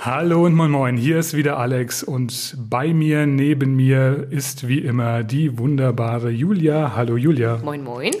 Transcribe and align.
Hallo 0.00 0.46
und 0.46 0.54
moin 0.54 0.70
moin, 0.70 0.96
hier 0.96 1.18
ist 1.18 1.34
wieder 1.34 1.58
Alex 1.58 2.04
und 2.04 2.56
bei 2.70 2.94
mir, 2.94 3.26
neben 3.26 3.74
mir 3.74 4.28
ist 4.30 4.68
wie 4.68 4.78
immer 4.78 5.24
die 5.24 5.58
wunderbare 5.58 6.30
Julia. 6.30 6.92
Hallo 6.94 7.16
Julia. 7.16 7.58
Moin 7.64 7.82
moin. 7.82 8.12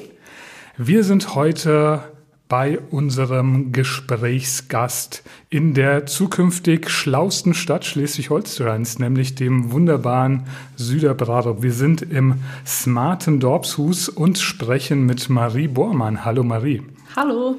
Wir 0.76 1.04
sind 1.04 1.36
heute 1.36 2.02
bei 2.48 2.80
unserem 2.90 3.70
Gesprächsgast 3.70 5.22
in 5.50 5.72
der 5.72 6.04
zukünftig 6.06 6.90
schlausten 6.90 7.54
Stadt 7.54 7.84
Schleswig-Holsteins, 7.84 8.98
nämlich 8.98 9.36
dem 9.36 9.70
wunderbaren 9.70 10.48
Süderbrarup. 10.74 11.62
Wir 11.62 11.72
sind 11.72 12.02
im 12.02 12.42
smarten 12.66 13.38
Dorpshus 13.38 14.08
und 14.08 14.36
sprechen 14.38 15.06
mit 15.06 15.30
Marie 15.30 15.68
Bormann. 15.68 16.24
Hallo 16.24 16.42
Marie. 16.42 16.82
Hallo. 17.14 17.54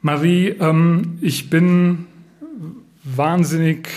Marie, 0.00 0.48
ähm, 0.48 1.18
ich 1.20 1.50
bin 1.50 2.06
wahnsinnig 3.14 3.88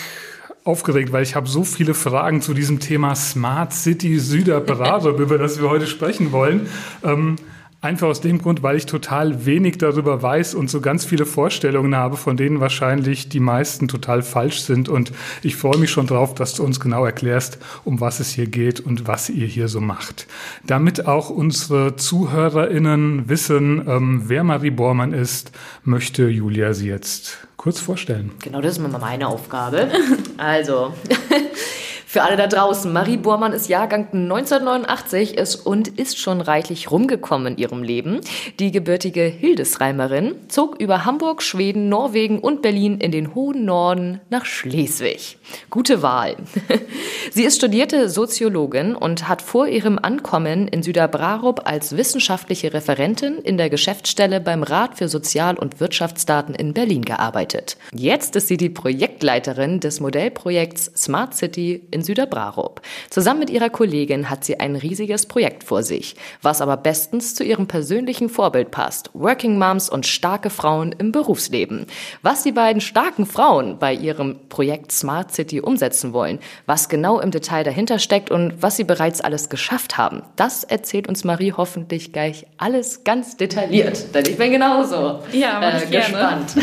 aufgeregt, 0.64 1.12
weil 1.12 1.24
ich 1.24 1.36
habe 1.36 1.48
so 1.48 1.64
viele 1.64 1.94
Fragen 1.94 2.42
zu 2.42 2.54
diesem 2.54 2.80
Thema 2.80 3.16
Smart 3.16 3.74
City 3.74 4.20
Süderbrarup, 4.20 5.20
über 5.22 5.38
das 5.38 5.60
wir 5.60 5.70
heute 5.70 5.88
sprechen 5.88 6.32
wollen. 6.32 6.68
Ähm, 7.04 7.38
Einfach 7.82 8.10
aus 8.10 8.20
dem 8.20 8.40
Grund, 8.40 8.62
weil 8.62 8.76
ich 8.76 8.88
total 8.88 9.46
wenig 9.46 9.78
darüber 9.78 10.22
weiß 10.22 10.54
und 10.54 10.70
so 10.70 10.82
ganz 10.82 11.06
viele 11.06 11.26
Vorstellungen 11.26 11.96
habe, 11.96 12.18
von 12.18 12.36
denen 12.36 12.60
wahrscheinlich 12.60 13.30
die 13.30 13.40
meisten 13.40 13.88
total 13.88 14.22
falsch 14.22 14.60
sind. 14.64 14.90
Und 14.90 15.14
ich 15.44 15.56
freue 15.56 15.78
mich 15.78 15.90
schon 15.90 16.06
drauf, 16.06 16.36
dass 16.36 16.56
du 16.56 16.64
uns 16.66 16.82
genau 16.82 17.06
erklärst, 17.06 17.58
um 17.86 18.02
was 18.02 18.20
es 18.20 18.32
hier 18.32 18.48
geht 18.48 18.82
und 18.82 19.08
was 19.08 19.30
ihr 19.30 19.48
hier 19.48 19.70
so 19.70 19.80
macht. 19.80 20.28
Damit 20.68 21.06
auch 21.06 21.30
unsere 21.30 21.96
ZuhörerInnen 21.96 23.30
wissen, 23.30 23.82
ähm, 23.88 24.24
wer 24.26 24.44
Marie 24.44 24.72
Bormann 24.72 25.14
ist, 25.14 25.54
möchte 25.86 26.28
Julia 26.28 26.74
sie 26.74 26.90
jetzt 26.90 27.48
kurz 27.60 27.82
vorstellen. 27.82 28.32
Genau, 28.42 28.62
das 28.62 28.78
ist 28.78 28.80
meine 28.80 29.28
Aufgabe. 29.28 29.92
Also, 30.38 30.94
für 32.12 32.24
alle 32.24 32.38
da 32.38 32.48
draußen, 32.48 32.92
Marie 32.92 33.18
Bormann 33.18 33.54
ist 33.54 33.70
Jahrgang 33.70 34.08
1989 34.12 35.38
ist 35.38 35.58
und 35.58 35.90
ist 35.90 36.18
schon 36.18 36.42
reichlich 36.42 36.90
rumgekommen 36.90 37.54
in 37.54 37.58
ihrem 37.60 37.84
Leben. 37.84 38.22
Die 38.58 38.72
gebürtige 38.72 39.22
Hildesreimerin 39.22 40.34
zog 40.48 40.82
über 40.82 41.06
Hamburg, 41.06 41.44
Schweden, 41.44 41.88
Norwegen 41.88 42.40
und 42.40 42.64
Berlin 42.64 42.98
in 42.98 43.12
den 43.12 43.36
hohen 43.36 43.64
Norden 43.64 44.22
nach 44.32 44.46
Schleswig. 44.46 45.38
Gute 45.70 46.02
Wahl. 46.02 46.38
Sie 47.32 47.44
ist 47.44 47.58
studierte 47.58 48.10
Soziologin 48.10 48.96
und 48.96 49.28
hat 49.28 49.44
vor 49.44 49.68
ihrem 49.68 50.00
Ankommen 50.00 50.68
in 50.68 50.82
Süderbrarup 50.82 51.68
als 51.68 51.96
wissenschaftliche 51.96 52.74
Referentin 52.74 53.36
in 53.36 53.58
der 53.58 53.70
Geschäftsstelle 53.70 54.40
beim 54.40 54.64
Rat 54.64 54.98
für 54.98 55.10
Sozial- 55.10 55.60
und 55.60 55.80
Wirtschaftsdaten 55.80 56.56
in 56.56 56.74
Berlin 56.74 57.04
gearbeitet. 57.06 57.78
Jetzt 57.94 58.36
ist 58.36 58.48
sie 58.48 58.58
die 58.58 58.70
Projektleiterin 58.70 59.80
des 59.80 60.00
Modellprojekts 60.00 60.92
Smart 60.96 61.36
City 61.36 61.84
in 61.92 61.99
Süderbrarup. 62.02 62.82
Zusammen 63.10 63.40
mit 63.40 63.50
ihrer 63.50 63.70
Kollegin 63.70 64.30
hat 64.30 64.44
sie 64.44 64.60
ein 64.60 64.76
riesiges 64.76 65.26
Projekt 65.26 65.64
vor 65.64 65.84
sich, 65.84 66.16
was 66.42 66.62
aber 66.62 66.78
bestens 66.78 67.36
zu 67.36 67.44
ihrem 67.44 67.68
persönlichen 67.68 68.30
Vorbild 68.30 68.72
passt. 68.72 69.10
Working 69.14 69.58
Moms 69.58 69.90
und 69.90 70.06
starke 70.06 70.50
Frauen 70.50 70.94
im 70.98 71.12
Berufsleben. 71.12 71.86
Was 72.22 72.44
die 72.44 72.52
beiden 72.52 72.82
starken 72.82 73.26
Frauen 73.26 73.80
bei 73.80 73.94
ihrem 73.94 74.38
Projekt 74.50 74.92
Smart 74.92 75.34
City 75.34 75.62
umsetzen 75.62 76.14
wollen, 76.14 76.40
was 76.66 76.90
genau 76.90 77.20
im 77.20 77.32
Detail 77.32 77.64
dahinter 77.64 78.00
steckt 78.00 78.32
und 78.32 78.62
was 78.62 78.78
sie 78.78 78.84
bereits 78.84 79.22
alles 79.22 79.50
geschafft 79.50 79.98
haben, 79.98 80.24
das 80.36 80.64
erzählt 80.64 81.08
uns 81.08 81.24
Marie 81.24 81.54
hoffentlich 81.56 82.14
gleich 82.14 82.46
alles 82.58 83.04
ganz 83.04 83.38
detailliert. 83.38 84.14
Denn 84.14 84.26
ich 84.26 84.38
bin 84.38 84.52
genauso 84.52 85.20
ja, 85.32 85.62
äh, 85.62 85.86
gespannt. 85.86 86.56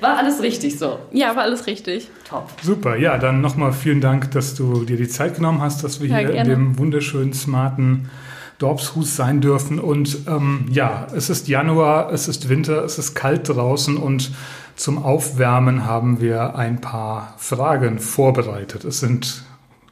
War 0.00 0.18
alles 0.18 0.42
richtig 0.42 0.78
so? 0.78 0.98
Ja, 1.12 1.36
war 1.36 1.44
alles 1.44 1.66
richtig. 1.66 2.08
Top. 2.28 2.48
Super, 2.62 2.96
ja, 2.96 3.18
dann 3.18 3.40
nochmal 3.40 3.72
vielen 3.72 4.00
Dank, 4.00 4.30
dass 4.32 4.54
du 4.54 4.61
dir 4.84 4.96
die 4.96 5.08
Zeit 5.08 5.36
genommen 5.36 5.60
hast, 5.60 5.84
dass 5.84 6.00
wir 6.00 6.08
ja, 6.08 6.18
hier 6.18 6.32
gerne. 6.32 6.52
in 6.52 6.58
dem 6.58 6.78
wunderschönen, 6.78 7.32
smarten 7.32 8.08
Dorpshus 8.58 9.16
sein 9.16 9.40
dürfen. 9.40 9.78
Und 9.78 10.20
ähm, 10.28 10.66
ja, 10.70 11.06
es 11.14 11.30
ist 11.30 11.48
Januar, 11.48 12.12
es 12.12 12.28
ist 12.28 12.48
Winter, 12.48 12.84
es 12.84 12.98
ist 12.98 13.14
kalt 13.14 13.48
draußen 13.48 13.96
und 13.96 14.32
zum 14.76 15.02
Aufwärmen 15.02 15.84
haben 15.84 16.20
wir 16.20 16.56
ein 16.56 16.80
paar 16.80 17.34
Fragen 17.38 17.98
vorbereitet. 17.98 18.84
Es 18.84 19.00
sind 19.00 19.44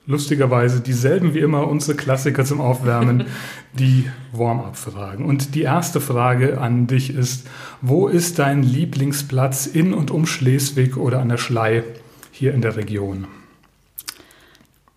lustigerweise 0.06 0.80
dieselben 0.80 1.34
wie 1.34 1.40
immer 1.40 1.68
unsere 1.68 1.96
Klassiker 1.96 2.44
zum 2.44 2.60
Aufwärmen, 2.60 3.26
die 3.72 4.08
Warm-up-Fragen. 4.32 5.24
Und 5.24 5.54
die 5.54 5.62
erste 5.62 6.00
Frage 6.00 6.60
an 6.60 6.86
dich 6.86 7.14
ist, 7.14 7.46
wo 7.80 8.08
ist 8.08 8.38
dein 8.38 8.62
Lieblingsplatz 8.62 9.66
in 9.66 9.94
und 9.94 10.10
um 10.10 10.26
Schleswig 10.26 10.96
oder 10.96 11.20
an 11.20 11.28
der 11.28 11.38
Schlei 11.38 11.84
hier 12.32 12.54
in 12.54 12.62
der 12.62 12.76
Region? 12.76 13.26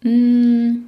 Mm, 0.04 0.86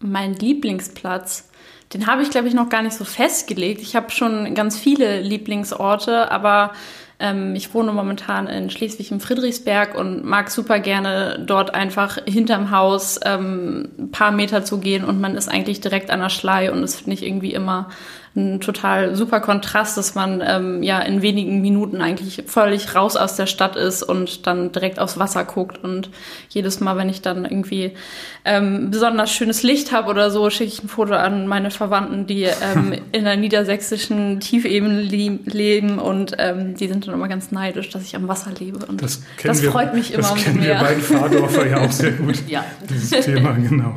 mein 0.00 0.34
Lieblingsplatz, 0.34 1.50
den 1.92 2.06
habe 2.06 2.22
ich, 2.22 2.30
glaube 2.30 2.48
ich, 2.48 2.54
noch 2.54 2.68
gar 2.68 2.82
nicht 2.82 2.96
so 2.96 3.04
festgelegt. 3.04 3.80
Ich 3.80 3.94
habe 3.94 4.10
schon 4.10 4.54
ganz 4.54 4.78
viele 4.78 5.20
Lieblingsorte, 5.20 6.30
aber 6.30 6.72
ähm, 7.20 7.54
ich 7.54 7.72
wohne 7.72 7.92
momentan 7.92 8.48
in 8.48 8.70
Schleswig 8.70 9.10
im 9.12 9.20
Friedrichsberg 9.20 9.94
und 9.94 10.24
mag 10.24 10.50
super 10.50 10.80
gerne 10.80 11.44
dort 11.46 11.74
einfach 11.74 12.18
hinterm 12.26 12.70
Haus 12.70 13.20
ähm, 13.24 13.90
ein 13.98 14.10
paar 14.10 14.32
Meter 14.32 14.64
zu 14.64 14.78
gehen 14.78 15.04
und 15.04 15.20
man 15.20 15.36
ist 15.36 15.48
eigentlich 15.48 15.80
direkt 15.80 16.10
an 16.10 16.20
der 16.20 16.30
Schlei 16.30 16.72
und 16.72 16.82
das 16.82 16.96
finde 16.96 17.12
ich 17.12 17.24
irgendwie 17.24 17.54
immer 17.54 17.88
ein 18.36 18.60
total 18.60 19.14
super 19.14 19.40
Kontrast, 19.40 19.96
dass 19.96 20.16
man 20.16 20.42
ähm, 20.44 20.82
ja 20.82 20.98
in 21.00 21.22
wenigen 21.22 21.60
Minuten 21.60 22.00
eigentlich 22.00 22.42
völlig 22.46 22.94
raus 22.94 23.16
aus 23.16 23.36
der 23.36 23.46
Stadt 23.46 23.76
ist 23.76 24.02
und 24.02 24.46
dann 24.46 24.72
direkt 24.72 24.98
aufs 24.98 25.18
Wasser 25.18 25.44
guckt. 25.44 25.82
Und 25.82 26.10
jedes 26.48 26.80
Mal, 26.80 26.96
wenn 26.96 27.08
ich 27.08 27.22
dann 27.22 27.44
irgendwie 27.44 27.92
ähm, 28.44 28.90
besonders 28.90 29.30
schönes 29.30 29.62
Licht 29.62 29.92
habe 29.92 30.10
oder 30.10 30.32
so, 30.32 30.50
schicke 30.50 30.72
ich 30.72 30.82
ein 30.82 30.88
Foto 30.88 31.14
an 31.14 31.46
meine 31.46 31.70
Verwandten, 31.70 32.26
die 32.26 32.42
ähm, 32.42 32.94
in 33.12 33.24
der 33.24 33.36
niedersächsischen 33.36 34.40
Tiefebene 34.40 35.00
leben 35.00 35.98
und 36.00 36.34
ähm, 36.38 36.74
die 36.74 36.88
sind 36.88 37.06
dann 37.06 37.14
immer 37.14 37.28
ganz 37.28 37.52
neidisch, 37.52 37.90
dass 37.90 38.02
ich 38.02 38.16
am 38.16 38.26
Wasser 38.26 38.50
lebe. 38.58 38.84
Und 38.84 39.00
das, 39.00 39.22
das 39.44 39.62
wir, 39.62 39.70
freut 39.70 39.94
mich 39.94 40.12
immer 40.12 40.22
das 40.22 40.34
kennen 40.42 40.58
mehr. 40.58 40.80
wir 40.80 40.86
beiden 40.86 41.02
Fahrdorfer 41.02 41.68
ja 41.68 41.80
auch 41.80 41.92
sehr 41.92 42.12
gut. 42.12 42.42
ja. 42.48 42.64
Dieses 42.90 43.10
Thema, 43.24 43.52
genau. 43.52 43.96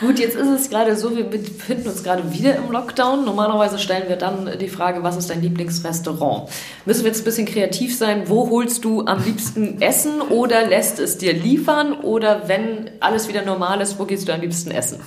Gut, 0.00 0.18
jetzt 0.18 0.34
ist 0.34 0.48
es 0.48 0.70
gerade 0.70 0.96
so, 0.96 1.16
wir 1.16 1.24
befinden 1.24 1.88
uns 1.88 2.02
gerade 2.02 2.32
wieder 2.32 2.56
im 2.56 2.70
Lockdown. 2.70 3.24
Normalerweise 3.24 3.78
stellen 3.78 4.08
wir 4.08 4.16
dann 4.16 4.58
die 4.58 4.68
Frage, 4.68 5.02
was 5.02 5.16
ist 5.16 5.30
dein 5.30 5.40
Lieblingsrestaurant? 5.40 6.50
Müssen 6.84 7.04
wir 7.04 7.08
jetzt 7.08 7.20
ein 7.20 7.24
bisschen 7.24 7.46
kreativ 7.46 7.96
sein? 7.96 8.24
Wo 8.26 8.50
holst 8.50 8.84
du 8.84 9.06
am 9.06 9.22
liebsten 9.24 9.80
Essen 9.80 10.20
oder 10.20 10.66
lässt 10.66 10.98
es 10.98 11.18
dir 11.18 11.32
liefern? 11.32 11.92
Oder 11.92 12.48
wenn 12.48 12.90
alles 13.00 13.28
wieder 13.28 13.42
normal 13.42 13.80
ist, 13.80 13.98
wo 13.98 14.04
gehst 14.04 14.26
du 14.26 14.34
am 14.34 14.40
liebsten 14.40 14.72
essen? 14.72 14.98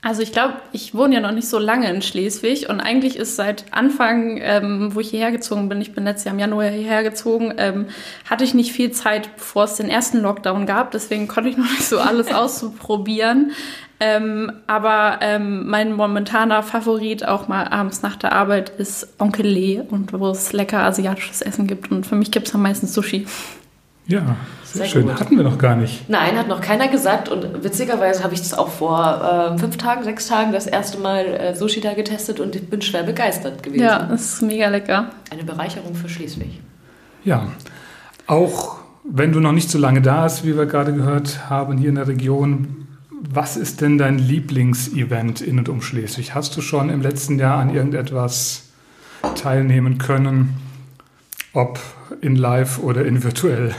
Also 0.00 0.22
ich 0.22 0.30
glaube, 0.30 0.54
ich 0.72 0.94
wohne 0.94 1.16
ja 1.16 1.20
noch 1.20 1.32
nicht 1.32 1.48
so 1.48 1.58
lange 1.58 1.90
in 1.90 2.02
Schleswig 2.02 2.68
und 2.68 2.80
eigentlich 2.80 3.16
ist 3.16 3.34
seit 3.34 3.64
Anfang, 3.72 4.38
ähm, 4.40 4.94
wo 4.94 5.00
ich 5.00 5.10
hierher 5.10 5.32
gezogen 5.32 5.68
bin, 5.68 5.80
ich 5.80 5.92
bin 5.92 6.04
letztes 6.04 6.24
Jahr 6.24 6.34
im 6.34 6.38
Januar 6.38 6.68
hierher 6.68 7.02
gezogen, 7.02 7.52
ähm, 7.56 7.86
hatte 8.30 8.44
ich 8.44 8.54
nicht 8.54 8.72
viel 8.72 8.92
Zeit, 8.92 9.34
bevor 9.36 9.64
es 9.64 9.74
den 9.74 9.88
ersten 9.88 10.18
Lockdown 10.18 10.66
gab. 10.66 10.92
Deswegen 10.92 11.26
konnte 11.26 11.50
ich 11.50 11.56
noch 11.56 11.70
nicht 11.70 11.84
so 11.84 11.98
alles 11.98 12.32
ausprobieren. 12.32 13.50
Ähm, 14.00 14.52
aber 14.68 15.18
ähm, 15.20 15.68
mein 15.68 15.92
momentaner 15.92 16.62
Favorit, 16.62 17.26
auch 17.26 17.48
mal 17.48 17.64
abends 17.66 18.00
nach 18.02 18.14
der 18.14 18.32
Arbeit, 18.32 18.70
ist 18.78 19.08
Onkel 19.18 19.46
Lee 19.46 19.80
und 19.80 20.12
wo 20.12 20.28
es 20.28 20.52
lecker 20.52 20.78
asiatisches 20.84 21.42
Essen 21.42 21.66
gibt. 21.66 21.90
Und 21.90 22.06
für 22.06 22.14
mich 22.14 22.30
gibt 22.30 22.46
es 22.46 22.54
am 22.54 22.62
meisten 22.62 22.86
Sushi. 22.86 23.26
Ja, 24.06 24.36
sehr, 24.72 24.82
sehr 24.82 24.86
schön. 24.86 25.06
Gut. 25.06 25.20
Hatten 25.20 25.36
wir 25.36 25.44
noch 25.44 25.58
gar 25.58 25.76
nicht. 25.76 26.08
Nein, 26.08 26.36
hat 26.36 26.48
noch 26.48 26.60
keiner 26.60 26.88
gesagt. 26.88 27.28
Und 27.28 27.64
witzigerweise 27.64 28.22
habe 28.22 28.34
ich 28.34 28.40
das 28.40 28.54
auch 28.54 28.68
vor 28.68 29.54
äh, 29.54 29.58
fünf 29.58 29.76
Tagen, 29.76 30.04
sechs 30.04 30.26
Tagen 30.26 30.52
das 30.52 30.66
erste 30.66 30.98
Mal 30.98 31.24
äh, 31.24 31.54
Sushi 31.54 31.80
da 31.80 31.94
getestet 31.94 32.40
und 32.40 32.54
ich 32.54 32.68
bin 32.68 32.82
schwer 32.82 33.02
begeistert 33.02 33.62
gewesen. 33.62 33.82
Ja, 33.82 34.04
das 34.04 34.34
ist 34.34 34.42
mega 34.42 34.68
lecker. 34.68 35.10
Eine 35.30 35.44
Bereicherung 35.44 35.94
für 35.94 36.08
Schleswig. 36.08 36.60
Ja, 37.24 37.48
auch 38.26 38.76
wenn 39.04 39.32
du 39.32 39.40
noch 39.40 39.52
nicht 39.52 39.70
so 39.70 39.78
lange 39.78 40.02
da 40.02 40.24
bist, 40.24 40.44
wie 40.44 40.56
wir 40.56 40.66
gerade 40.66 40.92
gehört 40.92 41.48
haben, 41.48 41.78
hier 41.78 41.88
in 41.88 41.94
der 41.94 42.08
Region, 42.08 42.86
was 43.10 43.56
ist 43.56 43.80
denn 43.80 43.98
dein 43.98 44.18
Lieblingsevent 44.18 45.40
in 45.40 45.58
und 45.58 45.68
um 45.68 45.80
Schleswig? 45.80 46.34
Hast 46.34 46.56
du 46.56 46.60
schon 46.60 46.90
im 46.90 47.00
letzten 47.00 47.38
Jahr 47.38 47.58
an 47.58 47.74
irgendetwas 47.74 48.64
teilnehmen 49.34 49.98
können? 49.98 50.56
ob 51.52 51.80
in 52.20 52.36
live 52.36 52.78
oder 52.78 53.04
in 53.04 53.22
virtuell? 53.22 53.74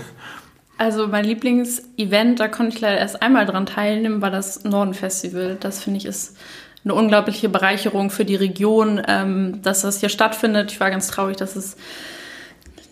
Also 0.79 1.09
mein 1.09 1.25
Lieblingsevent, 1.25 2.39
da 2.39 2.47
konnte 2.47 2.73
ich 2.73 2.79
leider 2.79 2.99
erst 2.99 3.21
einmal 3.21 3.45
dran 3.45 3.65
teilnehmen, 3.65 4.21
war 4.21 4.31
das 4.31 4.63
Norden 4.63 4.93
Festival. 4.93 5.57
Das 5.59 5.83
finde 5.83 5.97
ich 5.97 6.05
ist 6.05 6.37
eine 6.85 6.93
unglaubliche 6.93 7.49
Bereicherung 7.49 8.09
für 8.09 8.23
die 8.23 8.37
Region, 8.37 9.01
ähm, 9.05 9.61
dass 9.61 9.81
das 9.81 9.99
hier 9.99 10.07
stattfindet. 10.07 10.71
Ich 10.71 10.79
war 10.79 10.89
ganz 10.89 11.07
traurig, 11.07 11.35
dass 11.35 11.57
es 11.57 11.75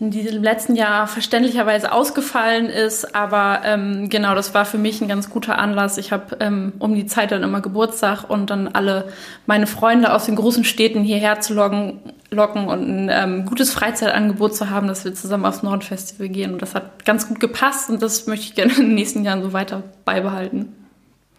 in 0.00 0.10
diesem 0.12 0.42
letzten 0.42 0.76
Jahr 0.76 1.08
verständlicherweise 1.08 1.90
ausgefallen 1.90 2.66
ist. 2.66 3.14
Aber 3.14 3.62
ähm, 3.64 4.08
genau, 4.08 4.34
das 4.34 4.54
war 4.54 4.64
für 4.64 4.78
mich 4.78 5.00
ein 5.00 5.08
ganz 5.08 5.28
guter 5.28 5.58
Anlass. 5.58 5.98
Ich 5.98 6.12
habe 6.12 6.36
ähm, 6.40 6.72
um 6.78 6.94
die 6.94 7.06
Zeit 7.06 7.32
dann 7.32 7.42
immer 7.42 7.60
Geburtstag 7.60 8.30
und 8.30 8.50
dann 8.50 8.68
alle 8.68 9.08
meine 9.46 9.66
Freunde 9.66 10.12
aus 10.12 10.26
den 10.26 10.36
großen 10.36 10.64
Städten 10.64 11.02
hierher 11.02 11.40
zu 11.40 11.54
locken, 11.54 11.98
locken 12.30 12.68
und 12.68 12.88
ein 12.88 13.10
ähm, 13.10 13.46
gutes 13.46 13.72
Freizeitangebot 13.72 14.54
zu 14.54 14.70
haben, 14.70 14.86
dass 14.86 15.04
wir 15.04 15.14
zusammen 15.14 15.44
aufs 15.44 15.62
Nordfestival 15.64 16.28
gehen. 16.28 16.52
Und 16.52 16.62
das 16.62 16.74
hat 16.74 17.04
ganz 17.04 17.26
gut 17.26 17.40
gepasst 17.40 17.90
und 17.90 18.00
das 18.00 18.26
möchte 18.26 18.46
ich 18.46 18.54
gerne 18.54 18.72
in 18.74 18.82
den 18.82 18.94
nächsten 18.94 19.24
Jahren 19.24 19.42
so 19.42 19.52
weiter 19.52 19.82
beibehalten. 20.04 20.74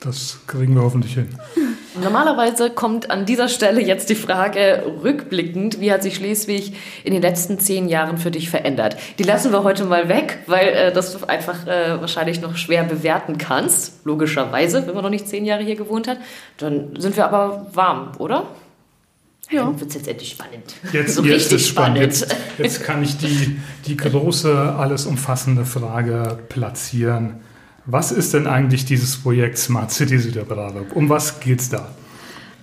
Das 0.01 0.39
kriegen 0.47 0.75
wir 0.75 0.81
hoffentlich 0.81 1.13
hin. 1.13 1.29
Normalerweise 1.95 2.69
kommt 2.69 3.09
an 3.09 3.25
dieser 3.25 3.47
Stelle 3.47 3.81
jetzt 3.81 4.09
die 4.09 4.15
Frage 4.15 4.83
rückblickend, 5.03 5.79
wie 5.79 5.91
hat 5.91 6.03
sich 6.03 6.15
Schleswig 6.15 6.73
in 7.03 7.13
den 7.13 7.21
letzten 7.21 7.59
zehn 7.59 7.89
Jahren 7.89 8.17
für 8.17 8.29
dich 8.29 8.49
verändert? 8.49 8.95
Die 9.17 9.23
lassen 9.23 9.51
wir 9.51 9.63
heute 9.63 9.85
mal 9.85 10.07
weg, 10.07 10.39
weil 10.45 10.67
äh, 10.67 10.93
das 10.93 11.17
du 11.17 11.25
einfach 11.25 11.65
äh, 11.65 11.99
wahrscheinlich 11.99 12.41
noch 12.41 12.57
schwer 12.57 12.83
bewerten 12.83 13.37
kannst, 13.37 14.05
logischerweise, 14.05 14.85
wenn 14.85 14.93
man 14.93 15.03
noch 15.03 15.09
nicht 15.09 15.27
zehn 15.27 15.45
Jahre 15.45 15.63
hier 15.63 15.75
gewohnt 15.75 16.07
hat. 16.07 16.17
Dann 16.57 16.95
sind 16.99 17.17
wir 17.17 17.25
aber 17.25 17.67
warm, 17.73 18.11
oder? 18.19 18.45
Ja. 19.49 19.63
Dann 19.63 19.79
wird 19.79 19.89
es 19.89 19.95
jetzt 19.95 20.07
endlich 20.07 20.29
spannend. 20.29 20.75
Jetzt, 20.93 21.15
so 21.15 21.23
jetzt 21.23 21.51
ist 21.51 21.67
spannend. 21.67 22.15
spannend. 22.15 22.35
Jetzt, 22.57 22.59
jetzt 22.59 22.83
kann 22.83 23.01
ich 23.01 23.17
die, 23.17 23.59
die 23.87 23.97
große, 23.97 24.75
alles 24.77 25.07
umfassende 25.07 25.65
Frage 25.65 26.37
platzieren. 26.49 27.39
Was 27.85 28.11
ist 28.11 28.33
denn 28.33 28.47
eigentlich 28.47 28.85
dieses 28.85 29.17
Projekt 29.17 29.57
Smart 29.57 29.91
City 29.91 30.17
Süderbrarup? 30.17 30.95
Um 30.95 31.09
was 31.09 31.39
geht 31.39 31.59
es 31.59 31.69
da? 31.69 31.89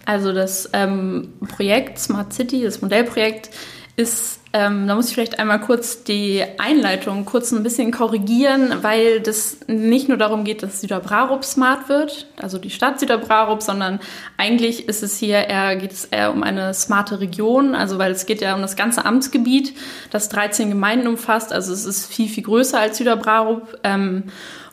Also 0.04 0.32
das 0.32 0.70
ähm, 0.72 1.34
Projekt 1.48 1.98
Smart 1.98 2.32
City, 2.32 2.62
das 2.62 2.80
Modellprojekt, 2.80 3.50
ist, 3.96 4.40
ähm, 4.52 4.86
da 4.86 4.94
muss 4.94 5.08
ich 5.08 5.14
vielleicht 5.14 5.38
einmal 5.38 5.58
kurz 5.58 6.04
die 6.04 6.44
Einleitung 6.58 7.24
kurz 7.24 7.50
ein 7.52 7.62
bisschen 7.62 7.92
korrigieren, 7.92 8.74
weil 8.82 9.20
das 9.20 9.56
nicht 9.68 10.08
nur 10.08 10.18
darum 10.18 10.44
geht, 10.44 10.62
dass 10.62 10.82
Süderbrarup 10.82 11.44
smart 11.44 11.88
wird, 11.88 12.26
also 12.36 12.58
die 12.58 12.68
Stadt 12.68 13.00
Süderbrarup, 13.00 13.62
sondern 13.62 13.98
eigentlich 14.36 14.86
ist 14.86 15.02
es 15.02 15.16
hier 15.16 15.48
eher, 15.48 15.76
geht 15.76 15.92
es 15.92 16.04
eher 16.04 16.30
um 16.30 16.42
eine 16.42 16.74
smarte 16.74 17.20
Region, 17.20 17.74
also 17.74 17.96
weil 17.96 18.12
es 18.12 18.26
geht 18.26 18.42
ja 18.42 18.54
um 18.54 18.60
das 18.60 18.76
ganze 18.76 19.06
Amtsgebiet, 19.06 19.72
das 20.10 20.28
13 20.28 20.68
Gemeinden 20.68 21.06
umfasst, 21.06 21.54
also 21.54 21.72
es 21.72 21.86
ist 21.86 22.04
viel, 22.04 22.28
viel 22.28 22.44
größer 22.44 22.78
als 22.78 22.98
Süderbrarup. 22.98 23.78
Ähm, 23.82 24.24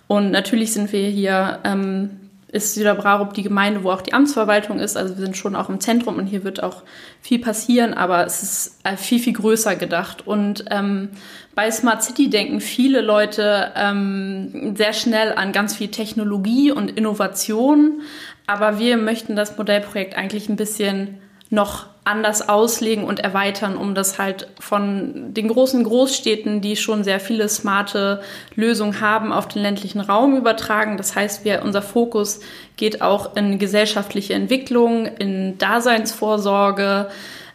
und 0.08 0.32
natürlich 0.32 0.74
sind 0.74 0.92
wir 0.92 1.08
hier, 1.08 1.60
ähm, 1.64 2.20
ist 2.50 2.76
Süderbrarup 2.76 3.34
die 3.34 3.42
Gemeinde, 3.42 3.84
wo 3.84 3.90
auch 3.90 4.02
die 4.02 4.14
Amtsverwaltung 4.14 4.80
ist. 4.80 4.96
Also 4.96 5.18
wir 5.18 5.26
sind 5.26 5.36
schon 5.36 5.56
auch 5.56 5.70
im 5.70 5.80
Zentrum 5.80 6.18
und 6.18 6.28
hier 6.28 6.44
wird 6.44 6.62
auch 6.62 6.84
viel 7.20 7.40
passieren, 7.40 7.96
aber 7.96 8.26
es 8.28 8.44
ist 8.44 8.80
äh, 8.84 8.96
viel, 8.96 9.20
viel 9.20 9.34
größer 9.34 9.76
gedacht. 9.76 10.28
Und 10.28 10.66
ähm, 10.70 11.10
bei 11.56 11.72
Smart 11.72 12.04
City 12.04 12.30
denken 12.30 12.62
viele 12.62 13.02
Leute 13.02 13.72
ähm, 13.76 14.76
sehr 14.76 14.94
schnell 14.94 15.34
an 15.34 15.52
ganz 15.52 15.76
viel 15.76 15.88
Technologie 15.88 16.72
und 16.72 16.92
Innovation. 16.92 18.02
Aber 18.46 18.78
wir 18.78 18.98
möchten 18.98 19.36
das 19.36 19.58
Modellprojekt 19.58 20.16
eigentlich 20.16 20.48
ein 20.48 20.56
bisschen 20.56 21.18
noch 21.54 21.86
anders 22.04 22.50
auslegen 22.50 23.06
und 23.06 23.22
erweitern, 23.22 23.78
um 23.78 23.96
das 23.96 24.20
halt 24.20 24.48
von 24.60 25.34
den 25.34 25.48
großen 25.48 25.84
Großstädten, 25.84 26.60
die 26.60 26.76
schon 26.76 27.06
sehr 27.06 27.20
viele 27.20 27.48
smarte 27.48 28.22
Lösungen 28.56 29.00
haben, 29.00 29.32
auf 29.32 29.48
den 29.48 29.62
ländlichen 29.62 30.02
Raum 30.02 30.36
übertragen. 30.36 30.98
Das 30.98 31.16
heißt, 31.16 31.46
wir, 31.46 31.62
unser 31.64 31.82
Fokus 31.82 32.42
geht 32.76 33.02
auch 33.02 33.38
in 33.38 33.58
gesellschaftliche 33.58 34.34
Entwicklung, 34.34 35.06
in 35.06 35.58
Daseinsvorsorge, 35.58 37.08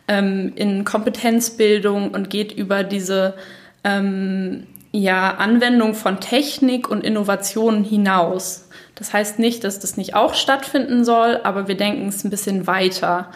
ähm, 0.06 0.52
in 0.54 0.84
Kompetenzbildung 0.84 2.12
und 2.12 2.30
geht 2.30 2.52
über 2.52 2.84
diese 2.84 3.34
ähm, 3.84 4.66
ja, 4.92 5.34
Anwendung 5.34 5.94
von 5.94 6.20
Technik 6.20 6.88
und 6.88 7.04
Innovationen 7.04 7.84
hinaus. 7.84 8.68
Das 8.94 9.12
heißt 9.12 9.38
nicht, 9.38 9.62
dass 9.62 9.78
das 9.78 9.98
nicht 9.98 10.14
auch 10.14 10.32
stattfinden 10.34 11.04
soll, 11.04 11.38
aber 11.44 11.68
wir 11.68 11.76
denken 11.76 12.08
es 12.08 12.24
ein 12.24 12.30
bisschen 12.30 12.66
weiter 12.66 13.28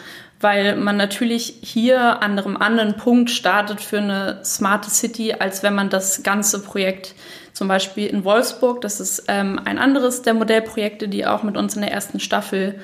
weil 0.43 0.77
man 0.77 0.97
natürlich 0.97 1.55
hier 1.63 2.23
an 2.23 2.39
einem 2.39 2.57
anderen 2.57 2.97
Punkt 2.97 3.31
startet 3.31 3.81
für 3.81 3.99
eine 3.99 4.41
smarte 4.45 4.91
City, 4.91 5.35
als 5.35 5.63
wenn 5.63 5.75
man 5.75 5.89
das 5.89 6.23
ganze 6.23 6.63
Projekt 6.63 7.15
zum 7.53 7.69
Beispiel 7.69 8.07
in 8.07 8.25
Wolfsburg, 8.25 8.81
das 8.81 8.99
ist 8.99 9.25
ähm, 9.29 9.61
ein 9.65 9.79
anderes 9.79 10.23
der 10.23 10.35
Modellprojekte, 10.35 11.09
die 11.09 11.27
auch 11.27 11.43
mit 11.43 11.57
uns 11.57 11.77
in 11.77 11.83
der 11.83 11.93
ersten 11.93 12.19
Staffel 12.19 12.81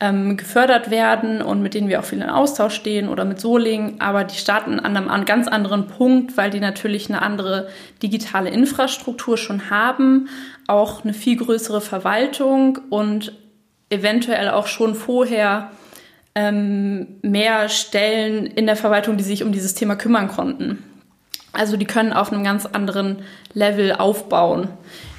ähm, 0.00 0.36
gefördert 0.36 0.90
werden 0.90 1.42
und 1.42 1.62
mit 1.62 1.74
denen 1.74 1.88
wir 1.88 2.00
auch 2.00 2.04
viel 2.04 2.22
in 2.22 2.30
Austausch 2.30 2.74
stehen 2.74 3.08
oder 3.08 3.24
mit 3.24 3.40
Soling, 3.40 4.00
aber 4.00 4.24
die 4.24 4.36
starten 4.36 4.80
an 4.80 4.96
einem 4.96 5.08
an 5.08 5.24
ganz 5.24 5.48
anderen 5.48 5.86
Punkt, 5.88 6.36
weil 6.36 6.50
die 6.50 6.60
natürlich 6.60 7.08
eine 7.08 7.22
andere 7.22 7.68
digitale 8.02 8.50
Infrastruktur 8.50 9.36
schon 9.36 9.70
haben, 9.70 10.28
auch 10.66 11.04
eine 11.04 11.14
viel 11.14 11.36
größere 11.36 11.80
Verwaltung 11.80 12.78
und 12.90 13.32
eventuell 13.90 14.48
auch 14.48 14.66
schon 14.66 14.94
vorher 14.94 15.70
ähm, 16.34 17.18
mehr 17.22 17.68
Stellen 17.68 18.46
in 18.46 18.66
der 18.66 18.76
Verwaltung, 18.76 19.16
die 19.16 19.24
sich 19.24 19.42
um 19.42 19.52
dieses 19.52 19.74
Thema 19.74 19.96
kümmern 19.96 20.28
konnten. 20.28 20.82
Also 21.52 21.76
die 21.76 21.84
können 21.84 22.12
auf 22.12 22.32
einem 22.32 22.44
ganz 22.44 22.66
anderen 22.66 23.18
Level 23.52 23.92
aufbauen, 23.92 24.68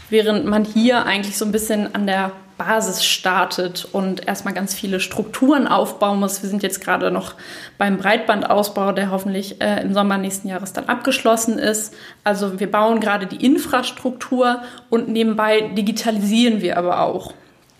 während 0.09 0.45
man 0.45 0.65
hier 0.65 1.05
eigentlich 1.05 1.37
so 1.37 1.45
ein 1.45 1.51
bisschen 1.51 1.93
an 1.93 2.07
der 2.07 2.31
Basis 2.57 3.03
startet 3.03 3.87
und 3.91 4.27
erstmal 4.27 4.53
ganz 4.53 4.73
viele 4.73 4.99
Strukturen 4.99 5.67
aufbauen 5.67 6.19
muss. 6.19 6.41
Wir 6.41 6.49
sind 6.49 6.63
jetzt 6.63 6.81
gerade 6.81 7.11
noch 7.11 7.35
beim 7.77 7.97
Breitbandausbau, 7.97 8.91
der 8.91 9.11
hoffentlich 9.11 9.61
äh, 9.61 9.81
im 9.81 9.93
Sommer 9.93 10.17
nächsten 10.17 10.47
Jahres 10.47 10.73
dann 10.73 10.85
abgeschlossen 10.85 11.57
ist. 11.57 11.95
Also 12.23 12.59
wir 12.59 12.69
bauen 12.69 12.99
gerade 12.99 13.25
die 13.25 13.43
Infrastruktur 13.43 14.61
und 14.89 15.09
nebenbei 15.09 15.61
digitalisieren 15.75 16.61
wir 16.61 16.77
aber 16.77 17.01
auch. 17.01 17.33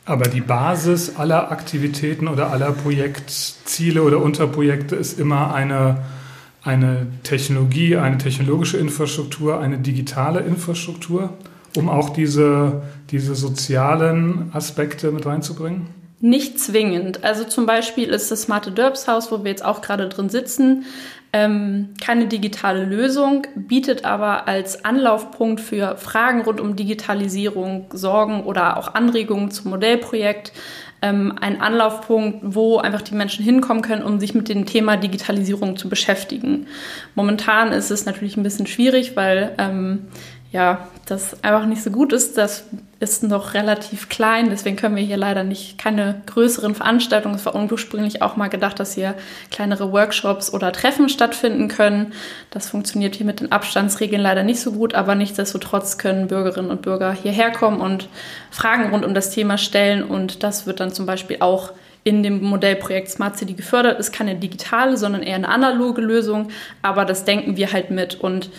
Aber 0.06 0.26
die 0.26 0.42
Basis 0.42 1.16
aller 1.16 1.52
Aktivitäten 1.52 2.28
oder 2.28 2.52
aller 2.52 2.72
Projektziele 2.72 4.04
oder 4.04 4.22
Unterprojekte 4.22 4.96
ist 4.98 5.18
immer 5.18 5.54
eine, 5.54 6.04
eine 6.62 7.08
Technologie, 7.24 7.96
eine 7.96 8.18
technologische 8.18 8.78
Infrastruktur, 8.78 9.62
eine 9.62 9.78
digitale 9.78 10.42
Infrastruktur, 10.42 11.30
um 11.78 11.90
auch 11.90 12.10
diese, 12.10 12.84
diese 13.12 13.34
sozialen 13.34 14.50
Aspekte 14.54 15.12
mit 15.12 15.26
reinzubringen? 15.26 16.03
Nicht 16.26 16.58
zwingend. 16.58 17.26
Also 17.26 17.44
zum 17.44 17.66
Beispiel 17.66 18.08
ist 18.08 18.32
das 18.32 18.44
smarte 18.44 18.72
Derbs 18.72 19.10
Haus, 19.10 19.30
wo 19.30 19.44
wir 19.44 19.52
jetzt 19.52 19.66
auch 19.66 19.82
gerade 19.82 20.08
drin 20.08 20.30
sitzen, 20.30 20.86
ähm, 21.34 21.90
keine 22.02 22.28
digitale 22.28 22.86
Lösung, 22.86 23.46
bietet 23.56 24.06
aber 24.06 24.48
als 24.48 24.86
Anlaufpunkt 24.86 25.60
für 25.60 25.98
Fragen 25.98 26.44
rund 26.44 26.62
um 26.62 26.78
Digitalisierung, 26.78 27.88
Sorgen 27.92 28.46
oder 28.46 28.78
auch 28.78 28.96
Anregungen 28.96 29.52
zum 29.52 29.72
Modellprojekt 29.72 30.54
ähm, 31.02 31.34
ein 31.42 31.60
Anlaufpunkt, 31.60 32.40
wo 32.44 32.78
einfach 32.78 33.02
die 33.02 33.16
Menschen 33.16 33.44
hinkommen 33.44 33.84
können, 33.84 34.04
um 34.04 34.22
sich 34.22 34.34
mit 34.34 34.48
dem 34.48 34.66
Thema 34.66 34.96
Digitalisierung 34.96 35.76
zu 35.76 35.90
beschäftigen. 35.90 36.68
Momentan 37.16 37.74
ist 37.74 37.92
es 37.92 38.06
natürlich 38.06 38.38
ein 38.38 38.44
bisschen 38.44 38.66
schwierig, 38.66 39.18
weil 39.18 39.54
ähm, 39.58 40.08
ja, 40.54 40.88
das 41.08 41.44
einfach 41.44 41.66
nicht 41.66 41.82
so 41.82 41.90
gut 41.90 42.14
ist. 42.14 42.38
Das 42.38 42.66
ist 43.00 43.24
noch 43.24 43.56
relativ 43.56 44.08
klein, 44.08 44.52
deswegen 44.52 44.76
können 44.78 44.96
wir 44.96 45.04
hier 45.04 45.18
leider 45.18 45.44
nicht 45.44 45.80
keine 45.80 46.22
größeren 46.28 46.76
Veranstaltungen. 46.76 47.36
Es 47.36 47.46
war 47.46 47.56
ursprünglich 47.56 48.22
auch 48.22 48.36
mal 48.36 48.50
gedacht, 48.50 48.80
dass 48.80 48.94
hier 48.94 49.16
kleinere 49.50 49.92
Workshops 49.92 50.54
oder 50.54 50.72
Treffen 50.72 51.10
stattfinden 51.10 51.70
können. 51.70 52.14
Das 52.52 52.70
funktioniert 52.70 53.16
hier 53.16 53.26
mit 53.26 53.40
den 53.40 53.52
Abstandsregeln 53.52 54.22
leider 54.22 54.44
nicht 54.44 54.62
so 54.62 54.74
gut, 54.74 54.94
aber 54.94 55.16
nichtsdestotrotz 55.16 55.98
können 55.98 56.28
Bürgerinnen 56.28 56.70
und 56.70 56.84
Bürger 56.84 57.12
hierher 57.12 57.52
kommen 57.52 57.82
und 57.82 58.08
Fragen 58.52 58.92
rund 58.92 59.04
um 59.04 59.16
das 59.16 59.32
Thema 59.32 59.58
stellen 59.58 60.04
und 60.04 60.44
das 60.44 60.68
wird 60.68 60.80
dann 60.80 60.94
zum 60.94 61.08
Beispiel 61.08 61.38
auch 61.40 61.74
in 62.04 62.22
dem 62.22 62.44
Modellprojekt 62.44 63.10
Smart 63.10 63.38
City 63.38 63.54
gefördert. 63.54 64.00
Ist 64.00 64.12
keine 64.12 64.36
digitale, 64.36 64.98
sondern 64.98 65.24
eher 65.24 65.36
eine 65.36 65.50
analoge 65.50 66.02
Lösung, 66.02 66.50
aber 66.82 67.06
das 67.06 67.26
denken 67.26 67.58
wir 67.58 67.72
halt 67.72 67.90
mit 67.90 68.16
und 68.16 68.50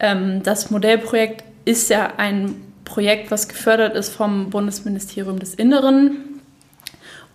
ähm, 0.00 0.42
das 0.42 0.70
Modellprojekt 0.70 1.44
ist 1.64 1.90
ja 1.90 2.14
ein 2.16 2.56
Projekt, 2.84 3.30
was 3.30 3.48
gefördert 3.48 3.94
ist 3.94 4.12
vom 4.12 4.50
Bundesministerium 4.50 5.38
des 5.38 5.54
Inneren. 5.54 6.40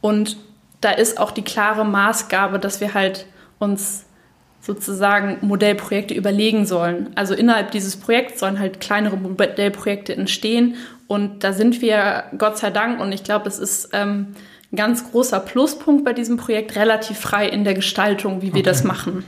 Und 0.02 0.38
da 0.82 0.92
ist 0.92 1.20
auch 1.20 1.32
die 1.32 1.44
klare 1.44 1.86
Maßgabe, 1.86 2.60
dass 2.60 2.82
wir 2.82 2.94
halt 2.94 3.26
uns 3.60 4.06
sozusagen 4.62 5.38
Modellprojekte 5.42 6.14
überlegen 6.14 6.66
sollen. 6.66 7.12
Also 7.16 7.36
innerhalb 7.36 7.72
dieses 7.72 7.98
Projekts 7.98 8.40
sollen 8.40 8.60
halt 8.60 8.82
kleinere 8.82 9.16
Modellprojekte 9.16 10.16
entstehen. 10.16 10.76
Und 11.08 11.44
da 11.44 11.54
sind 11.54 11.82
wir, 11.82 12.26
Gott 12.38 12.58
sei 12.58 12.72
Dank, 12.72 13.00
und 13.00 13.12
ich 13.12 13.24
glaube, 13.24 13.48
es 13.48 13.60
ist 13.60 13.90
ähm, 13.94 14.36
ein 14.72 14.76
ganz 14.76 15.12
großer 15.12 15.40
Pluspunkt 15.40 16.04
bei 16.04 16.14
diesem 16.14 16.38
Projekt, 16.38 16.76
relativ 16.76 17.20
frei 17.20 17.48
in 17.48 17.64
der 17.64 17.76
Gestaltung, 17.76 18.42
wie 18.42 18.48
wir 18.48 18.62
okay. 18.62 18.64
das 18.64 18.84
machen. 18.84 19.24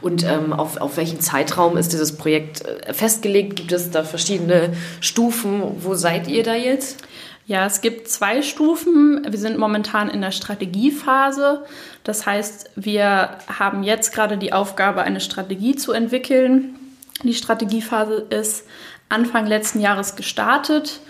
Und 0.00 0.24
ähm, 0.24 0.52
auf, 0.52 0.80
auf 0.80 0.96
welchen 0.96 1.20
Zeitraum 1.20 1.76
ist 1.76 1.92
dieses 1.92 2.16
Projekt 2.16 2.64
äh, 2.64 2.92
festgelegt? 2.92 3.56
Gibt 3.56 3.72
es 3.72 3.90
da 3.90 4.04
verschiedene 4.04 4.72
Stufen? 5.00 5.62
Wo 5.80 5.94
seid 5.94 6.28
ihr 6.28 6.42
da 6.42 6.54
jetzt? 6.54 7.02
Ja, 7.46 7.64
es 7.64 7.80
gibt 7.80 8.08
zwei 8.08 8.42
Stufen. 8.42 9.26
Wir 9.26 9.38
sind 9.38 9.58
momentan 9.58 10.10
in 10.10 10.20
der 10.20 10.32
Strategiephase. 10.32 11.64
Das 12.04 12.26
heißt, 12.26 12.70
wir 12.76 13.30
haben 13.48 13.82
jetzt 13.82 14.12
gerade 14.12 14.36
die 14.36 14.52
Aufgabe, 14.52 15.02
eine 15.02 15.20
Strategie 15.20 15.74
zu 15.74 15.92
entwickeln. 15.92 16.74
Die 17.22 17.34
Strategiephase 17.34 18.26
ist 18.28 18.66
Anfang 19.08 19.46
letzten 19.46 19.80
Jahres 19.80 20.14
gestartet. 20.14 21.00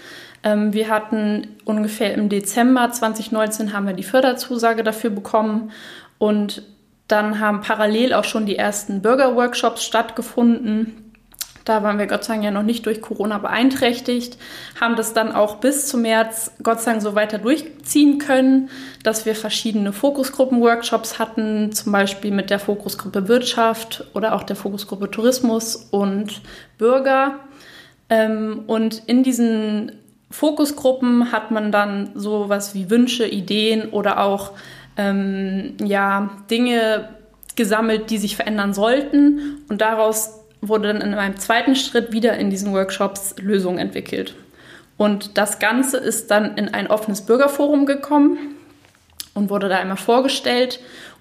Ähm, 0.45 0.73
wir 0.73 0.89
hatten 0.89 1.57
ungefähr 1.65 2.15
im 2.15 2.29
Dezember 2.29 2.91
2019 2.91 3.73
haben 3.73 3.87
wir 3.87 3.95
die 3.95 4.05
Förderzusage 4.05 4.85
dafür 4.85 5.11
bekommen 5.11 5.73
und 6.19 6.63
dann 7.09 7.41
haben 7.41 7.63
parallel 7.63 8.13
auch 8.13 8.25
schon 8.25 8.47
die 8.47 8.57
ersten 8.57 9.03
Bürgerworkshops 9.03 9.85
stattgefunden. 9.85 11.05
Da 11.65 11.83
waren 11.83 11.99
wir 11.99 12.07
Gott 12.07 12.25
sei 12.25 12.35
Dank 12.35 12.45
ja 12.45 12.51
noch 12.51 12.63
nicht 12.63 12.87
durch 12.87 13.03
Corona 13.03 13.37
beeinträchtigt, 13.37 14.39
haben 14.81 14.97
das 14.97 15.13
dann 15.13 15.33
auch 15.33 15.57
bis 15.57 15.87
zum 15.87 16.01
März 16.01 16.53
Gott 16.63 16.81
sei 16.81 16.93
Dank 16.93 17.03
so 17.03 17.15
weiter 17.15 17.37
durchziehen 17.37 18.19
können, 18.19 18.71
dass 19.03 19.27
wir 19.27 19.35
verschiedene 19.35 19.93
Fokusgruppen-Workshops 19.93 21.19
hatten, 21.19 21.73
zum 21.73 21.93
Beispiel 21.93 22.31
mit 22.31 22.49
der 22.49 22.59
Fokusgruppe 22.59 23.29
Wirtschaft 23.29 24.05
oder 24.15 24.35
auch 24.35 24.45
der 24.45 24.57
Fokusgruppe 24.57 25.11
Tourismus 25.11 25.77
und 25.77 26.41
Bürger. 26.79 27.39
Ähm, 28.09 28.65
und 28.67 29.03
in 29.07 29.23
diesen 29.23 29.93
Fokusgruppen 30.31 31.33
hat 31.33 31.51
man 31.51 31.71
dann 31.71 32.13
sowas 32.15 32.75
wie 32.75 32.89
Wünsche, 32.89 33.27
Ideen 33.27 33.91
oder 33.91 34.21
auch 34.21 34.53
ähm, 34.99 35.77
ja, 35.83 36.31
Dinge 36.51 37.09
gesammelt, 37.57 38.11
die 38.11 38.19
sich 38.19 38.37
verändern 38.37 38.75
sollten. 38.75 39.65
Und 39.69 39.81
daraus 39.81 40.41
wurde 40.61 40.89
dann 40.93 41.01
in 41.01 41.15
einem 41.15 41.39
zweiten 41.39 41.77
Schritt 41.77 42.13
wieder 42.13 42.37
in 42.37 42.51
diesen 42.51 42.73
Workshops 42.73 43.37
Lösungen 43.39 43.79
entwickelt. 43.79 44.35
Und 44.97 45.39
das 45.39 45.61
Ganze 45.61 45.97
ist 45.97 46.31
dann 46.31 46.57
in 46.57 46.75
ein 46.75 46.89
offenes 46.89 47.23
Bürgerforum 47.23 47.87
gekommen 47.87 48.57
und 49.35 49.49
wurde 49.49 49.69
da 49.69 49.79
einmal 49.79 49.97
vorgestellt. 49.97 50.81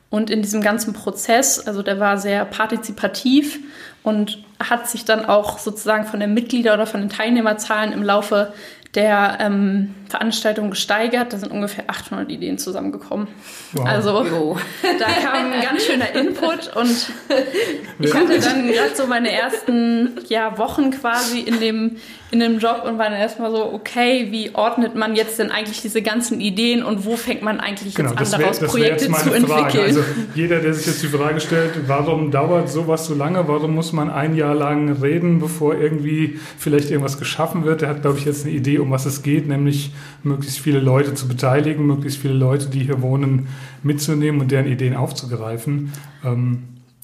Und 0.09 0.29
in 0.29 0.41
diesem 0.41 0.61
ganzen 0.61 0.93
Prozess, 0.93 1.59
also 1.67 1.83
der 1.83 1.99
war 1.99 2.17
sehr 2.17 2.45
partizipativ 2.45 3.59
und 4.03 4.43
hat 4.59 4.89
sich 4.89 5.05
dann 5.05 5.25
auch 5.25 5.59
sozusagen 5.59 6.05
von 6.05 6.19
den 6.19 6.33
Mitglieder 6.33 6.73
oder 6.73 6.87
von 6.87 7.01
den 7.01 7.09
Teilnehmerzahlen 7.09 7.91
im 7.91 8.03
Laufe 8.03 8.53
der 8.95 9.37
ähm, 9.41 9.93
Veranstaltung 10.09 10.69
gesteigert. 10.69 11.33
Da 11.33 11.37
sind 11.37 11.51
ungefähr 11.51 11.85
800 11.87 12.29
Ideen 12.29 12.57
zusammengekommen. 12.57 13.27
Wow. 13.73 13.85
Also 13.85 14.25
jo. 14.25 14.57
da 14.99 15.05
kam 15.05 15.51
ein 15.51 15.61
ganz 15.61 15.85
schöner 15.85 16.13
Input 16.13 16.75
und 16.75 17.09
ich 17.99 18.13
hatte 18.13 18.39
dann 18.39 18.67
gerade 18.67 18.95
so 18.95 19.07
meine 19.07 19.31
ersten 19.31 20.15
ja, 20.29 20.57
Wochen 20.57 20.91
quasi 20.91 21.39
in 21.39 21.59
dem, 21.59 21.97
in 22.31 22.39
dem 22.39 22.59
Job 22.59 22.83
und 22.85 22.97
war 22.97 23.09
dann 23.09 23.19
erstmal 23.19 23.51
so, 23.51 23.71
okay, 23.73 24.27
wie 24.31 24.53
ordnet 24.53 24.95
man 24.95 25.15
jetzt 25.15 25.39
denn 25.39 25.51
eigentlich 25.51 25.81
diese 25.81 26.01
ganzen 26.01 26.39
Ideen 26.41 26.83
und 26.83 27.05
wo 27.05 27.15
fängt 27.15 27.41
man 27.41 27.59
eigentlich 27.59 27.95
genau, 27.95 28.11
jetzt 28.11 28.33
an, 28.33 28.41
daraus 28.41 28.59
Projekte 28.59 29.05
jetzt 29.05 29.23
zu 29.23 29.33
entwickeln? 29.33 29.85
Also 29.85 30.03
jeder, 30.35 30.59
der 30.59 30.73
sich 30.73 30.87
jetzt 30.87 31.03
die 31.03 31.07
Frage 31.07 31.39
stellt, 31.39 31.87
warum 31.87 32.31
dauert 32.31 32.69
sowas 32.69 33.05
so 33.05 33.13
lange, 33.13 33.47
warum 33.47 33.75
muss 33.75 33.93
man 33.93 34.09
ein 34.09 34.35
Jahr 34.35 34.55
lang 34.55 35.01
reden, 35.01 35.39
bevor 35.39 35.75
irgendwie 35.75 36.39
vielleicht 36.57 36.89
irgendwas 36.91 37.19
geschaffen 37.19 37.65
wird, 37.65 37.81
der 37.81 37.89
hat, 37.89 38.01
glaube 38.01 38.17
ich, 38.17 38.25
jetzt 38.25 38.45
eine 38.45 38.53
Idee, 38.53 38.79
um 38.79 38.91
was 38.91 39.05
es 39.05 39.23
geht, 39.23 39.47
nämlich 39.47 39.91
möglichst 40.23 40.59
viele 40.59 40.79
Leute 40.79 41.13
zu 41.13 41.27
beteiligen, 41.27 41.85
möglichst 41.85 42.19
viele 42.19 42.33
Leute, 42.33 42.67
die 42.67 42.79
hier 42.79 43.01
wohnen, 43.01 43.47
mitzunehmen 43.83 44.41
und 44.41 44.51
deren 44.51 44.67
Ideen 44.67 44.95
aufzugreifen. 44.95 45.93
Ähm, 46.23 46.63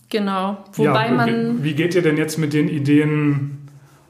genau. 0.10 0.58
Wobei 0.74 1.08
ja, 1.08 1.14
man. 1.14 1.64
Wie 1.64 1.74
geht 1.74 1.96
ihr 1.96 2.02
denn 2.02 2.18
jetzt 2.18 2.38
mit 2.38 2.54
den 2.54 2.70
Ideen 2.70 3.58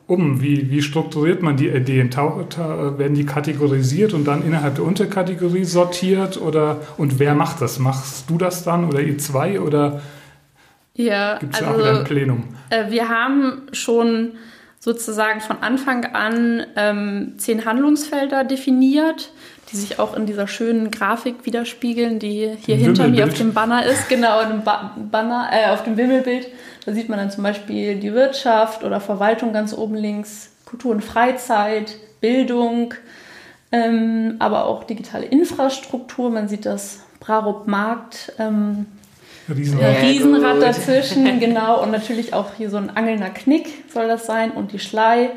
um? 0.07 0.41
Wie, 0.41 0.69
wie 0.69 0.81
strukturiert 0.81 1.41
man 1.41 1.57
die 1.57 1.69
Ideen? 1.69 2.09
Werden 2.13 3.15
die 3.15 3.25
kategorisiert 3.25 4.13
und 4.13 4.25
dann 4.25 4.43
innerhalb 4.45 4.75
der 4.75 4.83
Unterkategorie 4.85 5.63
sortiert? 5.63 6.39
Oder, 6.41 6.81
und 6.97 7.19
wer 7.19 7.35
macht 7.35 7.61
das? 7.61 7.79
Machst 7.79 8.29
du 8.29 8.37
das 8.37 8.63
dann 8.63 8.85
oder 8.85 9.01
ihr 9.01 9.17
zwei? 9.17 9.59
Oder 9.59 10.01
ja, 10.95 11.37
gibt 11.39 11.55
es 11.55 11.63
also, 11.63 11.81
auch 11.81 11.99
ein 11.99 12.03
Plenum? 12.03 12.43
Äh, 12.69 12.91
wir 12.91 13.09
haben 13.09 13.63
schon 13.71 14.33
sozusagen 14.83 15.39
von 15.39 15.59
Anfang 15.61 16.13
an 16.13 16.65
ähm, 16.75 17.35
zehn 17.37 17.63
Handlungsfelder 17.63 18.43
definiert, 18.43 19.31
die 19.71 19.77
sich 19.77 19.97
auch 19.97 20.13
in 20.13 20.25
dieser 20.25 20.45
schönen 20.45 20.91
Grafik 20.91 21.45
widerspiegeln, 21.45 22.19
die 22.19 22.51
hier 22.65 22.75
hinter 22.75 23.07
mir 23.07 23.23
auf 23.23 23.33
dem 23.33 23.53
Banner 23.53 23.85
ist. 23.85 24.09
Genau, 24.09 24.43
dem 24.43 24.65
ba 24.65 24.93
Banner, 25.09 25.47
äh, 25.53 25.69
auf 25.69 25.85
dem 25.85 25.95
Wimmelbild. 25.95 26.49
Da 26.85 26.91
sieht 26.91 27.07
man 27.07 27.17
dann 27.17 27.31
zum 27.31 27.43
Beispiel 27.43 27.95
die 27.95 28.13
Wirtschaft 28.13 28.83
oder 28.83 28.99
Verwaltung 28.99 29.53
ganz 29.53 29.73
oben 29.73 29.95
links, 29.95 30.51
Kultur 30.65 30.91
und 30.91 31.01
Freizeit, 31.01 31.95
Bildung, 32.19 32.93
ähm, 33.71 34.35
aber 34.39 34.65
auch 34.65 34.83
digitale 34.83 35.27
Infrastruktur. 35.27 36.29
Man 36.29 36.49
sieht 36.49 36.65
das 36.65 36.99
Brarup 37.21 37.67
Markt, 37.67 38.33
ähm, 38.37 38.87
Riesenrad. 39.49 40.01
Riesenrad 40.01 40.61
dazwischen, 40.61 41.39
genau. 41.39 41.81
Und 41.81 41.91
natürlich 41.91 42.33
auch 42.33 42.53
hier 42.57 42.69
so 42.69 42.77
ein 42.77 42.89
angelnder 42.89 43.29
Knick 43.29 43.67
soll 43.91 44.07
das 44.07 44.25
sein 44.25 44.51
und 44.51 44.71
die 44.71 44.79
Schlei. 44.79 45.31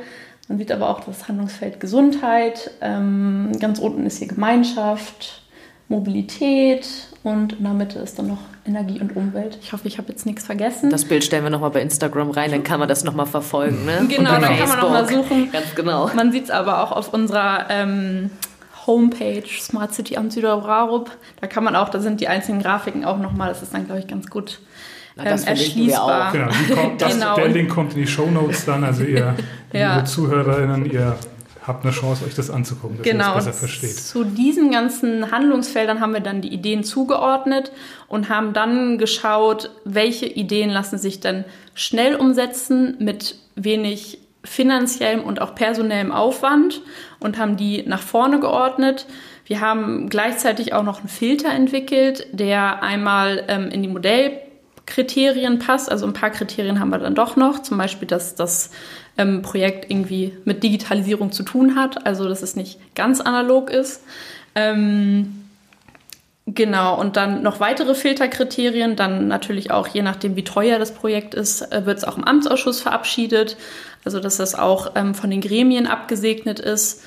Man 0.48 0.58
sieht 0.58 0.70
aber 0.70 0.88
auch 0.88 1.00
das 1.00 1.28
Handlungsfeld 1.28 1.80
Gesundheit. 1.80 2.70
Ähm, 2.80 3.52
ganz 3.58 3.78
unten 3.78 4.06
ist 4.06 4.18
hier 4.18 4.28
Gemeinschaft, 4.28 5.42
Mobilität 5.88 6.86
und 7.22 7.54
in 7.54 7.64
der 7.64 7.72
Mitte 7.72 7.98
ist 7.98 8.18
dann 8.18 8.28
noch 8.28 8.38
Energie 8.64 9.00
und 9.00 9.16
Umwelt. 9.16 9.58
Ich 9.60 9.72
hoffe, 9.72 9.88
ich 9.88 9.98
habe 9.98 10.08
jetzt 10.10 10.26
nichts 10.26 10.44
vergessen. 10.44 10.90
Das 10.90 11.04
Bild 11.04 11.24
stellen 11.24 11.42
wir 11.42 11.50
nochmal 11.50 11.70
bei 11.70 11.80
Instagram 11.80 12.30
rein, 12.30 12.52
dann 12.52 12.62
kann 12.62 12.78
man 12.78 12.88
das 12.88 13.02
nochmal 13.02 13.26
verfolgen. 13.26 13.84
Ne? 13.84 14.06
Genau, 14.08 14.30
dann 14.30 14.44
Facebook. 14.44 14.58
kann 14.58 14.68
man 14.68 14.80
nochmal 14.80 15.08
suchen. 15.08 15.52
Ganz 15.52 15.74
genau. 15.74 16.10
Man 16.14 16.30
sieht 16.30 16.44
es 16.44 16.50
aber 16.50 16.82
auch 16.82 16.92
auf 16.92 17.12
unserer 17.12 17.66
ähm, 17.68 18.30
Homepage 18.86 19.46
Smart 19.60 19.94
City 19.94 20.16
Amt 20.16 20.32
Süderbrarup. 20.32 21.10
Da 21.40 21.46
kann 21.46 21.64
man 21.64 21.76
auch, 21.76 21.88
da 21.88 22.00
sind 22.00 22.20
die 22.20 22.28
einzelnen 22.28 22.62
Grafiken 22.62 23.04
auch 23.04 23.18
nochmal, 23.18 23.48
das 23.48 23.62
ist 23.62 23.74
dann, 23.74 23.86
glaube 23.86 24.00
ich, 24.00 24.06
ganz 24.06 24.28
gut 24.28 24.60
Na, 25.16 25.24
ähm, 25.24 25.42
erschließbar. 25.44 26.32
Genau, 26.32 26.50
kommt, 26.74 27.02
das, 27.02 27.14
genau. 27.14 27.34
Der 27.36 27.48
Link 27.48 27.70
kommt 27.70 27.94
in 27.94 28.00
die 28.00 28.06
Show 28.06 28.30
Notes 28.30 28.64
dann, 28.64 28.84
also 28.84 29.02
ihr, 29.02 29.34
ja. 29.72 29.94
liebe 29.94 30.06
ZuhörerInnen, 30.06 30.90
ihr 30.90 31.16
habt 31.66 31.84
eine 31.84 31.92
Chance, 31.92 32.24
euch 32.24 32.34
das 32.34 32.48
anzugucken, 32.48 32.98
dass 32.98 33.04
genau. 33.04 33.32
ihr 33.32 33.34
das 33.34 33.46
besser 33.46 33.58
versteht. 33.58 33.96
Zu 33.96 34.24
diesen 34.24 34.70
ganzen 34.70 35.30
Handlungsfeldern 35.32 36.00
haben 36.00 36.12
wir 36.12 36.20
dann 36.20 36.40
die 36.40 36.52
Ideen 36.52 36.84
zugeordnet 36.84 37.72
und 38.08 38.28
haben 38.28 38.52
dann 38.52 38.98
geschaut, 38.98 39.70
welche 39.84 40.26
Ideen 40.26 40.70
lassen 40.70 40.98
sich 40.98 41.20
denn 41.20 41.44
schnell 41.74 42.14
umsetzen 42.14 42.96
mit 43.00 43.36
wenig 43.56 44.18
finanziellem 44.46 45.22
und 45.22 45.40
auch 45.40 45.54
personellem 45.54 46.12
Aufwand 46.12 46.80
und 47.20 47.38
haben 47.38 47.56
die 47.56 47.82
nach 47.86 48.02
vorne 48.02 48.40
geordnet. 48.40 49.06
Wir 49.44 49.60
haben 49.60 50.08
gleichzeitig 50.08 50.72
auch 50.72 50.82
noch 50.82 51.00
einen 51.00 51.08
Filter 51.08 51.50
entwickelt, 51.50 52.26
der 52.32 52.82
einmal 52.82 53.44
ähm, 53.48 53.68
in 53.68 53.82
die 53.82 53.88
Modellkriterien 53.88 55.58
passt. 55.58 55.90
Also 55.90 56.06
ein 56.06 56.12
paar 56.12 56.30
Kriterien 56.30 56.80
haben 56.80 56.90
wir 56.90 56.98
dann 56.98 57.14
doch 57.14 57.36
noch, 57.36 57.60
zum 57.62 57.78
Beispiel, 57.78 58.08
dass 58.08 58.34
das 58.34 58.70
ähm, 59.18 59.42
Projekt 59.42 59.90
irgendwie 59.90 60.36
mit 60.44 60.62
Digitalisierung 60.62 61.32
zu 61.32 61.42
tun 61.42 61.76
hat, 61.76 62.06
also 62.06 62.28
dass 62.28 62.42
es 62.42 62.56
nicht 62.56 62.78
ganz 62.94 63.20
analog 63.20 63.70
ist. 63.70 64.02
Ähm, 64.54 65.42
Genau, 66.48 66.96
und 67.00 67.16
dann 67.16 67.42
noch 67.42 67.58
weitere 67.58 67.96
Filterkriterien, 67.96 68.94
dann 68.94 69.26
natürlich 69.26 69.72
auch 69.72 69.88
je 69.88 70.02
nachdem, 70.02 70.36
wie 70.36 70.44
teuer 70.44 70.78
das 70.78 70.94
Projekt 70.94 71.34
ist, 71.34 71.72
äh, 71.72 71.86
wird 71.86 71.98
es 71.98 72.04
auch 72.04 72.16
im 72.16 72.22
Amtsausschuss 72.22 72.80
verabschiedet, 72.80 73.56
also 74.06 74.20
dass 74.20 74.38
das 74.38 74.54
auch 74.54 74.92
ähm, 74.94 75.14
von 75.14 75.30
den 75.30 75.40
Gremien 75.40 75.86
abgesegnet 75.86 76.60
ist. 76.60 77.04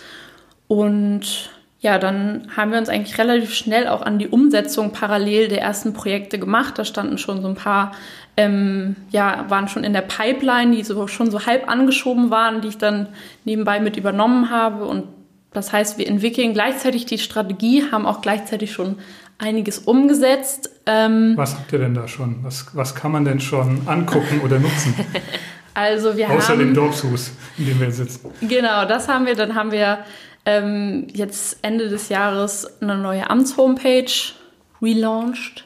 Und 0.68 1.50
ja, 1.80 1.98
dann 1.98 2.50
haben 2.56 2.72
wir 2.72 2.78
uns 2.78 2.90
eigentlich 2.90 3.18
relativ 3.18 3.54
schnell 3.54 3.88
auch 3.88 4.02
an 4.02 4.20
die 4.20 4.28
Umsetzung 4.28 4.92
parallel 4.92 5.48
der 5.48 5.62
ersten 5.62 5.94
Projekte 5.94 6.38
gemacht. 6.38 6.78
Da 6.78 6.84
standen 6.84 7.18
schon 7.18 7.42
so 7.42 7.48
ein 7.48 7.56
paar, 7.56 7.94
ähm, 8.36 8.98
ja, 9.12 9.46
waren 9.48 9.70
schon 9.70 9.86
in 9.86 9.94
der 9.94 10.02
Pipeline, 10.02 10.76
die 10.76 10.84
so, 10.84 11.08
schon 11.08 11.32
so 11.32 11.46
halb 11.46 11.70
angeschoben 11.70 12.30
waren, 12.30 12.62
die 12.62 12.68
ich 12.68 12.78
dann 12.78 13.08
nebenbei 13.46 13.80
mit 13.80 13.96
übernommen 13.96 14.50
habe. 14.50 14.84
Und 14.86 15.06
das 15.54 15.72
heißt, 15.72 15.98
wir 15.98 16.08
entwickeln 16.08 16.54
gleichzeitig 16.54 17.06
die 17.06 17.18
Strategie, 17.18 17.86
haben 17.92 18.06
auch 18.06 18.20
gleichzeitig 18.20 18.74
schon 18.74 18.98
einiges 19.38 19.80
umgesetzt. 19.80 20.70
Ähm, 20.86 21.34
was 21.38 21.56
habt 21.56 21.72
ihr 21.72 21.80
denn 21.80 21.94
da 21.94 22.10
schon? 22.10 22.44
Was, 22.44 22.76
was 22.76 22.94
kann 22.94 23.14
man 23.14 23.24
denn 23.24 23.40
schon 23.40 23.88
angucken 23.88 24.42
oder 24.44 24.60
nutzen? 24.60 24.94
Also 25.74 26.18
wir 26.18 26.30
Außer 26.30 26.50
haben, 26.50 26.60
dem 26.60 26.74
Dorfshus, 26.74 27.32
in 27.58 27.68
dem 27.68 27.80
wir 27.80 27.92
sitzen. 27.92 28.32
Genau, 28.42 28.86
das 28.86 29.08
haben 29.08 29.26
wir. 29.26 29.36
Dann 29.36 29.56
haben 29.56 29.72
wir 29.72 30.00
ähm, 30.46 31.08
jetzt 31.14 31.60
Ende 31.62 31.90
des 31.90 32.10
Jahres 32.10 32.82
eine 32.82 32.98
neue 32.98 33.30
Amtshomepage 33.30 34.34
relaunched. 34.82 35.66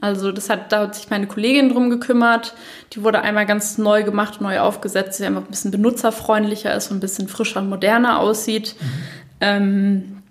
Also 0.00 0.30
das 0.30 0.48
hat, 0.48 0.70
da 0.70 0.82
hat 0.82 0.94
sich 0.94 1.10
meine 1.10 1.26
Kollegin 1.26 1.70
drum 1.70 1.90
gekümmert. 1.90 2.54
Die 2.92 3.02
wurde 3.02 3.22
einmal 3.22 3.46
ganz 3.46 3.78
neu 3.78 4.04
gemacht, 4.04 4.40
neu 4.40 4.60
aufgesetzt, 4.60 5.18
die 5.18 5.24
einfach 5.24 5.42
ein 5.42 5.50
bisschen 5.50 5.72
benutzerfreundlicher 5.72 6.72
ist 6.74 6.90
und 6.90 6.98
ein 6.98 7.00
bisschen 7.00 7.26
frischer 7.26 7.60
und 7.60 7.68
moderner 7.68 8.20
aussieht. 8.20 8.76
Mhm. 8.80 8.86
Ähm, 9.40 10.22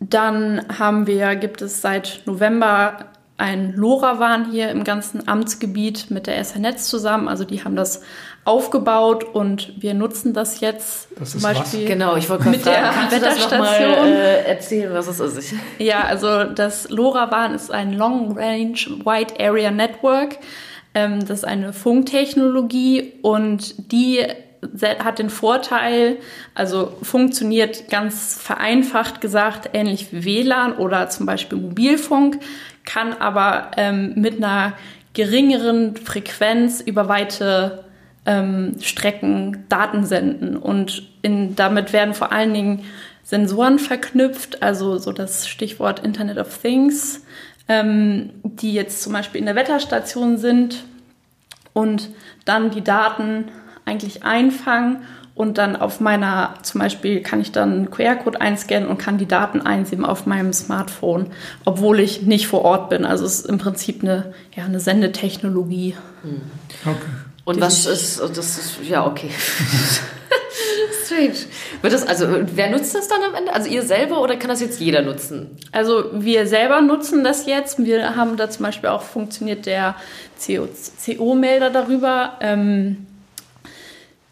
dann 0.00 0.64
haben 0.78 1.06
wir, 1.06 1.36
gibt 1.36 1.62
es 1.62 1.82
seit 1.82 2.22
November 2.24 3.06
ein 3.40 3.74
LoRaWAN 3.74 4.50
hier 4.50 4.70
im 4.70 4.84
ganzen 4.84 5.26
Amtsgebiet 5.26 6.10
mit 6.10 6.26
der 6.26 6.36
SR-Netz 6.38 6.88
zusammen. 6.88 7.26
Also 7.26 7.44
die 7.44 7.64
haben 7.64 7.74
das 7.74 8.02
aufgebaut 8.44 9.24
und 9.24 9.72
wir 9.80 9.94
nutzen 9.94 10.34
das 10.34 10.60
jetzt 10.60 11.08
Das 11.18 11.30
zum 11.30 11.38
ist 11.38 11.42
Beispiel 11.42 11.82
was? 11.82 11.88
Genau, 11.88 12.16
ich 12.16 12.28
wollte 12.28 12.44
gerade 12.44 12.56
mit 12.56 12.66
der 12.66 12.74
fragen, 12.74 12.94
kannst 12.94 13.16
du 13.16 13.20
das 13.20 13.38
noch 13.38 13.50
mal 13.58 13.80
Wetterstation. 13.80 14.12
äh, 14.12 14.42
erzählen, 14.44 14.94
was 14.94 15.06
es 15.08 15.20
ist? 15.20 15.54
Ja, 15.78 16.02
also 16.02 16.44
das 16.44 16.90
LoRaWAN 16.90 17.54
ist 17.54 17.70
ein 17.70 17.94
Long 17.94 18.36
Range 18.38 18.76
Wide 19.04 19.34
Area 19.40 19.70
Network. 19.70 20.36
Ähm, 20.94 21.20
das 21.20 21.38
ist 21.38 21.44
eine 21.44 21.72
Funktechnologie 21.72 23.14
und 23.22 23.92
die 23.92 24.26
hat 25.02 25.18
den 25.18 25.30
Vorteil, 25.30 26.18
also 26.54 26.92
funktioniert 27.02 27.88
ganz 27.88 28.38
vereinfacht 28.40 29.20
gesagt 29.20 29.70
ähnlich 29.72 30.12
wie 30.12 30.24
WLAN 30.24 30.74
oder 30.74 31.08
zum 31.08 31.26
Beispiel 31.26 31.58
Mobilfunk, 31.58 32.38
kann 32.84 33.12
aber 33.14 33.70
ähm, 33.76 34.14
mit 34.16 34.36
einer 34.36 34.74
geringeren 35.12 35.96
Frequenz 35.96 36.80
über 36.80 37.08
weite 37.08 37.84
ähm, 38.26 38.76
Strecken 38.80 39.64
Daten 39.68 40.04
senden. 40.04 40.56
Und 40.56 41.02
in, 41.22 41.56
damit 41.56 41.92
werden 41.92 42.14
vor 42.14 42.32
allen 42.32 42.54
Dingen 42.54 42.84
Sensoren 43.22 43.78
verknüpft, 43.78 44.62
also 44.62 44.98
so 44.98 45.12
das 45.12 45.48
Stichwort 45.48 46.00
Internet 46.00 46.38
of 46.38 46.58
Things, 46.58 47.24
ähm, 47.68 48.30
die 48.42 48.72
jetzt 48.72 49.02
zum 49.02 49.12
Beispiel 49.12 49.40
in 49.40 49.46
der 49.46 49.54
Wetterstation 49.54 50.36
sind 50.36 50.84
und 51.72 52.10
dann 52.44 52.70
die 52.70 52.82
Daten 52.82 53.46
eigentlich 53.84 54.24
einfangen 54.24 55.02
und 55.40 55.56
dann 55.56 55.74
auf 55.74 56.00
meiner, 56.00 56.52
zum 56.60 56.82
Beispiel 56.82 57.22
kann 57.22 57.40
ich 57.40 57.50
dann 57.50 57.72
einen 57.72 57.90
QR-Code 57.90 58.42
einscannen 58.42 58.90
und 58.90 58.98
kann 58.98 59.16
die 59.16 59.26
Daten 59.26 59.62
einsehen 59.62 60.04
auf 60.04 60.26
meinem 60.26 60.52
Smartphone, 60.52 61.28
obwohl 61.64 61.98
ich 61.98 62.20
nicht 62.20 62.46
vor 62.46 62.60
Ort 62.60 62.90
bin. 62.90 63.06
Also 63.06 63.24
es 63.24 63.40
ist 63.40 63.46
im 63.46 63.56
Prinzip 63.56 64.02
eine, 64.02 64.34
ja, 64.54 64.66
eine 64.66 64.80
Sendetechnologie. 64.80 65.96
Okay. 66.84 66.94
Und 67.46 67.56
Die 67.56 67.62
was 67.62 67.86
ist, 67.86 68.20
das 68.20 68.58
ist, 68.58 68.80
ja, 68.86 69.06
okay. 69.06 69.30
Strange. 71.06 71.32
Wird 71.80 71.94
das, 71.94 72.06
also, 72.06 72.26
wer 72.54 72.70
nutzt 72.70 72.94
das 72.94 73.08
dann 73.08 73.22
am 73.22 73.34
Ende? 73.34 73.54
Also 73.54 73.70
ihr 73.70 73.82
selber 73.82 74.20
oder 74.20 74.36
kann 74.36 74.50
das 74.50 74.60
jetzt 74.60 74.78
jeder 74.78 75.00
nutzen? 75.00 75.56
Also 75.72 76.10
wir 76.12 76.46
selber 76.46 76.82
nutzen 76.82 77.24
das 77.24 77.46
jetzt. 77.46 77.82
Wir 77.82 78.14
haben 78.14 78.36
da 78.36 78.50
zum 78.50 78.66
Beispiel 78.66 78.90
auch 78.90 79.00
funktioniert 79.02 79.64
der 79.64 79.96
CO-Melder 80.44 81.70
darüber. 81.70 82.34
Ähm, 82.42 83.06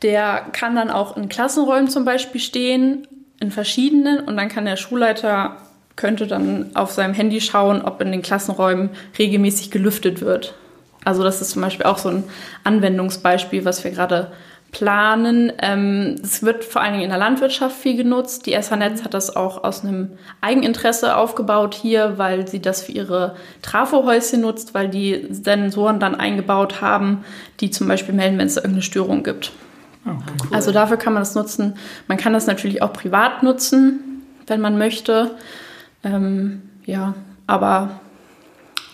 der 0.02 0.46
kann 0.52 0.76
dann 0.76 0.90
auch 0.90 1.16
in 1.16 1.28
Klassenräumen 1.28 1.88
zum 1.88 2.04
Beispiel 2.04 2.40
stehen, 2.40 3.06
in 3.40 3.50
verschiedenen. 3.50 4.20
Und 4.20 4.36
dann 4.36 4.48
kann 4.48 4.64
der 4.64 4.76
Schulleiter, 4.76 5.56
könnte 5.96 6.26
dann 6.26 6.70
auf 6.74 6.92
seinem 6.92 7.14
Handy 7.14 7.40
schauen, 7.40 7.82
ob 7.82 8.00
in 8.00 8.12
den 8.12 8.22
Klassenräumen 8.22 8.90
regelmäßig 9.18 9.70
gelüftet 9.70 10.20
wird. 10.20 10.54
Also 11.04 11.22
das 11.22 11.40
ist 11.40 11.50
zum 11.50 11.62
Beispiel 11.62 11.86
auch 11.86 11.98
so 11.98 12.10
ein 12.10 12.24
Anwendungsbeispiel, 12.64 13.64
was 13.64 13.82
wir 13.84 13.90
gerade 13.90 14.32
planen. 14.72 15.52
Ähm, 15.62 16.16
es 16.22 16.42
wird 16.42 16.64
vor 16.64 16.82
allen 16.82 16.92
Dingen 16.92 17.04
in 17.04 17.10
der 17.10 17.18
Landwirtschaft 17.18 17.76
viel 17.76 17.96
genutzt. 17.96 18.46
Die 18.46 18.52
SH-Netz 18.52 19.02
hat 19.02 19.14
das 19.14 19.34
auch 19.34 19.64
aus 19.64 19.82
einem 19.82 20.18
Eigeninteresse 20.40 21.16
aufgebaut 21.16 21.74
hier, 21.74 22.18
weil 22.18 22.46
sie 22.46 22.60
das 22.60 22.82
für 22.82 22.92
ihre 22.92 23.36
Trafohäuschen 23.62 24.42
nutzt, 24.42 24.74
weil 24.74 24.88
die 24.88 25.26
Sensoren 25.30 26.00
dann 26.00 26.14
eingebaut 26.14 26.82
haben, 26.82 27.24
die 27.60 27.70
zum 27.70 27.88
Beispiel 27.88 28.14
melden, 28.14 28.38
wenn 28.38 28.46
es 28.46 28.56
irgendeine 28.56 28.82
Störung 28.82 29.22
gibt. 29.22 29.52
Ah, 30.04 30.10
okay. 30.12 30.54
Also 30.54 30.72
dafür 30.72 30.96
kann 30.96 31.12
man 31.12 31.22
das 31.22 31.34
nutzen. 31.34 31.74
Man 32.06 32.18
kann 32.18 32.32
das 32.32 32.46
natürlich 32.46 32.82
auch 32.82 32.92
privat 32.92 33.42
nutzen, 33.42 34.22
wenn 34.46 34.60
man 34.60 34.78
möchte. 34.78 35.32
Ähm, 36.04 36.62
ja, 36.86 37.14
aber 37.46 38.00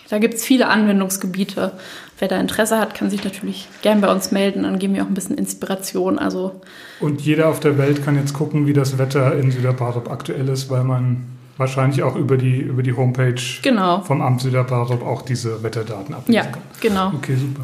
da 0.09 0.19
gibt 0.19 0.35
es 0.35 0.45
viele 0.45 0.67
Anwendungsgebiete. 0.67 1.73
Wer 2.17 2.27
da 2.29 2.39
Interesse 2.39 2.79
hat, 2.79 2.95
kann 2.95 3.09
sich 3.09 3.23
natürlich 3.23 3.67
gern 3.81 3.99
bei 4.01 4.09
uns 4.11 4.31
melden. 4.31 4.63
Dann 4.63 4.79
geben 4.79 4.95
wir 4.95 5.03
auch 5.03 5.07
ein 5.07 5.13
bisschen 5.13 5.37
Inspiration. 5.37 6.17
Also 6.17 6.61
Und 7.01 7.21
jeder 7.21 7.49
auf 7.49 7.59
der 7.59 7.77
Welt 7.77 8.05
kann 8.05 8.15
jetzt 8.15 8.33
gucken, 8.33 8.67
wie 8.67 8.73
das 8.73 8.97
Wetter 8.97 9.35
in 9.37 9.51
Süderbarup 9.51 10.09
aktuell 10.09 10.47
ist, 10.47 10.69
weil 10.69 10.83
man 10.85 11.25
wahrscheinlich 11.57 12.03
auch 12.03 12.15
über 12.15 12.37
die, 12.37 12.59
über 12.59 12.83
die 12.83 12.93
Homepage 12.93 13.35
genau. 13.61 14.01
vom 14.01 14.21
Amt 14.21 14.41
Süderbarup 14.41 15.03
auch 15.05 15.21
diese 15.21 15.63
Wetterdaten 15.63 16.13
ablesen 16.13 16.33
Ja, 16.33 16.43
kann. 16.43 16.61
genau. 16.81 17.11
Okay, 17.15 17.35
super. 17.35 17.63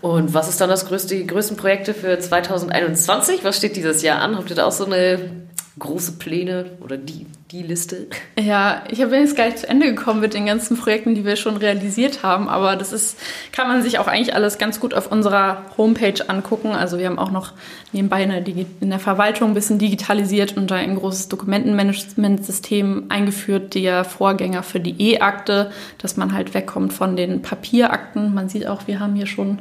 Und 0.00 0.32
was 0.32 0.48
ist 0.48 0.60
dann 0.60 0.70
das 0.70 0.86
größte, 0.86 1.14
die 1.14 1.26
größten 1.26 1.56
Projekte 1.56 1.92
für 1.92 2.18
2021? 2.18 3.44
Was 3.44 3.56
steht 3.58 3.76
dieses 3.76 4.02
Jahr 4.02 4.20
an? 4.20 4.36
Habt 4.36 4.50
ihr 4.50 4.56
da 4.56 4.66
auch 4.66 4.72
so 4.72 4.86
eine 4.86 5.18
große 5.80 6.12
Pläne 6.12 6.66
oder 6.80 6.96
die, 6.96 7.26
die 7.50 7.62
Liste? 7.62 8.06
Ja, 8.38 8.84
ich 8.88 8.98
bin 8.98 9.12
jetzt 9.12 9.36
gar 9.36 9.46
nicht 9.46 9.58
zu 9.58 9.68
Ende 9.68 9.86
gekommen 9.86 10.20
mit 10.20 10.34
den 10.34 10.46
ganzen 10.46 10.76
Projekten, 10.76 11.16
die 11.16 11.24
wir 11.24 11.34
schon 11.34 11.56
realisiert 11.56 12.22
haben, 12.22 12.48
aber 12.48 12.76
das 12.76 12.92
ist, 12.92 13.18
kann 13.50 13.66
man 13.66 13.82
sich 13.82 13.98
auch 13.98 14.06
eigentlich 14.06 14.34
alles 14.34 14.58
ganz 14.58 14.78
gut 14.78 14.94
auf 14.94 15.10
unserer 15.10 15.64
Homepage 15.76 16.28
angucken. 16.28 16.68
Also 16.68 16.98
wir 16.98 17.06
haben 17.06 17.18
auch 17.18 17.32
noch 17.32 17.52
nebenbei 17.92 18.22
in 18.22 18.30
der, 18.30 18.42
Digi 18.42 18.66
in 18.80 18.90
der 18.90 19.00
Verwaltung 19.00 19.50
ein 19.50 19.54
bisschen 19.54 19.78
digitalisiert 19.78 20.56
und 20.56 20.70
da 20.70 20.76
ein 20.76 20.96
großes 20.96 21.28
Dokumentenmanagementsystem 21.28 23.06
eingeführt, 23.08 23.74
der 23.74 24.04
Vorgänger 24.04 24.62
für 24.62 24.78
die 24.78 25.12
E-Akte, 25.12 25.72
dass 25.98 26.16
man 26.16 26.32
halt 26.32 26.54
wegkommt 26.54 26.92
von 26.92 27.16
den 27.16 27.42
Papierakten. 27.42 28.32
Man 28.34 28.48
sieht 28.48 28.66
auch, 28.66 28.86
wir 28.86 29.00
haben 29.00 29.16
hier 29.16 29.26
schon 29.26 29.58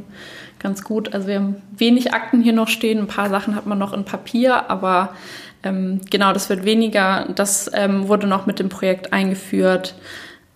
ganz 0.60 0.84
gut, 0.84 1.14
also 1.14 1.28
wir 1.28 1.36
haben 1.36 1.62
wenig 1.78 2.14
Akten 2.14 2.42
hier 2.42 2.54
noch 2.54 2.68
stehen, 2.68 3.00
ein 3.00 3.08
paar 3.08 3.30
Sachen 3.30 3.56
hat 3.56 3.66
man 3.66 3.80
noch 3.80 3.94
in 3.94 4.04
Papier, 4.04 4.70
aber 4.70 5.16
ähm, 5.64 6.02
genau, 6.10 6.34
das 6.34 6.50
wird 6.50 6.64
weniger. 6.64 7.28
Das 7.36 7.70
ähm, 7.74 8.08
wurde 8.08 8.28
noch 8.28 8.46
mit 8.46 8.60
dem 8.60 8.70
Projekt 8.70 9.14
eingeführt. 9.14 9.96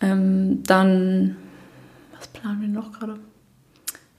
Ähm, 0.02 0.64
dann, 0.64 1.36
was 2.18 2.28
planen 2.28 2.62
wir 2.62 2.68
noch 2.70 2.92
gerade? 2.92 3.16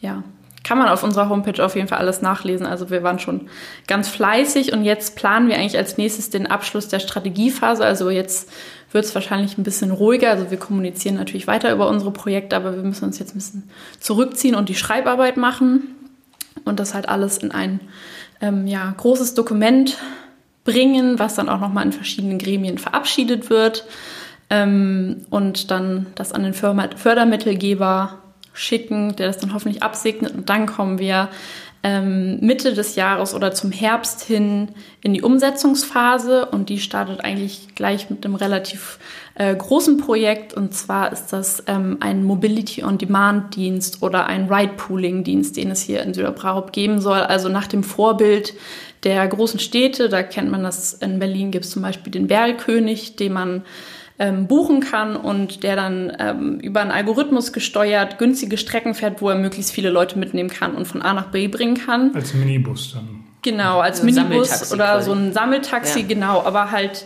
Ja, 0.00 0.22
kann 0.64 0.78
man 0.78 0.88
auf 0.88 1.02
unserer 1.02 1.28
Homepage 1.28 1.62
auf 1.62 1.76
jeden 1.76 1.88
Fall 1.88 1.98
alles 1.98 2.22
nachlesen. 2.22 2.66
Also 2.66 2.90
wir 2.90 3.02
waren 3.02 3.18
schon 3.18 3.48
ganz 3.86 4.08
fleißig 4.08 4.72
und 4.72 4.82
jetzt 4.82 5.14
planen 5.14 5.48
wir 5.48 5.56
eigentlich 5.56 5.76
als 5.76 5.98
nächstes 5.98 6.30
den 6.30 6.46
Abschluss 6.46 6.88
der 6.88 7.00
Strategiephase. 7.00 7.84
Also 7.84 8.10
jetzt 8.10 8.50
wird 8.90 9.04
es 9.04 9.14
wahrscheinlich 9.14 9.58
ein 9.58 9.62
bisschen 9.62 9.90
ruhiger. 9.90 10.30
Also 10.30 10.50
wir 10.50 10.58
kommunizieren 10.58 11.16
natürlich 11.16 11.46
weiter 11.46 11.70
über 11.72 11.88
unsere 11.88 12.12
Projekte, 12.12 12.56
aber 12.56 12.76
wir 12.76 12.82
müssen 12.82 13.04
uns 13.04 13.18
jetzt 13.18 13.34
ein 13.34 13.38
bisschen 13.38 13.70
zurückziehen 14.00 14.54
und 14.54 14.70
die 14.70 14.74
Schreibarbeit 14.74 15.36
machen 15.36 15.94
und 16.64 16.80
das 16.80 16.94
halt 16.94 17.10
alles 17.10 17.38
in 17.38 17.50
ein 17.50 17.80
ähm, 18.40 18.66
ja, 18.66 18.92
großes 18.96 19.34
Dokument 19.34 19.98
bringen, 20.64 21.18
was 21.18 21.34
dann 21.34 21.48
auch 21.48 21.60
nochmal 21.60 21.84
in 21.84 21.92
verschiedenen 21.92 22.38
Gremien 22.38 22.78
verabschiedet 22.78 23.50
wird 23.50 23.84
ähm, 24.50 25.26
und 25.30 25.70
dann 25.70 26.06
das 26.14 26.32
an 26.32 26.42
den 26.42 26.54
Förder 26.54 26.96
Fördermittelgeber 26.96 28.18
schicken, 28.54 29.16
der 29.16 29.26
das 29.26 29.38
dann 29.38 29.52
hoffentlich 29.52 29.82
absegnet. 29.82 30.34
Und 30.34 30.48
dann 30.48 30.66
kommen 30.66 30.98
wir 30.98 31.28
ähm, 31.84 32.38
Mitte 32.40 32.72
des 32.72 32.96
Jahres 32.96 33.34
oder 33.34 33.52
zum 33.52 33.70
Herbst 33.70 34.22
hin 34.22 34.70
in 35.02 35.12
die 35.12 35.22
Umsetzungsphase. 35.22 36.46
Und 36.46 36.70
die 36.70 36.80
startet 36.80 37.22
eigentlich 37.22 37.74
gleich 37.74 38.08
mit 38.08 38.24
einem 38.24 38.34
relativ 38.34 38.98
äh, 39.34 39.54
großen 39.54 39.98
Projekt. 39.98 40.54
Und 40.54 40.74
zwar 40.74 41.12
ist 41.12 41.26
das 41.26 41.62
ähm, 41.66 41.98
ein 42.00 42.24
Mobility-on-Demand-Dienst 42.24 44.02
oder 44.02 44.26
ein 44.26 44.50
Ride-Pooling-Dienst, 44.50 45.56
den 45.58 45.70
es 45.70 45.82
hier 45.82 46.02
in 46.02 46.14
Süderbrauch 46.14 46.72
geben 46.72 47.02
soll, 47.02 47.20
also 47.20 47.50
nach 47.50 47.66
dem 47.66 47.84
Vorbild 47.84 48.54
der 49.04 49.28
großen 49.28 49.60
Städte, 49.60 50.08
da 50.08 50.22
kennt 50.22 50.50
man 50.50 50.62
das, 50.62 50.94
in 50.94 51.18
Berlin 51.18 51.50
gibt 51.50 51.66
es 51.66 51.70
zum 51.70 51.82
Beispiel 51.82 52.10
den 52.10 52.26
Bergkönig, 52.26 53.16
den 53.16 53.34
man 53.34 53.62
ähm, 54.18 54.46
buchen 54.46 54.80
kann 54.80 55.16
und 55.16 55.62
der 55.64 55.74
dann 55.76 56.12
ähm, 56.20 56.60
über 56.60 56.80
einen 56.80 56.90
Algorithmus 56.92 57.52
gesteuert 57.52 58.18
günstige 58.18 58.56
Strecken 58.58 58.94
fährt, 58.94 59.20
wo 59.20 59.28
er 59.28 59.34
möglichst 59.36 59.72
viele 59.72 59.90
Leute 59.90 60.18
mitnehmen 60.18 60.50
kann 60.50 60.74
und 60.76 60.86
von 60.86 61.02
A 61.02 61.12
nach 61.14 61.26
B 61.32 61.48
bringen 61.48 61.76
kann. 61.76 62.14
Als 62.14 62.32
Minibus 62.34 62.92
dann. 62.94 63.24
Genau, 63.42 63.80
als 63.80 64.00
Also 64.00 64.20
Minibus 64.20 64.72
oder 64.72 64.84
quasi. 64.86 65.06
so 65.06 65.12
ein 65.14 65.32
Sammeltaxi, 65.32 66.00
Ja. 66.00 66.06
genau, 66.06 66.42
aber 66.44 66.70
halt 66.70 67.04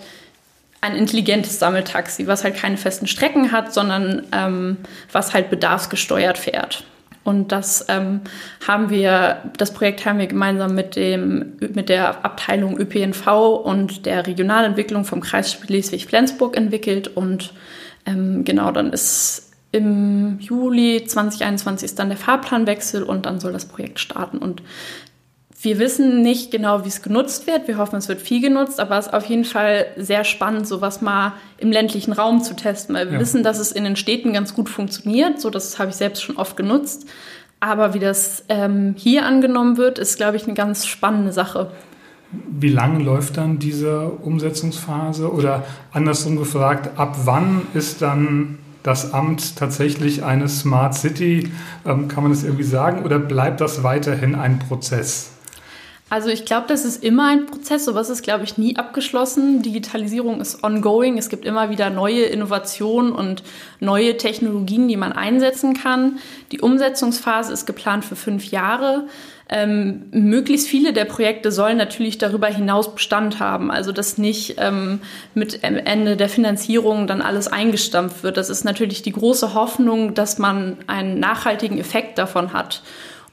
ein 0.81 0.95
intelligentes 0.95 1.59
Sammeltaxi, 1.59 2.27
was 2.29 2.45
halt 2.45 2.55
keine 2.57 2.77
festen 2.77 3.07
Strecken 3.09 3.51
hat, 3.51 3.75
sondern 3.75 4.23
ähm, 4.33 4.77
was 5.11 5.35
halt 5.35 5.51
bedarfsgesteuert 5.51 6.39
fährt. 6.39 6.85
Und 7.29 7.53
das 7.53 7.85
ähm, 7.91 8.23
haben 8.67 8.89
wir, 8.89 9.43
das 9.59 9.75
Projekt 9.75 10.07
haben 10.07 10.19
wir 10.19 10.29
gemeinsam 10.29 10.75
mit 10.75 10.97
dem, 10.97 11.59
mit 11.75 11.91
der 11.91 12.25
Abteilung 12.25 12.79
ÖPNV 12.79 13.27
und 13.65 14.07
der 14.07 14.27
Regionalentwicklung 14.27 15.05
vom 15.05 15.21
Kreis 15.21 15.53
Schleswig-Flensburg 15.53 16.57
entwickelt. 16.57 17.07
Und 17.07 17.53
ähm, 18.07 18.45
genau, 18.45 18.71
dann 18.71 18.95
ist 18.95 19.53
im 19.73 20.39
Juli 20.41 21.05
2021 21.05 21.85
ist 21.85 21.99
dann 21.99 22.09
der 22.09 22.17
Fahrplanwechsel 22.17 23.03
und 23.03 23.27
dann 23.27 23.41
soll 23.41 23.53
das 23.53 23.67
Projekt 23.67 24.01
starten. 24.01 24.39
Und 24.39 24.63
wir 25.61 25.79
wissen 25.81 26.23
nicht 26.23 26.51
genau, 26.53 26.85
wie 26.85 26.89
es 26.89 27.03
genutzt 27.03 27.47
wird. 27.49 27.67
Wir 27.67 27.79
hoffen, 27.79 27.97
es 27.97 28.09
wird 28.09 28.21
viel 28.21 28.41
genutzt, 28.41 28.79
aber 28.79 28.97
es 28.97 29.09
ist 29.09 29.13
auf 29.13 29.25
jeden 29.25 29.45
Fall 29.45 29.87
sehr 29.97 30.23
spannend, 30.23 30.69
sowas 30.69 31.01
mal 31.01 31.33
im 31.59 31.73
ländlichen 31.73 32.13
Raum 32.13 32.43
zu 32.43 32.55
testen, 32.55 32.95
weil 32.95 33.07
wir 33.09 33.15
Ja. 33.15 33.21
wissen, 33.21 33.43
dass 33.43 33.59
es 33.59 33.73
in 33.73 33.83
den 33.83 33.97
Städten 33.97 34.33
ganz 34.33 34.55
gut 34.55 34.69
funktioniert. 34.69 35.41
So, 35.41 35.51
das 35.51 35.79
habe 35.81 35.91
ich 35.91 35.97
selbst 35.97 36.23
schon 36.23 36.37
oft 36.37 36.57
genutzt. 36.57 37.07
Aber 37.61 37.93
wie 37.93 37.99
das 37.99 38.45
ähm, 38.49 38.95
hier 38.97 39.27
angenommen 39.27 39.77
wird, 39.79 39.99
ist, 39.99 40.17
glaube 40.17 40.37
ich, 40.37 40.45
eine 40.45 40.55
ganz 40.55 40.87
spannende 40.87 41.33
Sache. 41.33 41.73
Wie 42.31 42.69
lange 42.69 43.03
läuft 43.03 43.37
dann 43.37 43.59
diese 43.59 44.11
Umsetzungsphase? 44.11 45.33
Oder 45.33 45.65
andersrum 45.93 46.37
gefragt, 46.37 46.97
ab 46.99 47.17
wann 47.25 47.63
ist 47.75 48.01
dann 48.01 48.59
das 48.85 49.13
Amt 49.13 49.57
tatsächlich 49.57 50.23
eine 50.23 50.49
Smart 50.49 50.95
City? 50.95 51.51
Ähm, 51.85 52.07
kann 52.07 52.23
man 52.23 52.31
das 52.31 52.45
irgendwie 52.45 52.63
sagen? 52.65 53.03
Oder 53.05 53.19
bleibt 53.19 53.61
das 53.61 53.83
weiterhin 53.83 54.37
ein 54.37 54.61
Prozess? 54.61 55.33
Also 56.11 56.31
ich 56.31 56.47
glaube, 56.47 56.67
das 56.69 56.87
ist 56.87 57.05
immer 57.05 57.29
ein 57.29 57.45
Prozess. 57.45 57.85
Sowas 57.85 58.09
ist, 58.09 58.23
glaube 58.23 58.45
ich, 58.45 58.57
nie 58.57 58.77
abgeschlossen. 58.77 59.63
Digitalisierung 59.63 60.41
ist 60.41 60.65
ongoing. 60.65 61.19
Es 61.19 61.29
gibt 61.29 61.45
immer 61.45 61.69
wieder 61.69 61.91
neue 61.91 62.23
Innovationen 62.23 63.13
und 63.13 63.43
neue 63.79 64.17
Technologien, 64.17 64.89
die 64.89 64.97
man 64.97 65.13
einsetzen 65.13 65.75
kann. 65.75 66.19
Die 66.51 66.61
Umsetzungsphase 66.61 67.53
ist 67.53 67.67
geplant 67.67 68.07
für 68.07 68.17
fünf 68.17 68.47
Jahre. 68.47 69.07
Ähm, 69.51 70.07
möglichst 70.11 70.69
viele 70.69 70.95
der 70.95 71.05
Projekte 71.05 71.53
sollen 71.53 71.77
natürlich 71.77 72.17
darüber 72.17 72.49
hinaus 72.49 72.95
Bestand 72.95 73.39
haben. 73.39 73.71
Also 73.71 73.93
dass 73.93 74.17
nicht 74.17 74.57
ähm, 74.59 75.01
mit 75.35 75.63
Ende 75.63 76.17
der 76.17 76.31
Finanzierung 76.31 77.07
dann 77.07 77.21
alles 77.21 77.49
eingestampft 77.49 78.23
wird. 78.23 78.39
Das 78.39 78.49
ist 78.49 78.65
natürlich 78.65 79.03
die 79.03 79.13
große 79.13 79.53
Hoffnung, 79.53 80.15
dass 80.15 80.39
man 80.39 80.79
einen 80.87 81.21
nachhaltigen 81.21 81.79
Effekt 81.79 82.17
davon 82.17 82.55
hat 82.55 82.83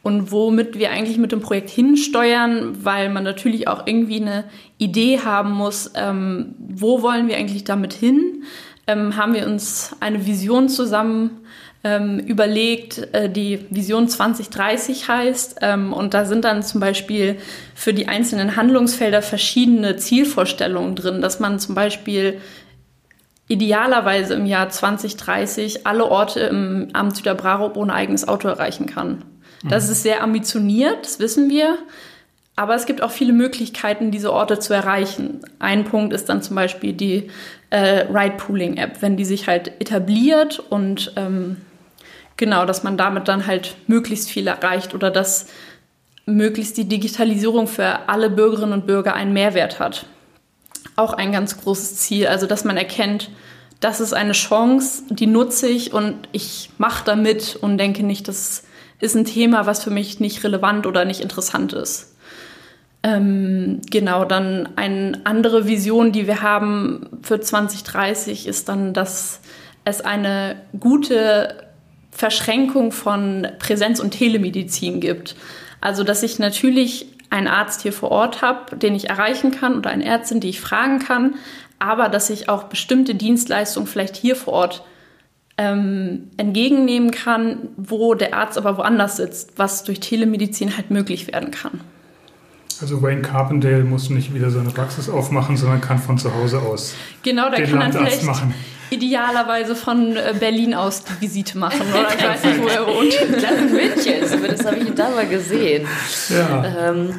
und 0.05 0.31
womit 0.31 0.77
wir 0.77 0.91
eigentlich 0.91 1.17
mit 1.17 1.31
dem 1.31 1.41
Projekt 1.41 1.71
hinsteuern, 1.71 2.85
weil 2.85 3.09
man 3.09 3.23
natürlich 3.23 3.67
auch 3.67 3.87
irgendwie 3.87 4.21
eine 4.21 4.43
Idee 4.77 5.21
haben 5.21 5.51
muss, 5.51 5.93
ähm, 5.95 6.53
wo 6.59 7.01
wollen 7.01 7.27
wir 7.27 7.37
eigentlich 7.37 7.63
damit 7.63 7.93
hin? 7.93 8.43
Ähm, 8.85 9.17
haben 9.17 9.33
wir 9.33 9.47
uns 9.47 9.95
eine 10.01 10.27
Vision 10.27 10.69
zusammen 10.69 11.39
ähm, 11.83 12.19
überlegt, 12.19 13.15
äh, 13.15 13.31
die 13.31 13.65
Vision 13.71 14.07
2030 14.07 15.07
heißt. 15.07 15.57
Ähm, 15.61 15.91
und 15.91 16.13
da 16.13 16.25
sind 16.25 16.45
dann 16.45 16.61
zum 16.61 16.81
Beispiel 16.81 17.37
für 17.73 17.91
die 17.91 18.07
einzelnen 18.07 18.55
Handlungsfelder 18.55 19.23
verschiedene 19.23 19.95
Zielvorstellungen 19.95 20.95
drin, 20.95 21.19
dass 21.19 21.39
man 21.39 21.57
zum 21.57 21.73
Beispiel 21.73 22.39
idealerweise 23.47 24.35
im 24.35 24.45
Jahr 24.45 24.69
2030 24.69 25.87
alle 25.87 26.05
Orte 26.05 26.41
im 26.41 26.89
Amt 26.93 27.15
Süderbrarup 27.15 27.75
ohne 27.75 27.95
eigenes 27.95 28.27
Auto 28.27 28.47
erreichen 28.47 28.85
kann. 28.85 29.23
Das 29.69 29.89
ist 29.89 30.03
sehr 30.03 30.21
ambitioniert, 30.21 31.05
das 31.05 31.19
wissen 31.19 31.49
wir. 31.49 31.77
Aber 32.57 32.75
es 32.75 32.85
gibt 32.85 33.01
auch 33.01 33.11
viele 33.11 33.33
Möglichkeiten, 33.33 34.11
diese 34.11 34.31
Orte 34.31 34.59
zu 34.59 34.73
erreichen. 34.73 35.41
Ein 35.59 35.83
Punkt 35.83 36.13
ist 36.13 36.29
dann 36.29 36.41
zum 36.41 36.55
Beispiel 36.55 36.93
die 36.93 37.29
äh, 37.69 38.05
Ride-Pooling-App, 38.09 39.01
wenn 39.01 39.17
die 39.17 39.25
sich 39.25 39.47
halt 39.47 39.73
etabliert 39.81 40.59
und 40.59 41.11
ähm, 41.17 41.57
genau, 42.37 42.65
dass 42.65 42.83
man 42.83 42.97
damit 42.97 43.27
dann 43.27 43.45
halt 43.45 43.75
möglichst 43.87 44.29
viel 44.29 44.47
erreicht 44.47 44.93
oder 44.93 45.11
dass 45.11 45.47
möglichst 46.25 46.77
die 46.77 46.87
Digitalisierung 46.87 47.67
für 47.67 48.07
alle 48.07 48.29
Bürgerinnen 48.29 48.73
und 48.73 48.87
Bürger 48.87 49.13
einen 49.13 49.33
Mehrwert 49.33 49.79
hat. 49.79 50.05
Auch 50.95 51.13
ein 51.13 51.33
ganz 51.33 51.59
großes 51.61 51.97
Ziel, 51.97 52.27
also 52.27 52.47
dass 52.47 52.63
man 52.63 52.77
erkennt, 52.77 53.29
das 53.81 53.99
ist 53.99 54.13
eine 54.13 54.31
Chance, 54.31 55.03
die 55.09 55.27
nutze 55.27 55.67
ich 55.67 55.93
und 55.93 56.29
ich 56.31 56.69
mache 56.77 57.03
damit 57.05 57.57
und 57.57 57.77
denke 57.77 58.03
nicht, 58.03 58.29
dass 58.29 58.63
ist 58.99 59.15
ein 59.15 59.25
Thema, 59.25 59.65
was 59.65 59.83
für 59.83 59.89
mich 59.89 60.19
nicht 60.19 60.43
relevant 60.43 60.87
oder 60.87 61.05
nicht 61.05 61.21
interessant 61.21 61.73
ist. 61.73 62.15
Ähm, 63.03 63.81
genau, 63.91 64.25
dann 64.25 64.69
eine 64.77 65.21
andere 65.25 65.67
Vision, 65.67 66.11
die 66.11 66.25
wir 66.25 66.41
haben 66.41 67.07
für 67.21 67.39
2030, 67.39 68.47
ist 68.47 68.67
dann, 68.67 68.93
dass 68.93 69.41
es 69.83 70.01
eine 70.01 70.55
gute 70.79 71.67
Verschränkung 72.09 72.91
von 72.91 73.47
Präsenz- 73.59 73.99
und 73.99 74.11
Telemedizin 74.11 75.01
gibt. 75.01 75.35
Also, 75.81 76.03
dass 76.03 76.23
ich 76.23 76.39
natürlich 76.39 77.07
einen 77.29 77.47
Arzt 77.47 77.81
hier 77.81 77.93
vor 77.93 78.09
Ort 78.11 78.41
habe, 78.41 78.75
den 78.77 78.95
ich 78.95 79.09
erreichen 79.09 79.51
kann 79.51 79.77
oder 79.77 79.89
eine 79.89 80.05
Ärztin, 80.05 80.39
die 80.39 80.49
ich 80.49 80.61
fragen 80.61 80.99
kann, 80.99 81.35
aber 81.77 82.09
dass 82.09 82.29
ich 82.29 82.49
auch 82.49 82.63
bestimmte 82.63 83.13
Dienstleistungen 83.13 83.87
vielleicht 83.87 84.15
hier 84.15 84.35
vor 84.35 84.53
Ort 84.53 84.83
ähm, 85.57 86.31
entgegennehmen 86.37 87.11
kann, 87.11 87.69
wo 87.77 88.13
der 88.13 88.33
Arzt 88.33 88.57
aber 88.57 88.77
woanders 88.77 89.17
sitzt, 89.17 89.53
was 89.57 89.83
durch 89.83 89.99
Telemedizin 89.99 90.75
halt 90.75 90.91
möglich 90.91 91.27
werden 91.27 91.51
kann. 91.51 91.79
Also 92.81 93.01
Wayne 93.01 93.21
Carpendale 93.21 93.85
muss 93.85 94.09
nicht 94.09 94.33
wieder 94.33 94.49
seine 94.49 94.69
Praxis 94.69 95.09
aufmachen, 95.09 95.55
sondern 95.55 95.79
kann 95.79 95.97
von 95.97 96.17
zu 96.17 96.33
Hause 96.33 96.59
aus 96.59 96.93
genau, 97.23 97.49
der 97.49 97.63
kann 97.63 97.79
dann 97.79 97.93
vielleicht 97.93 98.23
machen. 98.23 98.53
idealerweise 98.89 99.75
von 99.75 100.17
äh, 100.17 100.33
Berlin 100.37 100.73
aus 100.73 101.05
die 101.05 101.21
Visite 101.21 101.57
machen 101.57 101.81
oder 101.89 102.13
ich 102.13 102.21
weiß 102.21 102.43
nicht, 102.43 102.61
wo 102.61 102.67
er 102.67 102.85
wohnt. 102.85 103.13
Ich 103.13 103.37
glaube 103.37 103.55
in 103.55 103.71
München, 103.71 104.47
das 104.49 104.65
habe 104.65 104.77
ich 104.77 104.93
da 104.93 105.09
mal 105.09 105.25
gesehen. 105.25 105.87
Ja. 106.29 106.89
Ähm, 106.89 107.13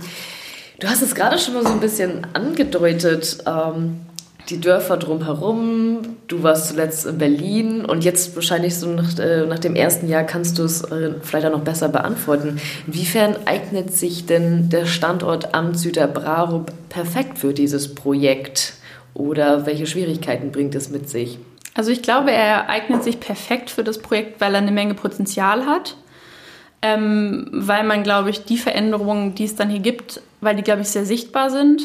du 0.79 0.89
hast 0.89 1.01
es 1.01 1.15
gerade 1.15 1.39
schon 1.39 1.55
mal 1.55 1.63
so 1.63 1.73
ein 1.73 1.81
bisschen 1.81 2.27
angedeutet. 2.35 3.39
Ähm, 3.47 4.01
die 4.49 4.61
Dörfer 4.61 4.97
drumherum. 4.97 6.17
Du 6.29 6.43
warst 6.43 6.69
zuletzt 6.69 7.07
in 7.07 7.19
Berlin 7.19 7.85
und 7.85 8.05
jetzt 8.05 8.35
wahrscheinlich 8.37 8.77
so 8.77 8.89
nach, 8.89 9.19
äh, 9.19 9.47
nach 9.47 9.59
dem 9.59 9.75
ersten 9.75 10.09
Jahr 10.09 10.25
kannst 10.25 10.59
du 10.59 10.65
es 10.65 10.83
äh, 10.83 11.15
vielleicht 11.23 11.47
auch 11.47 11.53
noch 11.53 11.65
besser 11.65 11.89
beantworten. 11.89 12.61
Inwiefern 12.87 13.37
eignet 13.45 13.93
sich 13.93 14.27
denn 14.27 14.69
der 14.69 14.87
Standort 14.87 15.55
Amt 15.55 15.79
Süderbrarup 15.79 16.73
perfekt 16.89 17.39
für 17.39 17.53
dieses 17.53 17.95
Projekt? 17.95 18.75
Oder 19.15 19.65
welche 19.67 19.87
Schwierigkeiten 19.87 20.53
bringt 20.53 20.75
es 20.75 20.91
mit 20.91 21.09
sich? 21.09 21.39
Also 21.75 21.91
ich 21.91 22.03
glaube, 22.03 22.33
er 22.33 22.69
eignet 22.69 23.03
sich 23.03 23.19
perfekt 23.19 23.71
für 23.71 23.83
das 23.83 23.99
Projekt, 23.99 24.41
weil 24.41 24.55
er 24.55 24.61
eine 24.61 24.73
Menge 24.73 24.95
Potenzial 24.95 25.67
hat. 25.67 25.97
Ähm, 26.83 27.49
weil 27.51 27.85
man, 27.85 28.03
glaube 28.03 28.29
ich, 28.29 28.45
die 28.45 28.59
Veränderungen, 28.59 29.35
die 29.35 29.45
es 29.45 29.57
dann 29.57 29.71
hier 29.71 29.81
gibt, 29.81 30.21
weil 30.43 30.55
die, 30.55 30.63
glaube 30.63 30.83
ich, 30.83 30.89
sehr 30.89 31.07
sichtbar 31.07 31.51
sind 31.51 31.81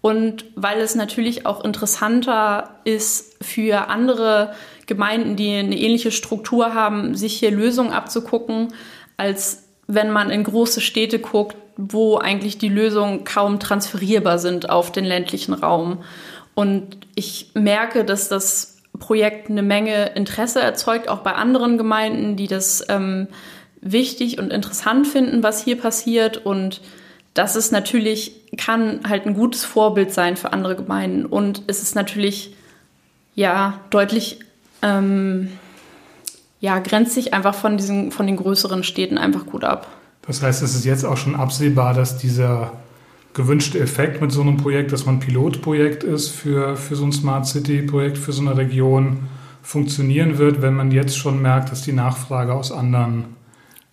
und 0.00 0.46
weil 0.54 0.80
es 0.80 0.94
natürlich 0.94 1.46
auch 1.46 1.64
interessanter 1.64 2.76
ist 2.84 3.36
für 3.44 3.88
andere 3.88 4.54
Gemeinden, 4.86 5.36
die 5.36 5.52
eine 5.52 5.78
ähnliche 5.78 6.10
Struktur 6.10 6.74
haben, 6.74 7.14
sich 7.14 7.38
hier 7.38 7.50
Lösungen 7.50 7.92
abzugucken, 7.92 8.72
als 9.16 9.64
wenn 9.86 10.10
man 10.10 10.30
in 10.30 10.44
große 10.44 10.80
Städte 10.80 11.18
guckt, 11.18 11.56
wo 11.76 12.16
eigentlich 12.16 12.58
die 12.58 12.68
Lösungen 12.68 13.24
kaum 13.24 13.60
transferierbar 13.60 14.38
sind 14.38 14.70
auf 14.70 14.92
den 14.92 15.04
ländlichen 15.04 15.54
Raum. 15.54 16.02
Und 16.54 16.98
ich 17.14 17.50
merke, 17.54 18.04
dass 18.04 18.28
das 18.28 18.78
Projekt 18.98 19.50
eine 19.50 19.62
Menge 19.62 20.10
Interesse 20.14 20.60
erzeugt, 20.60 21.08
auch 21.08 21.20
bei 21.20 21.32
anderen 21.32 21.78
Gemeinden, 21.78 22.36
die 22.36 22.46
das 22.46 22.84
ähm, 22.88 23.28
wichtig 23.80 24.38
und 24.38 24.52
interessant 24.52 25.06
finden, 25.06 25.42
was 25.42 25.62
hier 25.64 25.78
passiert 25.78 26.44
und 26.44 26.80
das 27.34 27.56
ist 27.56 27.72
natürlich, 27.72 28.32
kann 28.56 29.00
halt 29.08 29.26
ein 29.26 29.34
gutes 29.34 29.64
Vorbild 29.64 30.12
sein 30.12 30.36
für 30.36 30.52
andere 30.52 30.76
Gemeinden. 30.76 31.26
Und 31.26 31.62
es 31.66 31.82
ist 31.82 31.94
natürlich, 31.94 32.56
ja, 33.34 33.80
deutlich, 33.90 34.40
ähm, 34.82 35.48
ja, 36.60 36.78
grenzt 36.78 37.12
sich 37.12 37.32
einfach 37.32 37.54
von 37.54 37.76
diesen, 37.76 38.10
von 38.12 38.26
den 38.26 38.36
größeren 38.36 38.82
Städten 38.82 39.18
einfach 39.18 39.46
gut 39.46 39.64
ab. 39.64 39.86
Das 40.26 40.42
heißt, 40.42 40.62
es 40.62 40.74
ist 40.74 40.84
jetzt 40.84 41.04
auch 41.04 41.16
schon 41.16 41.34
absehbar, 41.34 41.94
dass 41.94 42.18
dieser 42.18 42.72
gewünschte 43.32 43.78
Effekt 43.78 44.20
mit 44.20 44.32
so 44.32 44.40
einem 44.40 44.56
Projekt, 44.56 44.92
dass 44.92 45.06
man 45.06 45.20
Pilotprojekt 45.20 46.02
ist 46.04 46.28
für, 46.28 46.76
für 46.76 46.96
so 46.96 47.04
ein 47.04 47.12
Smart 47.12 47.46
City-Projekt, 47.46 48.18
für 48.18 48.32
so 48.32 48.42
eine 48.42 48.56
Region, 48.56 49.28
funktionieren 49.62 50.38
wird, 50.38 50.62
wenn 50.62 50.74
man 50.74 50.90
jetzt 50.90 51.16
schon 51.16 51.40
merkt, 51.42 51.70
dass 51.70 51.82
die 51.82 51.92
Nachfrage 51.92 52.54
aus 52.54 52.72
anderen 52.72 53.36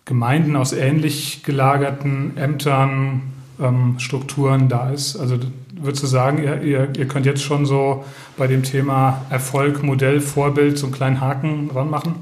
Gemeinden 0.08 0.56
aus 0.56 0.72
ähnlich 0.72 1.42
gelagerten 1.42 2.36
Ämtern, 2.38 3.22
ähm, 3.60 3.96
Strukturen 3.98 4.70
da 4.70 4.90
ist. 4.90 5.16
Also 5.16 5.38
würdest 5.70 6.02
du 6.02 6.06
sagen, 6.06 6.42
ihr, 6.42 6.62
ihr, 6.62 6.88
ihr, 6.96 7.06
könnt 7.06 7.26
jetzt 7.26 7.42
schon 7.42 7.66
so 7.66 8.04
bei 8.38 8.46
dem 8.46 8.62
Thema 8.62 9.26
Erfolg, 9.28 9.82
Modell, 9.82 10.20
Vorbild 10.20 10.78
so 10.78 10.86
einen 10.86 10.94
kleinen 10.94 11.20
Haken 11.20 11.68
dran 11.68 11.90
machen? 11.90 12.14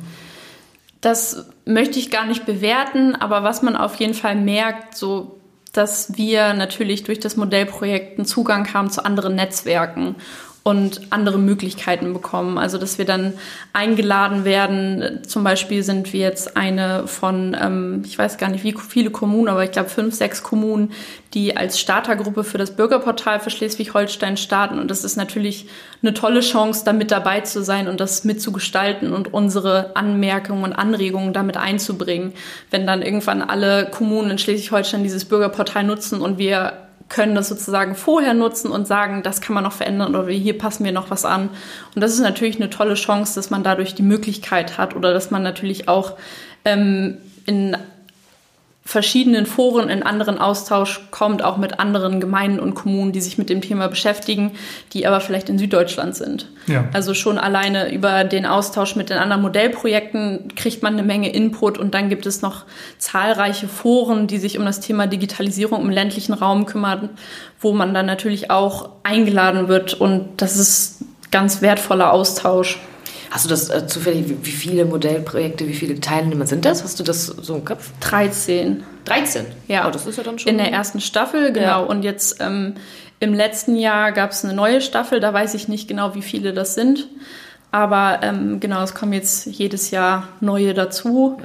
Das 1.00 1.46
möchte 1.64 2.00
ich 2.00 2.10
gar 2.10 2.26
nicht 2.26 2.44
bewerten, 2.44 3.14
aber 3.14 3.44
was 3.44 3.62
man 3.62 3.76
auf 3.76 3.94
jeden 3.96 4.14
Fall 4.14 4.34
merkt, 4.34 4.96
so 4.96 5.36
dass 5.72 6.16
wir 6.16 6.54
natürlich 6.54 7.04
durch 7.04 7.20
das 7.20 7.36
Modellprojekt 7.36 8.18
einen 8.18 8.26
Zugang 8.26 8.72
haben 8.72 8.90
zu 8.90 9.04
anderen 9.04 9.34
Netzwerken 9.34 10.16
und 10.66 11.00
andere 11.10 11.38
Möglichkeiten 11.38 12.12
bekommen. 12.12 12.58
Also 12.58 12.76
dass 12.76 12.98
wir 12.98 13.04
dann 13.04 13.34
eingeladen 13.72 14.44
werden. 14.44 15.20
Zum 15.24 15.44
Beispiel 15.44 15.84
sind 15.84 16.12
wir 16.12 16.18
jetzt 16.18 16.56
eine 16.56 17.06
von, 17.06 17.56
ähm, 17.58 18.02
ich 18.04 18.18
weiß 18.18 18.36
gar 18.36 18.50
nicht 18.50 18.64
wie 18.64 18.74
viele 18.76 19.10
Kommunen, 19.10 19.46
aber 19.46 19.62
ich 19.62 19.70
glaube 19.70 19.90
fünf, 19.90 20.16
sechs 20.16 20.42
Kommunen, 20.42 20.90
die 21.34 21.56
als 21.56 21.78
Startergruppe 21.78 22.42
für 22.42 22.58
das 22.58 22.74
Bürgerportal 22.74 23.38
für 23.38 23.50
Schleswig-Holstein 23.50 24.36
starten. 24.36 24.80
Und 24.80 24.90
das 24.90 25.04
ist 25.04 25.16
natürlich 25.16 25.68
eine 26.02 26.14
tolle 26.14 26.40
Chance, 26.40 26.82
da 26.84 26.92
mit 26.92 27.12
dabei 27.12 27.42
zu 27.42 27.62
sein 27.62 27.86
und 27.86 28.00
das 28.00 28.24
mitzugestalten 28.24 29.12
und 29.12 29.32
unsere 29.32 29.94
Anmerkungen 29.94 30.64
und 30.64 30.72
Anregungen 30.72 31.32
damit 31.32 31.56
einzubringen. 31.56 32.32
Wenn 32.72 32.88
dann 32.88 33.02
irgendwann 33.02 33.40
alle 33.40 33.88
Kommunen 33.88 34.32
in 34.32 34.38
Schleswig-Holstein 34.38 35.04
dieses 35.04 35.26
Bürgerportal 35.26 35.84
nutzen 35.84 36.20
und 36.20 36.38
wir 36.38 36.85
können 37.08 37.34
das 37.34 37.48
sozusagen 37.48 37.94
vorher 37.94 38.34
nutzen 38.34 38.70
und 38.70 38.86
sagen, 38.86 39.22
das 39.22 39.40
kann 39.40 39.54
man 39.54 39.64
noch 39.64 39.72
verändern 39.72 40.14
oder 40.14 40.30
hier 40.32 40.58
passen 40.58 40.84
wir 40.84 40.92
noch 40.92 41.10
was 41.10 41.24
an. 41.24 41.50
Und 41.94 42.02
das 42.02 42.12
ist 42.12 42.20
natürlich 42.20 42.56
eine 42.56 42.70
tolle 42.70 42.94
Chance, 42.94 43.34
dass 43.36 43.50
man 43.50 43.62
dadurch 43.62 43.94
die 43.94 44.02
Möglichkeit 44.02 44.76
hat 44.78 44.96
oder 44.96 45.12
dass 45.12 45.30
man 45.30 45.42
natürlich 45.42 45.88
auch 45.88 46.14
ähm, 46.64 47.18
in 47.46 47.76
verschiedenen 48.86 49.46
Foren 49.46 49.88
in 49.88 50.04
anderen 50.04 50.38
Austausch 50.38 51.00
kommt, 51.10 51.42
auch 51.42 51.56
mit 51.56 51.80
anderen 51.80 52.20
Gemeinden 52.20 52.60
und 52.60 52.74
Kommunen, 52.74 53.10
die 53.10 53.20
sich 53.20 53.36
mit 53.36 53.50
dem 53.50 53.60
Thema 53.60 53.88
beschäftigen, 53.88 54.52
die 54.92 55.08
aber 55.08 55.20
vielleicht 55.20 55.48
in 55.48 55.58
Süddeutschland 55.58 56.14
sind. 56.14 56.46
Ja. 56.68 56.84
Also 56.92 57.12
schon 57.12 57.36
alleine 57.36 57.92
über 57.92 58.22
den 58.22 58.46
Austausch 58.46 58.94
mit 58.94 59.10
den 59.10 59.18
anderen 59.18 59.42
Modellprojekten 59.42 60.54
kriegt 60.54 60.84
man 60.84 60.92
eine 60.92 61.02
Menge 61.02 61.32
Input 61.32 61.78
und 61.78 61.94
dann 61.94 62.08
gibt 62.08 62.26
es 62.26 62.42
noch 62.42 62.64
zahlreiche 62.96 63.66
Foren, 63.66 64.28
die 64.28 64.38
sich 64.38 64.56
um 64.56 64.64
das 64.64 64.78
Thema 64.78 65.08
Digitalisierung 65.08 65.82
im 65.82 65.90
ländlichen 65.90 66.32
Raum 66.32 66.64
kümmern, 66.64 67.10
wo 67.58 67.72
man 67.72 67.92
dann 67.92 68.06
natürlich 68.06 68.52
auch 68.52 68.90
eingeladen 69.02 69.66
wird 69.66 69.94
und 69.94 70.28
das 70.36 70.56
ist 70.56 71.00
ganz 71.32 71.60
wertvoller 71.60 72.12
Austausch. 72.12 72.78
Hast 73.36 73.44
du 73.44 73.50
das 73.50 73.68
äh, 73.68 73.86
zufällig, 73.86 74.30
wie, 74.30 74.46
wie, 74.46 74.50
viele 74.50 74.86
Modellprojekte, 74.86 75.68
wie 75.68 75.74
viele 75.74 76.00
Teilnehmer 76.00 76.46
sind 76.46 76.64
das? 76.64 76.82
Hast 76.82 76.98
du 76.98 77.04
das 77.04 77.26
so 77.26 77.56
im 77.56 77.66
Kopf? 77.66 77.90
13. 78.00 78.82
13? 79.04 79.44
Ja. 79.68 79.86
Oh, 79.86 79.90
das 79.90 80.06
ist 80.06 80.16
ja 80.16 80.24
dann 80.24 80.38
schon. 80.38 80.50
In 80.50 80.56
der 80.56 80.72
ersten 80.72 81.02
Staffel, 81.02 81.52
genau. 81.52 81.66
Ja. 81.66 81.76
Und 81.80 82.02
jetzt 82.02 82.40
ähm, 82.40 82.76
im 83.20 83.34
letzten 83.34 83.76
Jahr 83.76 84.12
gab 84.12 84.30
es 84.30 84.42
eine 84.42 84.54
neue 84.54 84.80
Staffel, 84.80 85.20
da 85.20 85.34
weiß 85.34 85.52
ich 85.52 85.68
nicht 85.68 85.86
genau, 85.86 86.14
wie 86.14 86.22
viele 86.22 86.54
das 86.54 86.74
sind. 86.74 87.08
Aber 87.72 88.20
ähm, 88.22 88.58
genau, 88.58 88.82
es 88.82 88.94
kommen 88.94 89.12
jetzt 89.12 89.44
jedes 89.44 89.90
Jahr 89.90 90.28
neue 90.40 90.72
dazu. 90.72 91.36
Ja. 91.38 91.44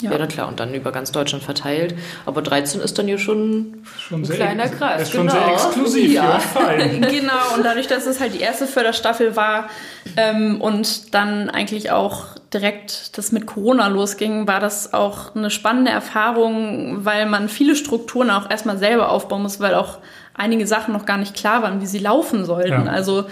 Ja. 0.00 0.12
ja, 0.12 0.18
na 0.18 0.26
klar, 0.26 0.48
und 0.48 0.60
dann 0.60 0.74
über 0.74 0.92
ganz 0.92 1.12
Deutschland 1.12 1.44
verteilt. 1.44 1.94
Aber 2.26 2.42
13 2.42 2.80
ist 2.80 2.98
dann 2.98 3.08
ja 3.08 3.18
schon, 3.18 3.82
schon 3.98 4.22
ein 4.22 4.28
kleiner 4.28 4.68
Kreis. 4.68 5.02
Ist 5.02 5.12
genau. 5.12 5.30
schon 5.30 5.40
sehr 5.40 5.52
exklusiv, 5.52 6.12
ja. 6.12 6.24
ja 6.24 6.38
fein. 6.38 7.00
genau, 7.10 7.54
und 7.56 7.64
dadurch, 7.64 7.86
dass 7.86 8.06
es 8.06 8.20
halt 8.20 8.34
die 8.34 8.40
erste 8.40 8.66
Förderstaffel 8.66 9.36
war 9.36 9.68
ähm, 10.16 10.60
und 10.60 11.14
dann 11.14 11.50
eigentlich 11.50 11.90
auch 11.90 12.26
direkt 12.52 13.16
das 13.18 13.32
mit 13.32 13.46
Corona 13.46 13.88
losging, 13.88 14.46
war 14.48 14.60
das 14.60 14.92
auch 14.92 15.34
eine 15.34 15.50
spannende 15.50 15.90
Erfahrung, 15.90 17.04
weil 17.04 17.26
man 17.26 17.48
viele 17.48 17.76
Strukturen 17.76 18.30
auch 18.30 18.50
erstmal 18.50 18.78
selber 18.78 19.10
aufbauen 19.10 19.42
muss, 19.42 19.60
weil 19.60 19.74
auch 19.74 19.98
einige 20.34 20.66
Sachen 20.66 20.92
noch 20.92 21.06
gar 21.06 21.18
nicht 21.18 21.34
klar 21.34 21.62
waren, 21.62 21.80
wie 21.80 21.86
sie 21.86 21.98
laufen 21.98 22.44
sollten. 22.44 22.86
Ja. 22.86 22.92
Also 22.92 23.26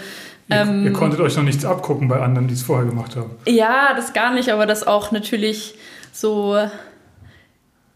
Ihr, 0.49 0.57
ähm, 0.57 0.83
ihr, 0.83 0.93
konntet 0.93 1.19
euch 1.19 1.35
noch 1.35 1.43
nichts 1.43 1.63
abgucken 1.63 2.07
bei 2.07 2.19
anderen, 2.19 2.47
die 2.47 2.55
es 2.55 2.63
vorher 2.63 2.85
gemacht 2.85 3.15
haben. 3.15 3.29
Ja, 3.45 3.93
das 3.95 4.13
gar 4.13 4.33
nicht, 4.33 4.49
aber 4.49 4.65
das 4.65 4.85
auch 4.85 5.11
natürlich 5.11 5.75
so 6.11 6.57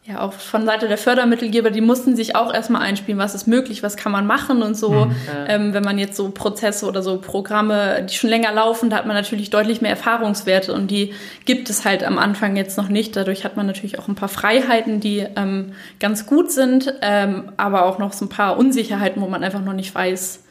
ja 0.06 0.20
auch 0.20 0.34
von 0.34 0.66
Seite 0.66 0.90
der 0.90 0.98
Fördermittelgeber, 0.98 1.72
die 1.72 1.80
mussten 1.80 2.16
sich 2.16 2.36
auch 2.36 2.54
erstmal 2.54 2.82
einspielen, 2.82 3.20
was 3.20 3.36
ist 3.36 3.48
möglich, 3.48 3.84
was 3.84 3.96
kann 3.96 4.12
man 4.12 4.28
machen 4.28 4.62
und 4.62 4.76
so. 4.76 5.06
Mhm. 5.06 5.16
Ähm, 5.48 5.74
wenn 5.74 5.84
man 5.84 5.98
jetzt 5.98 6.18
so 6.18 6.30
Prozesse 6.30 6.86
oder 6.88 7.02
so 7.02 7.20
Programme, 7.20 8.06
die 8.10 8.14
schon 8.14 8.30
länger 8.30 8.52
laufen, 8.52 8.90
da 8.90 8.98
hat 8.98 9.06
man 9.06 9.16
natürlich 9.16 9.50
deutlich 9.50 9.82
mehr 9.82 9.92
Erfahrungswerte 9.92 10.74
und 10.74 10.92
die 10.92 11.14
gibt 11.46 11.70
es 11.70 11.86
halt 11.86 12.04
am 12.04 12.18
Anfang 12.18 12.58
jetzt 12.58 12.78
noch 12.78 12.90
nicht. 12.90 13.16
Dadurch 13.16 13.46
hat 13.46 13.56
man 13.56 13.66
natürlich 13.66 13.98
auch 13.98 14.10
ein 14.10 14.16
paar 14.16 14.30
Freiheiten, 14.30 15.00
die 15.00 15.26
ähm, 15.38 15.72
ganz 16.02 16.26
gut 16.26 16.52
sind, 16.52 16.94
ähm, 17.02 17.54
aber 17.56 17.86
auch 17.86 17.98
noch 17.98 18.12
so 18.12 18.26
ein 18.26 18.30
paar 18.30 18.58
Unsicherheiten, 18.58 19.22
wo 19.22 19.28
man 19.28 19.42
einfach 19.42 19.62
noch 19.62 19.74
nicht 19.74 19.96
weiß, 19.96 20.44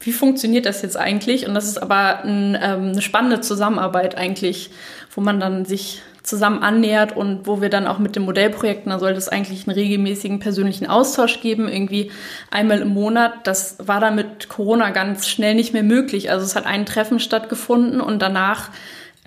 wie 0.00 0.12
funktioniert 0.12 0.64
das 0.64 0.80
jetzt 0.80 0.96
eigentlich? 0.96 1.46
Und 1.46 1.54
das 1.54 1.66
ist 1.66 1.82
aber 1.82 2.24
ein, 2.24 2.54
ähm, 2.54 2.90
eine 2.90 3.02
spannende 3.02 3.40
Zusammenarbeit 3.40 4.16
eigentlich, 4.16 4.70
wo 5.14 5.20
man 5.20 5.40
dann 5.40 5.66
sich 5.66 6.02
zusammen 6.28 6.62
annähert 6.62 7.16
und 7.16 7.46
wo 7.46 7.60
wir 7.60 7.70
dann 7.70 7.86
auch 7.86 7.98
mit 7.98 8.14
den 8.14 8.24
Modellprojekten, 8.24 8.90
da 8.90 8.98
sollte 8.98 9.18
es 9.18 9.28
eigentlich 9.28 9.66
einen 9.66 9.74
regelmäßigen 9.74 10.40
persönlichen 10.40 10.86
Austausch 10.86 11.40
geben, 11.40 11.68
irgendwie 11.68 12.10
einmal 12.50 12.80
im 12.80 12.88
Monat. 12.88 13.46
Das 13.46 13.76
war 13.78 13.98
dann 14.00 14.14
mit 14.14 14.48
Corona 14.48 14.90
ganz 14.90 15.26
schnell 15.28 15.54
nicht 15.54 15.72
mehr 15.72 15.82
möglich. 15.82 16.30
Also 16.30 16.44
es 16.44 16.54
hat 16.54 16.66
ein 16.66 16.86
Treffen 16.86 17.18
stattgefunden 17.18 18.00
und 18.00 18.20
danach 18.20 18.70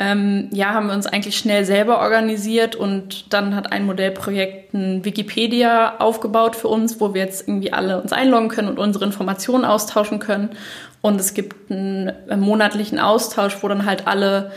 ähm, 0.01 0.49
ja, 0.51 0.73
haben 0.73 0.87
wir 0.87 0.93
uns 0.93 1.05
eigentlich 1.05 1.37
schnell 1.37 1.63
selber 1.63 1.99
organisiert 1.99 2.75
und 2.75 3.33
dann 3.33 3.55
hat 3.55 3.71
ein 3.71 3.85
Modellprojekt 3.85 4.73
ein 4.73 5.05
Wikipedia 5.05 5.97
aufgebaut 5.99 6.55
für 6.55 6.69
uns, 6.69 6.99
wo 6.99 7.13
wir 7.13 7.21
jetzt 7.21 7.47
irgendwie 7.47 7.71
alle 7.71 8.01
uns 8.01 8.11
einloggen 8.11 8.49
können 8.49 8.67
und 8.67 8.79
unsere 8.79 9.05
Informationen 9.05 9.63
austauschen 9.63 10.17
können. 10.17 10.49
Und 11.01 11.19
es 11.19 11.33
gibt 11.33 11.71
einen, 11.71 12.11
einen 12.29 12.41
monatlichen 12.41 12.99
Austausch, 12.99 13.57
wo 13.61 13.67
dann 13.67 13.85
halt 13.85 14.07
alle 14.07 14.51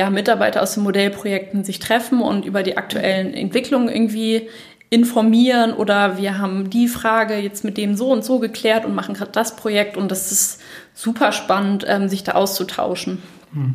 ja, 0.00 0.08
Mitarbeiter 0.08 0.62
aus 0.62 0.72
den 0.72 0.82
Modellprojekten 0.82 1.62
sich 1.62 1.78
treffen 1.78 2.22
und 2.22 2.46
über 2.46 2.62
die 2.62 2.78
aktuellen 2.78 3.34
Entwicklungen 3.34 3.90
irgendwie 3.90 4.48
informieren 4.88 5.74
oder 5.74 6.16
wir 6.16 6.38
haben 6.38 6.70
die 6.70 6.88
Frage 6.88 7.36
jetzt 7.36 7.64
mit 7.64 7.76
dem 7.76 7.94
so 7.96 8.10
und 8.10 8.24
so 8.24 8.38
geklärt 8.38 8.86
und 8.86 8.94
machen 8.94 9.14
gerade 9.14 9.30
das 9.30 9.56
Projekt 9.56 9.98
und 9.98 10.10
das 10.10 10.32
ist 10.32 10.62
super 10.94 11.32
spannend, 11.32 11.84
ähm, 11.86 12.08
sich 12.08 12.24
da 12.24 12.32
auszutauschen. 12.32 13.18
Hm. 13.52 13.74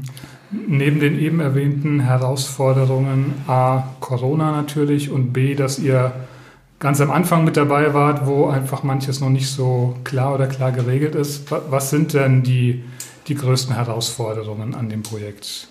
Neben 0.50 1.00
den 1.00 1.20
eben 1.20 1.40
erwähnten 1.40 2.00
Herausforderungen 2.00 3.36
A, 3.48 3.84
Corona 4.00 4.52
natürlich 4.52 5.12
und 5.12 5.32
B, 5.32 5.54
dass 5.54 5.78
ihr 5.78 6.12
ganz 6.80 7.02
am 7.02 7.12
Anfang 7.12 7.46
mit 7.46 7.56
dabei 7.56 7.94
wart, 7.94 8.26
wo 8.26 8.48
einfach 8.48 8.82
manches 8.82 9.22
noch 9.22 9.30
nicht 9.30 9.50
so 9.50 9.96
klar 10.04 10.34
oder 10.34 10.48
klar 10.48 10.72
geregelt 10.72 11.14
ist. 11.14 11.52
Was 11.52 11.92
sind 11.92 12.16
denn 12.16 12.42
die, 12.42 12.84
die 13.28 13.36
größten 13.36 13.76
Herausforderungen 13.76 14.74
an 14.74 14.90
dem 14.90 15.04
Projekt? 15.04 15.68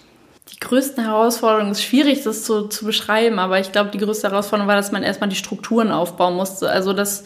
Größten 0.65 1.05
Herausforderungen 1.05 1.73
ist 1.73 1.83
schwierig, 1.83 2.23
das 2.25 2.45
zu, 2.45 2.69
zu 2.69 2.85
beschreiben, 2.85 3.39
aber 3.39 3.61
ich 3.61 3.73
glaube, 3.73 3.91
die 3.91 3.99
größte 3.99 4.31
Herausforderung 4.31 4.69
war, 4.69 4.77
dass 4.77 4.93
man 4.93 5.03
erstmal 5.03 5.29
die 5.29 5.37
Strukturen 5.37 5.91
aufbauen 5.91 6.35
musste. 6.35 6.69
Also 6.69 6.93
das 6.93 7.25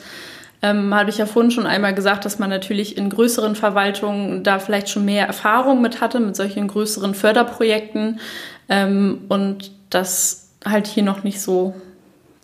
ähm, 0.61 0.95
habe 0.95 1.11
ich 1.11 1.19
ja 1.19 1.27
vorhin 1.27 1.51
schon 1.51 1.67
einmal 1.67 1.95
gesagt, 1.95 2.25
dass 2.25 2.39
man 2.39 2.51
natürlich 2.51 2.97
in 2.97 3.11
größeren 3.11 3.55
Verwaltungen 3.55 4.43
da 4.43 4.59
vielleicht 4.59 4.91
schon 4.91 5.05
mehr 5.05 5.27
Erfahrung 5.27 5.81
mit 5.81 6.01
hatte, 6.01 6.21
mit 6.21 6.37
solchen 6.37 6.69
größeren 6.69 7.15
Förderprojekten 7.15 8.21
ähm, 8.69 9.23
und 9.29 9.73
das 9.91 10.51
halt 10.65 10.87
hier 10.87 11.05
noch 11.05 11.23
nicht 11.23 11.41
so 11.41 11.75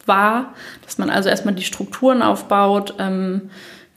war, 0.07 0.55
dass 0.85 0.99
man 0.99 1.11
also 1.11 1.29
erstmal 1.29 1.55
die 1.55 1.65
Strukturen 1.65 2.23
aufbaut. 2.23 2.95
Ähm, 2.99 3.51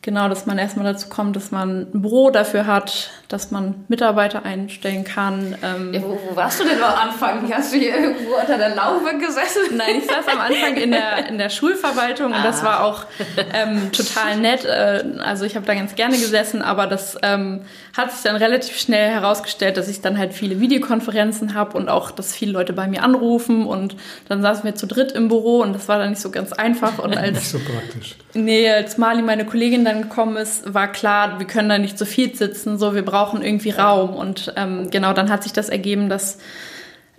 Genau, 0.07 0.29
dass 0.29 0.45
man 0.45 0.57
erstmal 0.57 0.85
dazu 0.85 1.09
kommt, 1.09 1.35
dass 1.35 1.51
man 1.51 1.81
ein 1.81 2.01
Büro 2.01 2.29
dafür 2.29 2.65
hat, 2.65 3.11
dass 3.27 3.51
man 3.51 3.83
Mitarbeiter 3.89 4.45
einstellen 4.45 5.03
kann. 5.03 5.55
Ähm 5.61 5.93
ja, 5.93 6.01
wo, 6.01 6.17
wo, 6.29 6.35
warst 6.35 6.61
du 6.61 6.63
denn 6.63 6.81
am 6.81 7.09
Anfang? 7.09 7.51
Hast 7.53 7.73
du 7.73 7.77
hier 7.77 7.95
irgendwo 7.97 8.35
unter 8.39 8.57
der 8.57 8.73
Laufe 8.73 9.17
gesessen? 9.17 9.75
Nein, 9.75 9.97
ich 9.97 10.05
saß 10.05 10.27
am 10.31 10.39
Anfang 10.39 10.75
in 10.77 10.91
der, 10.91 11.27
in 11.27 11.37
der 11.37 11.49
Schulverwaltung 11.49 12.27
und 12.27 12.39
ah. 12.39 12.43
das 12.43 12.63
war 12.63 12.83
auch 12.83 13.05
ähm, 13.53 13.91
total 13.91 14.37
nett. 14.37 14.63
Äh, 14.63 15.03
also 15.19 15.43
ich 15.43 15.57
habe 15.57 15.65
da 15.65 15.73
ganz 15.73 15.95
gerne 15.95 16.17
gesessen, 16.17 16.61
aber 16.61 16.87
das 16.87 17.17
ähm, 17.21 17.63
hat 17.97 18.13
sich 18.13 18.23
dann 18.23 18.37
relativ 18.37 18.77
schnell 18.79 19.09
herausgestellt, 19.09 19.75
dass 19.75 19.89
ich 19.89 19.99
dann 19.99 20.17
halt 20.17 20.33
viele 20.33 20.61
Videokonferenzen 20.61 21.53
habe 21.53 21.77
und 21.77 21.89
auch, 21.89 22.11
dass 22.11 22.33
viele 22.33 22.53
Leute 22.53 22.71
bei 22.71 22.87
mir 22.87 23.03
anrufen 23.03 23.65
und 23.65 23.97
dann 24.29 24.41
saßen 24.41 24.63
wir 24.63 24.75
zu 24.75 24.87
dritt 24.87 25.11
im 25.11 25.27
Büro 25.27 25.59
und 25.61 25.73
das 25.73 25.89
war 25.89 25.99
dann 25.99 26.11
nicht 26.11 26.21
so 26.21 26.31
ganz 26.31 26.53
einfach. 26.53 26.97
Und 26.99 27.17
als, 27.17 27.33
nicht 27.35 27.49
so 27.49 27.59
praktisch. 27.59 28.15
Nee, 28.33 28.71
als 28.71 28.97
Mali, 28.97 29.21
meine 29.21 29.45
Kollegin, 29.45 29.83
dann 29.83 30.03
gekommen 30.03 30.37
ist, 30.37 30.73
war 30.73 30.89
klar, 30.89 31.39
wir 31.39 31.47
können 31.47 31.67
da 31.67 31.77
nicht 31.77 31.97
zu 31.97 32.05
viel 32.05 32.33
sitzen, 32.33 32.77
so 32.77 32.95
wir 32.95 33.03
brauchen 33.03 33.16
irgendwie 33.41 33.71
Raum. 33.71 34.15
Und 34.15 34.53
ähm, 34.55 34.89
genau, 34.89 35.13
dann 35.13 35.29
hat 35.29 35.43
sich 35.43 35.53
das 35.53 35.69
ergeben, 35.69 36.09
dass 36.09 36.37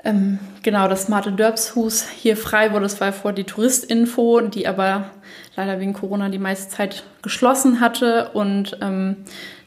ähm, 0.05 0.39
genau 0.63 0.89
das 0.89 1.09
Marte 1.09 1.33
Dörbshus 1.33 2.09
hier 2.09 2.37
frei 2.37 2.73
wurde. 2.73 2.85
Das 2.85 3.01
war 3.01 3.13
vor 3.13 3.33
die 3.33 3.45
Touristinfo, 3.45 4.41
die 4.41 4.67
aber 4.67 5.11
leider 5.57 5.81
wegen 5.81 5.93
Corona 5.93 6.29
die 6.29 6.39
meiste 6.39 6.69
Zeit 6.69 7.05
geschlossen 7.23 7.81
hatte. 7.81 8.31
Und 8.35 8.79
ähm, 8.81 9.17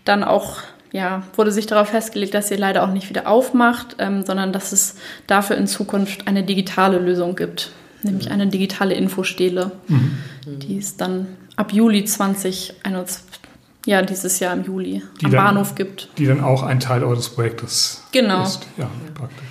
dann 0.06 0.24
auch 0.24 0.58
ja, 0.92 1.24
wurde 1.36 1.52
sich 1.52 1.68
darauf 1.68 1.90
festgelegt, 1.90 2.34
dass 2.34 2.50
sie 2.50 2.56
leider 2.56 2.84
auch 2.84 2.92
nicht 2.92 3.10
wieder 3.10 3.28
aufmacht, 3.28 3.96
ähm, 4.00 4.26
sondern 4.26 4.52
dass 4.52 4.72
es 4.72 4.96
dafür 5.26 5.58
in 5.58 5.68
Zukunft 5.68 6.28
eine 6.28 6.44
digitale 6.44 7.00
Lösung 7.00 7.36
gibt, 7.36 7.72
nämlich 8.04 8.28
mhm. 8.28 8.34
eine 8.34 8.48
digitale 8.48 8.94
Infostele, 8.94 9.72
mhm. 9.88 10.18
die 10.46 10.78
es 10.78 10.98
dann 10.98 11.28
ab 11.56 11.72
Juli 11.72 12.04
2021, 12.04 13.41
ja, 13.86 14.02
dieses 14.02 14.40
Jahr 14.40 14.54
im 14.54 14.64
Juli 14.64 15.02
die 15.20 15.26
am 15.26 15.32
dann, 15.32 15.44
Bahnhof 15.44 15.76
gibt. 15.76 16.10
Die 16.18 16.26
dann 16.26 16.44
auch 16.44 16.64
ein 16.64 16.80
Teil 16.80 17.04
eures 17.04 17.30
Projektes 17.30 18.04
genau. 18.12 18.44
ist. 18.44 18.68
Ja, 18.78 18.90
praktisch. 19.14 19.51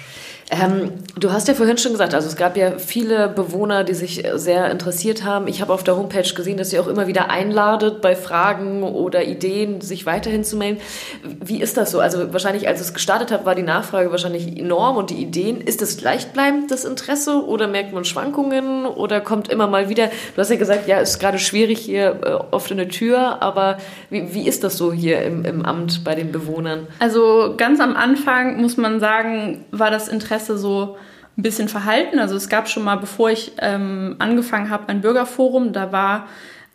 Ähm, 0.50 0.94
du 1.16 1.30
hast 1.30 1.46
ja 1.46 1.54
vorhin 1.54 1.78
schon 1.78 1.92
gesagt, 1.92 2.12
also 2.12 2.26
es 2.26 2.34
gab 2.34 2.56
ja 2.56 2.72
viele 2.78 3.28
Bewohner, 3.28 3.84
die 3.84 3.94
sich 3.94 4.24
sehr 4.34 4.68
interessiert 4.68 5.24
haben. 5.24 5.46
Ich 5.46 5.60
habe 5.60 5.72
auf 5.72 5.84
der 5.84 5.96
Homepage 5.96 6.28
gesehen, 6.34 6.56
dass 6.56 6.72
ihr 6.72 6.80
auch 6.80 6.88
immer 6.88 7.06
wieder 7.06 7.30
einladet, 7.30 8.00
bei 8.00 8.16
Fragen 8.16 8.82
oder 8.82 9.24
Ideen 9.24 9.80
sich 9.80 10.06
weiterhin 10.06 10.42
zu 10.42 10.56
melden. 10.56 10.80
Wie 11.22 11.62
ist 11.62 11.76
das 11.76 11.92
so? 11.92 12.00
Also 12.00 12.32
wahrscheinlich, 12.32 12.66
als 12.66 12.80
es 12.80 12.92
gestartet 12.94 13.30
hat, 13.30 13.46
war 13.46 13.54
die 13.54 13.62
Nachfrage 13.62 14.10
wahrscheinlich 14.10 14.58
enorm 14.58 14.96
und 14.96 15.10
die 15.10 15.22
Ideen. 15.22 15.60
Ist 15.60 15.82
es 15.82 15.98
gleichbleibend, 15.98 16.72
das 16.72 16.84
Interesse, 16.84 17.44
oder 17.46 17.68
merkt 17.68 17.92
man 17.92 18.04
Schwankungen 18.04 18.86
oder 18.86 19.20
kommt 19.20 19.48
immer 19.48 19.68
mal 19.68 19.88
wieder? 19.88 20.08
Du 20.34 20.40
hast 20.40 20.50
ja 20.50 20.56
gesagt, 20.56 20.88
ja, 20.88 20.98
es 20.98 21.10
ist 21.10 21.18
gerade 21.20 21.38
schwierig 21.38 21.78
hier 21.78 22.18
äh, 22.24 22.30
oft 22.50 22.72
eine 22.72 22.88
Tür, 22.88 23.40
aber 23.40 23.78
wie, 24.10 24.34
wie 24.34 24.48
ist 24.48 24.64
das 24.64 24.76
so 24.76 24.92
hier 24.92 25.22
im, 25.22 25.44
im 25.44 25.64
Amt 25.64 26.02
bei 26.02 26.16
den 26.16 26.32
Bewohnern? 26.32 26.88
Also 26.98 27.54
ganz 27.56 27.78
am 27.78 27.94
Anfang 27.94 28.60
muss 28.60 28.76
man 28.76 28.98
sagen, 28.98 29.64
war 29.70 29.92
das 29.92 30.08
Interesse 30.08 30.39
Presse 30.40 30.58
so 30.58 30.96
ein 31.36 31.42
bisschen 31.42 31.68
verhalten. 31.68 32.18
Also 32.18 32.36
es 32.36 32.48
gab 32.48 32.68
schon 32.68 32.84
mal, 32.84 32.96
bevor 32.96 33.30
ich 33.30 33.52
ähm, 33.58 34.16
angefangen 34.18 34.70
habe, 34.70 34.88
ein 34.88 35.00
Bürgerforum, 35.00 35.72
da 35.72 35.92
war, 35.92 36.28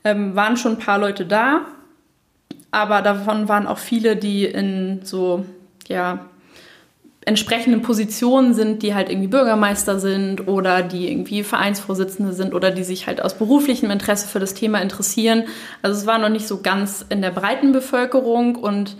ähm, 0.03 0.35
waren 0.35 0.57
schon 0.57 0.73
ein 0.73 0.79
paar 0.79 0.99
Leute 0.99 1.25
da, 1.25 1.61
aber 2.71 3.01
davon 3.01 3.47
waren 3.47 3.67
auch 3.67 3.79
viele, 3.79 4.15
die 4.15 4.45
in 4.45 5.01
so, 5.03 5.45
ja, 5.87 6.25
entsprechenden 7.27 7.81
Positionen 7.81 8.53
sind, 8.53 8.83
die 8.83 8.93
halt 8.93 9.09
irgendwie 9.09 9.27
Bürgermeister 9.27 9.99
sind 9.99 10.47
oder 10.47 10.83
die 10.83 11.09
irgendwie 11.09 11.41
Vereinsvorsitzende 11.41 12.33
sind 12.33 12.53
oder 12.53 12.69
die 12.69 12.83
sich 12.83 13.07
halt 13.07 13.19
aus 13.19 13.33
beruflichem 13.33 13.89
Interesse 13.89 14.27
für 14.27 14.39
das 14.39 14.53
Thema 14.53 14.79
interessieren. 14.79 15.45
Also 15.81 15.99
es 15.99 16.05
war 16.05 16.19
noch 16.19 16.29
nicht 16.29 16.47
so 16.47 16.61
ganz 16.61 17.03
in 17.09 17.23
der 17.23 17.31
breiten 17.31 17.71
Bevölkerung 17.71 18.55
und 18.55 18.95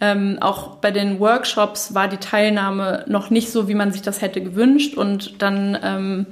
ähm, 0.00 0.38
auch 0.40 0.76
bei 0.76 0.90
den 0.90 1.20
Workshops 1.20 1.94
war 1.94 2.08
die 2.08 2.16
Teilnahme 2.16 3.04
noch 3.06 3.30
nicht 3.30 3.50
so, 3.50 3.68
wie 3.68 3.74
man 3.74 3.92
sich 3.92 4.02
das 4.02 4.22
hätte 4.22 4.40
gewünscht. 4.40 4.94
Und 4.96 5.42
dann 5.42 5.78
ähm, 5.82 6.26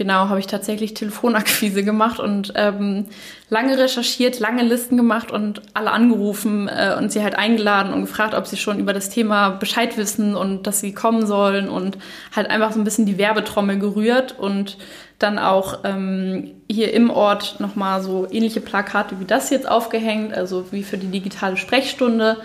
genau, 0.00 0.30
habe 0.30 0.40
ich 0.40 0.46
tatsächlich 0.46 0.94
Telefonakquise 0.94 1.84
gemacht 1.84 2.20
und 2.20 2.54
ähm, 2.56 3.04
lange 3.50 3.76
recherchiert, 3.76 4.40
lange 4.40 4.62
Listen 4.62 4.96
gemacht 4.96 5.30
und 5.30 5.60
alle 5.74 5.90
angerufen 5.90 6.68
äh, 6.68 6.94
und 6.96 7.12
sie 7.12 7.22
halt 7.22 7.36
eingeladen 7.36 7.92
und 7.92 8.00
gefragt, 8.00 8.34
ob 8.34 8.46
sie 8.46 8.56
schon 8.56 8.78
über 8.78 8.94
das 8.94 9.10
Thema 9.10 9.50
Bescheid 9.50 9.98
wissen 9.98 10.34
und 10.36 10.66
dass 10.66 10.80
sie 10.80 10.94
kommen 10.94 11.26
sollen 11.26 11.68
und 11.68 11.98
halt 12.34 12.48
einfach 12.48 12.72
so 12.72 12.80
ein 12.80 12.84
bisschen 12.84 13.04
die 13.04 13.18
Werbetrommel 13.18 13.78
gerührt 13.78 14.38
und 14.38 14.78
dann 15.18 15.38
auch 15.38 15.80
ähm, 15.84 16.52
hier 16.70 16.94
im 16.94 17.10
Ort 17.10 17.60
nochmal 17.60 18.00
so 18.00 18.26
ähnliche 18.30 18.62
Plakate 18.62 19.20
wie 19.20 19.26
das 19.26 19.50
jetzt 19.50 19.68
aufgehängt, 19.68 20.32
also 20.32 20.72
wie 20.72 20.82
für 20.82 20.96
die 20.96 21.08
digitale 21.08 21.58
Sprechstunde 21.58 22.38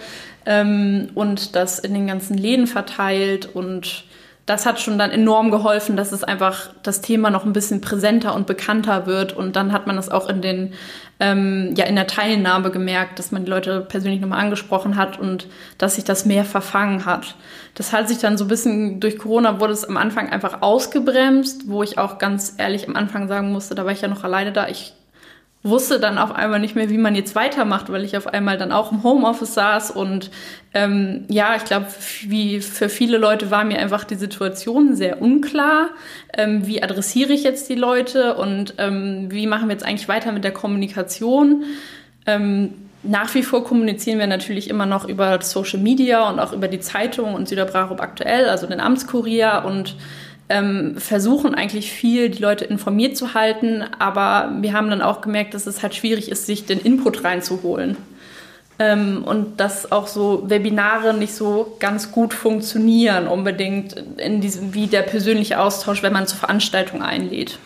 ähm, 0.46 1.10
und 1.16 1.56
das 1.56 1.80
in 1.80 1.94
den 1.94 2.08
ganzen 2.08 2.38
Läden 2.38 2.68
verteilt 2.68 3.48
und 3.54 4.06
das 4.46 4.68
hat 4.68 4.80
schon 4.80 5.00
dann 5.00 5.10
enorm 5.10 5.50
geholfen, 5.50 5.98
dass 5.98 6.12
es 6.12 6.24
einfach 6.24 6.70
das 6.84 7.02
Thema 7.02 7.32
noch 7.32 7.46
ein 7.46 7.54
bisschen 7.54 7.82
präsenter 7.82 8.36
und 8.36 8.46
bekannter 8.46 9.08
wird. 9.08 9.34
Und 9.34 9.56
dann 9.56 9.72
hat 9.72 9.88
man 9.88 9.98
es 9.98 10.10
auch 10.10 10.30
in 10.30 10.42
den, 10.44 10.74
ähm, 11.20 11.74
ja, 11.76 11.86
in 11.86 11.96
der 11.96 12.06
Teilnahme 12.06 12.70
gemerkt, 12.70 13.18
dass 13.18 13.32
man 13.32 13.46
die 13.46 13.50
Leute 13.50 13.82
persönlich 13.82 14.22
nochmal 14.22 14.42
angesprochen 14.42 14.98
hat 14.98 15.18
und 15.20 15.48
dass 15.80 15.96
sich 15.96 16.04
das 16.04 16.26
mehr 16.26 16.46
verfangen 16.46 17.06
hat. 17.06 17.36
Das 17.74 17.92
hat 17.92 18.08
sich 18.08 18.20
dann 18.20 18.38
so 18.38 18.46
ein 18.46 18.50
bisschen 18.50 19.00
durch 19.00 19.18
Corona 19.18 19.60
wurde 19.60 19.74
es 19.74 19.84
am 19.84 19.98
Anfang 19.98 20.30
einfach 20.30 20.62
ausgebremst, 20.62 21.68
wo 21.68 21.82
ich 21.82 21.98
auch 21.98 22.20
ganz 22.20 22.54
ehrlich 22.60 22.88
am 22.88 22.96
Anfang 22.96 23.28
sagen 23.28 23.52
musste, 23.52 23.74
da 23.74 23.84
war 23.84 23.94
ich 23.94 24.02
ja 24.02 24.08
noch 24.08 24.24
alleine 24.24 24.52
da. 24.52 24.68
Ich 24.68 24.94
wusste 25.66 26.00
dann 26.00 26.18
auf 26.20 26.34
einmal 26.34 26.60
nicht 26.60 26.76
mehr, 26.76 26.90
wie 26.90 26.98
man 26.98 27.16
jetzt 27.16 27.36
weitermacht, 27.36 27.92
weil 27.92 28.04
ich 28.04 28.16
auf 28.16 28.28
einmal 28.28 28.58
dann 28.58 28.72
auch 28.72 28.92
im 28.92 29.04
Homeoffice 29.04 29.56
saß 29.56 29.92
und 29.92 30.30
ähm, 30.74 31.26
ja, 31.28 31.56
ich 31.56 31.66
glaube, 31.66 31.88
wie 32.28 32.62
für 32.62 32.88
viele 32.88 33.18
Leute 33.18 33.50
war 33.50 33.64
mir 33.64 33.80
einfach 33.80 34.04
die 34.04 34.16
Situation 34.16 34.96
sehr 34.96 35.22
unklar. 35.22 35.90
Ähm, 36.38 36.68
wie 36.68 36.84
adressiere 36.84 37.34
ich 37.34 37.44
jetzt 37.44 37.68
die 37.70 37.76
Leute 37.76 38.36
und 38.36 38.76
ähm, 38.78 39.28
wie 39.32 39.48
machen 39.48 39.68
wir 39.68 39.74
jetzt 39.74 39.86
eigentlich 39.86 40.08
weiter 40.08 40.32
mit 40.32 40.44
der 40.44 40.52
Kommunikation? 40.52 41.64
Ähm, 42.28 42.74
nach 43.02 43.34
wie 43.34 43.44
vor 43.44 43.64
kommunizieren 43.64 44.20
wir 44.20 44.28
natürlich 44.28 44.70
immer 44.70 44.86
noch 44.86 45.08
über 45.08 45.42
Social 45.42 45.80
Media 45.80 46.30
und 46.30 46.40
auch 46.40 46.54
über 46.54 46.68
die 46.68 46.80
Zeitung 46.80 47.34
und 47.34 47.48
Süderbrarup 47.48 48.02
aktuell, 48.02 48.50
also 48.50 48.68
den 48.68 48.80
Amtskurier 48.80 49.64
und 49.66 49.96
ähm, 50.50 50.96
versuchen 50.98 51.56
eigentlich 51.56 51.92
viel, 51.92 52.30
die 52.30 52.42
Leute 52.42 52.66
informiert 52.66 53.18
zu 53.18 53.34
halten, 53.34 53.84
aber 53.98 54.52
wir 54.62 54.74
haben 54.74 54.90
dann 54.90 55.02
auch 55.02 55.22
gemerkt, 55.22 55.54
dass 55.54 55.66
es 55.66 55.82
halt 55.82 55.96
schwierig 55.96 56.30
ist, 56.30 56.46
sich 56.46 56.66
den 56.66 56.80
Input 56.80 57.24
reinzuholen. 57.24 57.98
Ähm, 58.78 59.24
und 59.24 59.60
dass 59.60 59.92
auch 59.92 60.08
so 60.08 60.44
Webinare 60.50 61.14
nicht 61.14 61.34
so 61.34 61.78
ganz 61.80 62.12
gut 62.12 62.34
funktionieren, 62.34 63.28
unbedingt 63.28 63.96
in 64.18 64.42
diesem, 64.42 64.74
wie 64.74 64.88
der 64.88 65.02
persönliche 65.02 65.60
Austausch, 65.60 66.04
wenn 66.04 66.14
man 66.14 66.28
zur 66.28 66.40
Veranstaltung 66.40 67.02
einlädt. 67.02 67.58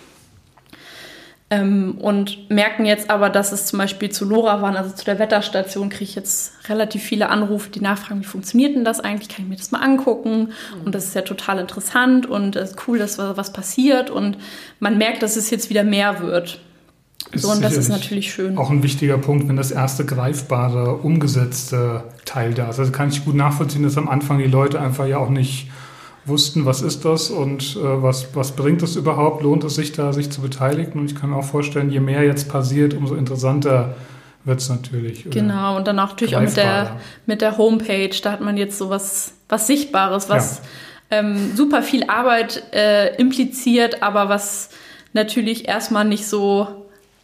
Ähm, 1.52 1.98
und 2.00 2.50
merken 2.52 2.86
jetzt 2.86 3.10
aber, 3.10 3.32
dass 3.32 3.52
es 3.52 3.66
zum 3.66 3.80
Beispiel 3.80 4.10
zu 4.10 4.24
LoRa 4.24 4.62
waren, 4.62 4.76
also 4.76 4.96
zu 4.96 5.04
der 5.04 5.18
Wetterstation, 5.18 5.90
kriege 5.90 6.04
ich 6.04 6.16
jetzt 6.16 6.54
relativ 6.70 7.02
viele 7.02 7.30
Anrufe, 7.30 7.72
die 7.72 7.82
nachfragen, 7.82 8.22
wie 8.22 8.26
funktioniert 8.26 8.76
denn 8.76 8.86
das 8.86 9.00
eigentlich? 9.00 9.30
Kann 9.30 9.46
ich 9.46 9.50
mir 9.50 9.56
das 9.56 9.72
mal 9.72 9.80
angucken? 9.80 10.50
Mhm. 10.50 10.86
Und 10.86 10.94
das 10.94 11.06
ist 11.06 11.16
ja 11.16 11.24
total 11.24 11.58
interessant 11.58 12.28
und 12.28 12.56
es 12.56 12.72
ist 12.72 12.88
cool, 12.88 13.00
dass 13.00 13.18
was 13.18 13.52
passiert. 13.52 14.12
Und 14.12 14.38
man 14.80 15.00
merkt, 15.00 15.24
dass 15.24 15.38
es 15.38 15.50
jetzt 15.50 15.72
wieder 15.72 15.84
mehr 15.84 16.22
wird. 16.22 16.62
Ist 17.32 17.44
so, 17.44 17.52
und 17.52 17.64
das 17.64 17.78
ist 17.78 17.90
natürlich 17.90 18.32
schön. 18.32 18.58
Auch 18.58 18.70
ein 18.70 18.84
wichtiger 18.84 19.18
Punkt, 19.18 19.48
wenn 19.50 19.56
das 19.56 19.72
erste 19.72 20.06
greifbare, 20.06 20.98
umgesetzte 20.98 22.04
Teil 22.26 22.54
da 22.54 22.70
ist. 22.70 22.80
Also 22.80 22.92
kann 22.92 23.10
ich 23.10 23.26
gut 23.26 23.36
nachvollziehen, 23.36 23.84
dass 23.84 23.98
am 23.98 24.08
Anfang 24.08 24.38
die 24.38 24.46
Leute 24.46 24.80
einfach 24.80 25.08
ja 25.08 25.18
auch 25.18 25.30
nicht 25.30 25.70
wussten, 26.30 26.66
was 26.66 26.82
ist 26.82 27.04
das 27.06 27.30
und 27.30 27.76
äh, 27.76 28.02
was, 28.02 28.36
was 28.36 28.52
bringt 28.52 28.82
es 28.84 28.96
überhaupt, 28.96 29.44
lohnt 29.44 29.64
es 29.64 29.76
sich 29.76 29.92
da, 29.92 30.14
sich 30.14 30.30
zu 30.32 30.42
beteiligen. 30.42 31.00
Und 31.00 31.12
ich 31.12 31.16
kann 31.16 31.32
mir 31.32 31.38
auch 31.38 31.46
vorstellen, 31.46 31.90
je 31.90 32.00
mehr 32.00 32.24
jetzt 32.24 32.50
passiert, 32.50 32.94
umso 32.94 33.16
interessanter 33.16 33.96
wird 34.46 34.60
es 34.60 34.70
natürlich. 34.70 35.30
Genau, 35.30 35.78
und 35.78 35.88
dann 35.88 36.00
auch 36.00 36.10
natürlich 36.10 36.36
auch 36.36 36.42
mit 36.42 36.56
der, 36.56 36.98
mit 37.26 37.42
der 37.42 37.58
Homepage, 37.58 38.16
da 38.24 38.32
hat 38.32 38.42
man 38.42 38.58
jetzt 38.58 38.78
so 38.78 38.90
was, 38.90 39.34
was 39.50 39.68
Sichtbares, 39.68 40.30
was 40.30 40.62
ja. 41.12 41.20
ähm, 41.20 41.56
super 41.56 41.84
viel 41.84 42.06
Arbeit 42.06 42.64
äh, 42.74 43.16
impliziert, 43.16 44.02
aber 44.02 44.30
was 44.30 44.70
natürlich 45.14 45.68
erstmal 45.68 46.06
nicht 46.06 46.28
so 46.28 46.68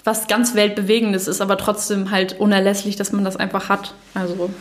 was 0.04 0.28
ganz 0.28 0.54
Weltbewegendes 0.54 1.28
ist, 1.28 1.42
aber 1.42 1.58
trotzdem 1.58 2.12
halt 2.12 2.40
unerlässlich, 2.40 2.96
dass 2.96 3.12
man 3.12 3.26
das 3.26 3.36
einfach 3.38 3.70
hat. 3.70 3.96
Also. 4.14 4.52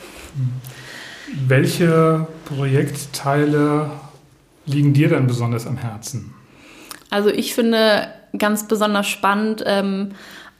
Welche 1.46 2.26
Projektteile 2.46 3.90
liegen 4.66 4.92
dir 4.92 5.08
denn 5.08 5.26
besonders 5.26 5.66
am 5.66 5.76
Herzen? 5.76 6.34
Also 7.10 7.30
ich 7.30 7.54
finde 7.54 8.08
ganz 8.36 8.66
besonders 8.66 9.06
spannend 9.06 9.62
ähm, 9.66 10.12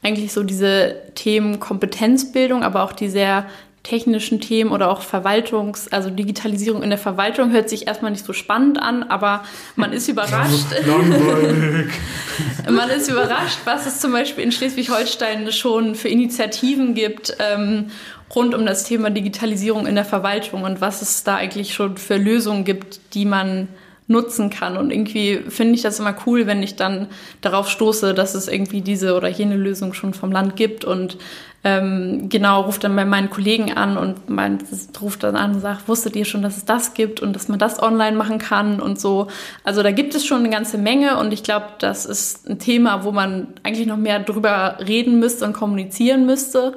eigentlich 0.03 0.31
so 0.33 0.43
diese 0.43 0.95
Themen 1.15 1.59
Kompetenzbildung, 1.59 2.63
aber 2.63 2.83
auch 2.83 2.93
die 2.93 3.09
sehr 3.09 3.45
technischen 3.85 4.41
Themen 4.41 4.71
oder 4.71 4.89
auch 4.89 5.01
Verwaltungs-, 5.01 5.91
also 5.91 6.09
Digitalisierung 6.09 6.81
in 6.81 6.89
der 6.89 6.97
Verwaltung 6.97 7.51
hört 7.51 7.69
sich 7.69 7.87
erstmal 7.87 8.11
nicht 8.11 8.25
so 8.25 8.33
spannend 8.33 8.81
an, 8.81 9.03
aber 9.03 9.43
man 9.75 9.93
ist 9.93 10.07
überrascht. 10.09 10.65
man 12.69 12.89
ist 12.89 13.09
überrascht, 13.09 13.59
was 13.65 13.85
es 13.85 13.99
zum 13.99 14.11
Beispiel 14.11 14.43
in 14.43 14.51
Schleswig-Holstein 14.51 15.51
schon 15.51 15.95
für 15.95 16.09
Initiativen 16.09 16.95
gibt 16.95 17.37
ähm, 17.39 17.91
rund 18.33 18.55
um 18.55 18.65
das 18.65 18.85
Thema 18.85 19.11
Digitalisierung 19.11 19.85
in 19.85 19.95
der 19.95 20.05
Verwaltung 20.05 20.63
und 20.63 20.81
was 20.81 21.01
es 21.01 21.23
da 21.23 21.35
eigentlich 21.35 21.73
schon 21.73 21.97
für 21.97 22.17
Lösungen 22.17 22.65
gibt, 22.65 23.13
die 23.13 23.25
man 23.25 23.67
nutzen 24.07 24.49
kann. 24.49 24.77
Und 24.77 24.91
irgendwie 24.91 25.39
finde 25.49 25.73
ich 25.73 25.81
das 25.81 25.99
immer 25.99 26.15
cool, 26.25 26.45
wenn 26.45 26.61
ich 26.61 26.75
dann 26.75 27.07
darauf 27.41 27.69
stoße, 27.69 28.13
dass 28.13 28.35
es 28.35 28.47
irgendwie 28.47 28.81
diese 28.81 29.15
oder 29.15 29.27
jene 29.29 29.55
Lösung 29.55 29.93
schon 29.93 30.13
vom 30.13 30.31
Land 30.31 30.55
gibt 30.55 30.85
und 30.85 31.17
ähm, 31.63 32.29
genau 32.29 32.61
ruft 32.61 32.83
dann 32.83 32.95
bei 32.95 33.05
meinen 33.05 33.31
Kollegen 33.31 33.73
an 33.73 33.97
und 33.97 34.29
mein, 34.29 34.59
ruft 35.01 35.23
dann 35.23 35.35
an 35.35 35.55
und 35.55 35.61
sagt, 35.61 35.87
wusstet 35.87 36.15
ihr 36.15 36.25
schon, 36.25 36.43
dass 36.43 36.57
es 36.57 36.65
das 36.65 36.93
gibt 36.93 37.19
und 37.19 37.33
dass 37.33 37.47
man 37.47 37.57
das 37.57 37.81
online 37.81 38.15
machen 38.15 38.37
kann 38.37 38.79
und 38.79 38.99
so. 38.99 39.27
Also 39.63 39.81
da 39.81 39.89
gibt 39.89 40.13
es 40.13 40.23
schon 40.23 40.41
eine 40.41 40.51
ganze 40.51 40.77
Menge 40.77 41.17
und 41.17 41.33
ich 41.33 41.41
glaube, 41.41 41.65
das 41.79 42.05
ist 42.05 42.47
ein 42.47 42.59
Thema, 42.59 43.03
wo 43.03 43.11
man 43.11 43.47
eigentlich 43.63 43.87
noch 43.87 43.97
mehr 43.97 44.19
drüber 44.19 44.77
reden 44.87 45.19
müsste 45.19 45.45
und 45.45 45.53
kommunizieren 45.53 46.27
müsste 46.27 46.75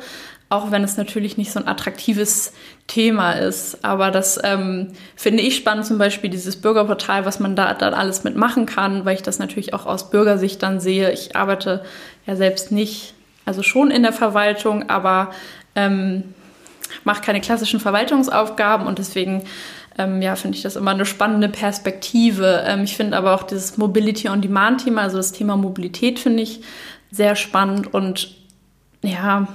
auch 0.50 0.70
wenn 0.70 0.82
es 0.82 0.96
natürlich 0.96 1.36
nicht 1.36 1.52
so 1.52 1.60
ein 1.60 1.68
attraktives 1.68 2.52
Thema 2.88 3.32
ist. 3.32 3.84
Aber 3.84 4.10
das 4.10 4.40
ähm, 4.42 4.88
finde 5.14 5.42
ich 5.42 5.54
spannend, 5.54 5.86
zum 5.86 5.98
Beispiel 5.98 6.30
dieses 6.30 6.60
Bürgerportal, 6.60 7.24
was 7.24 7.38
man 7.38 7.54
da 7.54 7.72
dann 7.74 7.94
alles 7.94 8.24
mitmachen 8.24 8.66
kann, 8.66 9.04
weil 9.04 9.14
ich 9.14 9.22
das 9.22 9.38
natürlich 9.38 9.74
auch 9.74 9.86
aus 9.86 10.10
Bürgersicht 10.10 10.62
dann 10.62 10.80
sehe. 10.80 11.12
Ich 11.12 11.36
arbeite 11.36 11.84
ja 12.26 12.34
selbst 12.34 12.72
nicht, 12.72 13.14
also 13.44 13.62
schon 13.62 13.90
in 13.90 14.02
der 14.02 14.12
Verwaltung, 14.12 14.88
aber 14.88 15.30
ähm, 15.76 16.34
mache 17.04 17.22
keine 17.22 17.40
klassischen 17.40 17.78
Verwaltungsaufgaben 17.78 18.86
und 18.86 18.98
deswegen 18.98 19.44
ähm, 19.98 20.22
ja, 20.22 20.34
finde 20.36 20.56
ich 20.56 20.62
das 20.62 20.76
immer 20.76 20.92
eine 20.92 21.04
spannende 21.04 21.48
Perspektive. 21.48 22.64
Ähm, 22.66 22.84
ich 22.84 22.96
finde 22.96 23.18
aber 23.18 23.34
auch 23.34 23.42
dieses 23.42 23.76
Mobility 23.76 24.28
on 24.30 24.40
Demand 24.40 24.84
Thema, 24.84 25.02
also 25.02 25.18
das 25.18 25.32
Thema 25.32 25.56
Mobilität 25.56 26.18
finde 26.18 26.42
ich 26.42 26.62
sehr 27.10 27.36
spannend 27.36 27.92
und 27.92 28.34
ja, 29.02 29.46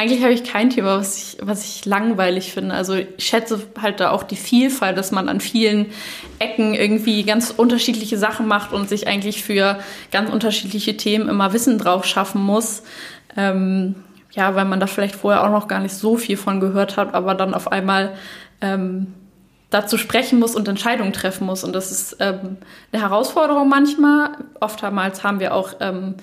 eigentlich 0.00 0.22
habe 0.22 0.32
ich 0.32 0.44
kein 0.44 0.70
Thema, 0.70 0.96
was 0.96 1.18
ich, 1.18 1.36
was 1.42 1.62
ich 1.62 1.84
langweilig 1.84 2.54
finde. 2.54 2.74
Also 2.74 2.94
ich 2.94 3.06
schätze 3.18 3.60
halt 3.82 4.00
da 4.00 4.12
auch 4.12 4.22
die 4.22 4.36
Vielfalt, 4.36 4.96
dass 4.96 5.12
man 5.12 5.28
an 5.28 5.40
vielen 5.40 5.92
Ecken 6.38 6.72
irgendwie 6.72 7.22
ganz 7.22 7.50
unterschiedliche 7.50 8.16
Sachen 8.16 8.48
macht 8.48 8.72
und 8.72 8.88
sich 8.88 9.08
eigentlich 9.08 9.44
für 9.44 9.78
ganz 10.10 10.30
unterschiedliche 10.30 10.96
Themen 10.96 11.28
immer 11.28 11.52
Wissen 11.52 11.76
drauf 11.76 12.06
schaffen 12.06 12.42
muss. 12.42 12.82
Ähm, 13.36 13.94
ja, 14.30 14.54
weil 14.54 14.64
man 14.64 14.80
da 14.80 14.86
vielleicht 14.86 15.16
vorher 15.16 15.44
auch 15.44 15.50
noch 15.50 15.68
gar 15.68 15.80
nicht 15.80 15.94
so 15.94 16.16
viel 16.16 16.38
von 16.38 16.60
gehört 16.60 16.96
hat, 16.96 17.12
aber 17.12 17.34
dann 17.34 17.52
auf 17.52 17.70
einmal 17.70 18.14
ähm, 18.62 19.08
dazu 19.68 19.98
sprechen 19.98 20.38
muss 20.38 20.54
und 20.54 20.66
Entscheidungen 20.66 21.12
treffen 21.12 21.44
muss. 21.44 21.62
Und 21.62 21.74
das 21.74 21.90
ist 21.90 22.16
ähm, 22.20 22.56
eine 22.90 23.02
Herausforderung 23.02 23.68
manchmal. 23.68 24.30
Oftmals 24.60 25.22
haben 25.24 25.40
wir 25.40 25.52
auch 25.52 25.74
ähm, 25.80 26.14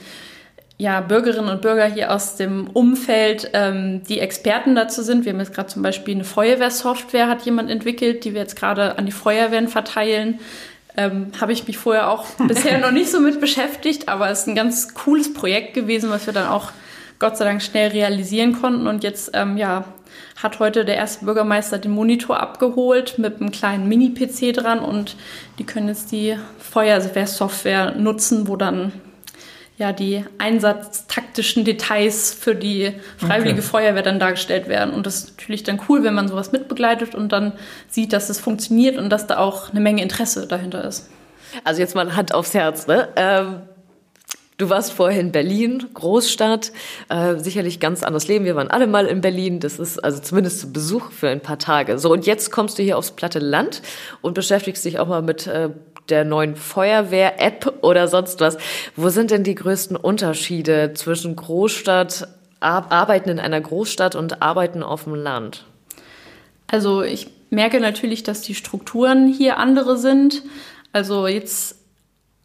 ja, 0.80 1.02
Bürgerinnen 1.02 1.50
und 1.50 1.62
Bürger 1.62 1.86
hier 1.86 2.14
aus 2.14 2.36
dem 2.36 2.68
Umfeld, 2.68 3.50
ähm, 3.54 4.04
die 4.08 4.20
Experten 4.20 4.76
dazu 4.76 5.02
sind. 5.02 5.26
Wir 5.26 5.34
haben 5.34 5.40
jetzt 5.40 5.54
gerade 5.54 5.70
zum 5.70 5.82
Beispiel 5.82 6.14
eine 6.14 6.24
Feuerwehrsoftware, 6.24 7.28
hat 7.28 7.44
jemand 7.44 7.72
entwickelt, 7.72 8.24
die 8.24 8.34
wir 8.34 8.42
jetzt 8.42 8.56
gerade 8.56 8.98
an 8.98 9.08
die 9.08 9.12
Feuerwehren 9.12 9.68
verteilen. 9.70 10.40
Ähm, 10.96 11.32
Habe 11.42 11.52
ich 11.52 11.66
mich 11.66 11.80
vorher 11.80 12.10
auch 12.10 12.26
bisher 12.48 12.78
noch 12.78 12.92
nicht 12.92 13.10
so 13.10 13.20
mit 13.20 13.42
beschäftigt, 13.42 14.08
aber 14.08 14.30
es 14.30 14.42
ist 14.42 14.48
ein 14.48 14.56
ganz 14.56 14.94
cooles 14.94 15.34
Projekt 15.34 15.74
gewesen, 15.74 16.12
was 16.12 16.28
wir 16.28 16.34
dann 16.34 16.48
auch 16.48 16.72
Gott 17.18 17.38
sei 17.38 17.46
Dank 17.46 17.64
schnell 17.64 17.90
realisieren 17.90 18.54
konnten. 18.62 18.86
Und 18.86 19.04
jetzt, 19.04 19.32
ähm, 19.34 19.58
ja, 19.58 19.86
hat 20.36 20.60
heute 20.60 20.86
der 20.86 20.98
erste 20.98 21.26
Bürgermeister 21.26 21.80
den 21.80 21.92
Monitor 21.92 22.40
abgeholt 22.40 23.18
mit 23.18 23.42
einem 23.42 23.52
kleinen 23.52 23.88
Mini-PC 23.88 24.54
dran 24.54 24.80
und 24.80 25.16
die 25.58 25.64
können 25.64 25.88
jetzt 25.88 26.12
die 26.12 26.38
Feuerwehrsoftware 26.60 27.96
nutzen, 27.96 28.48
wo 28.48 28.56
dann 28.56 28.92
ja 29.78 29.94
die 29.94 30.26
einsatztaktischen 30.40 31.64
Details 31.64 32.34
für 32.34 32.56
die 32.56 32.94
Freiwillige 33.18 33.60
okay. 33.60 33.70
Feuerwehr 33.70 34.02
dann 34.02 34.20
dargestellt 34.20 34.68
werden. 34.68 34.94
Und 34.94 35.06
das 35.06 35.20
ist 35.20 35.38
natürlich 35.38 35.64
dann 35.64 35.80
cool, 35.88 36.04
wenn 36.04 36.16
man 36.16 36.28
sowas 36.28 36.52
mitbegleitet 36.52 37.14
und 37.16 37.32
dann 37.32 37.54
sieht, 37.88 38.12
dass 38.12 38.30
es 38.30 38.40
funktioniert 38.40 38.98
und 38.98 39.10
dass 39.10 39.28
da 39.28 39.38
auch 39.38 39.70
eine 39.70 39.80
Menge 39.80 40.02
Interesse 40.02 40.48
dahinter 40.48 40.84
ist. 40.84 41.10
Also 41.64 41.80
jetzt 41.80 41.96
mal 41.96 42.16
Hand 42.16 42.34
aufs 42.34 42.54
Herz, 42.54 42.88
ne? 42.88 43.10
Ähm 43.16 43.62
Du 44.60 44.72
warst 44.72 44.92
vorher 44.92 45.22
in 45.22 45.32
Berlin, 45.32 45.86
Großstadt, 45.94 46.72
äh, 47.10 47.36
sicherlich 47.36 47.80
ganz 47.80 48.02
anderes 48.02 48.28
Leben. 48.28 48.44
Wir 48.44 48.56
waren 48.56 48.72
alle 48.72 48.88
mal 48.88 49.06
in 49.06 49.22
Berlin. 49.22 49.60
Das 49.60 49.78
ist 49.78 50.04
also 50.04 50.20
zumindest 50.20 50.60
zu 50.60 50.74
Besuch 50.74 51.12
für 51.12 51.30
ein 51.30 51.42
paar 51.42 51.60
Tage. 51.60 52.00
So, 52.00 52.12
und 52.12 52.26
jetzt 52.26 52.52
kommst 52.52 52.80
du 52.80 52.84
hier 52.84 52.98
aufs 52.98 53.12
platte 53.12 53.38
Land 53.38 53.84
und 54.22 54.34
beschäftigst 54.34 54.84
dich 54.84 54.98
auch 54.98 55.08
mal 55.08 55.22
mit 55.22 55.46
äh, 55.46 55.70
der 56.10 56.26
neuen 56.26 56.56
Feuerwehr-App 56.56 57.80
oder 57.82 58.08
sonst 58.08 58.40
was. 58.40 58.58
Wo 58.96 59.10
sind 59.10 59.32
denn 59.32 59.44
die 59.44 59.56
größten 59.56 59.98
Unterschiede 59.98 60.94
zwischen 60.94 61.36
Großstadt, 61.36 62.28
Arbeiten 62.60 63.30
in 63.30 63.40
einer 63.40 63.62
Großstadt 63.62 64.16
und 64.16 64.42
Arbeiten 64.42 64.84
auf 64.84 65.04
dem 65.04 65.16
Land? 65.16 65.66
Also 66.68 67.04
ich 67.04 67.28
merke 67.50 67.80
natürlich, 67.80 68.24
dass 68.24 68.42
die 68.42 68.56
Strukturen 68.56 69.28
hier 69.28 69.58
andere 69.58 69.98
sind. 69.98 70.44
Also 70.92 71.28
jetzt 71.28 71.76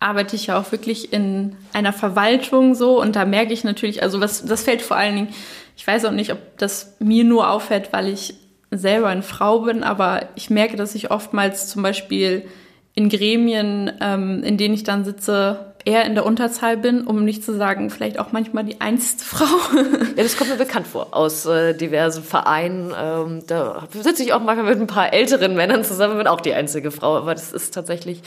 arbeite 0.01 0.37
ich 0.37 0.49
ja 0.49 0.61
auch 0.61 0.73
wirklich 0.73 1.13
in 1.13 1.57
einer 1.73 1.93
Verwaltung 1.93 2.75
so 2.75 3.01
und 3.01 3.17
da 3.17 3.25
merke 3.25 3.53
ich 3.53 3.65
natürlich, 3.65 4.03
also 4.03 4.21
was 4.21 4.45
das 4.45 4.65
fällt 4.65 4.83
vor 4.83 4.97
allen 4.97 5.15
Dingen, 5.15 5.35
ich 5.77 5.87
weiß 5.87 6.05
auch 6.05 6.13
nicht, 6.13 6.33
ob 6.33 6.39
das 6.59 6.97
mir 6.99 7.25
nur 7.25 7.51
auffällt, 7.51 7.93
weil 7.93 8.09
ich 8.09 8.35
selber 8.71 9.09
eine 9.09 9.23
Frau 9.23 9.61
bin, 9.61 9.83
aber 9.83 10.29
ich 10.35 10.51
merke, 10.51 10.77
dass 10.77 10.95
ich 10.95 11.11
oftmals 11.11 11.69
zum 11.69 11.83
Beispiel 11.83 12.49
in 12.95 13.09
Gremien, 13.09 13.91
ähm, 14.01 14.43
in 14.43 14.59
denen 14.59 14.75
ich 14.75 14.85
dann 14.85 15.05
sitze, 15.05 15.73
eher 15.85 16.05
in 16.05 16.15
der 16.15 16.25
Unterzahl 16.25 16.77
bin, 16.77 17.07
um 17.07 17.25
nicht 17.25 17.45
zu 17.45 17.57
sagen, 17.57 17.91
vielleicht 17.91 18.19
auch 18.19 18.33
manchmal 18.33 18.65
die 18.65 18.81
einzige 18.81 19.25
Frau. 19.25 19.47
ja, 20.17 20.23
das 20.23 20.37
kommt 20.37 20.51
mir 20.51 20.57
bekannt 20.57 20.87
vor 20.87 21.09
aus 21.11 21.47
äh, 21.47 21.75
diversen 21.75 22.23
Vereinen. 22.23 22.95
Ähm, 22.97 23.43
da 23.47 23.89
sitze 23.91 24.23
ich 24.23 24.33
auch 24.33 24.43
manchmal 24.43 24.71
mit 24.75 24.81
ein 24.81 24.87
paar 24.87 25.13
älteren 25.13 25.55
Männern 25.55 25.85
zusammen, 25.85 26.19
bin 26.19 26.27
auch 26.27 26.41
die 26.41 26.55
einzige 26.55 26.91
Frau, 26.91 27.17
aber 27.17 27.35
das 27.35 27.53
ist 27.53 27.75
tatsächlich 27.75 28.23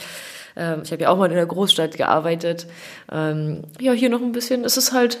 ähm, 0.56 0.80
ich 0.84 0.90
habe 0.90 1.02
ja 1.02 1.10
auch 1.10 1.18
mal 1.18 1.28
in 1.28 1.36
der 1.36 1.46
Großstadt 1.46 1.96
gearbeitet. 1.96 2.66
Ähm, 3.12 3.62
ja, 3.78 3.92
hier 3.92 4.08
noch 4.08 4.22
ein 4.22 4.32
bisschen, 4.32 4.64
es 4.64 4.76
ist 4.76 4.92
halt 4.92 5.18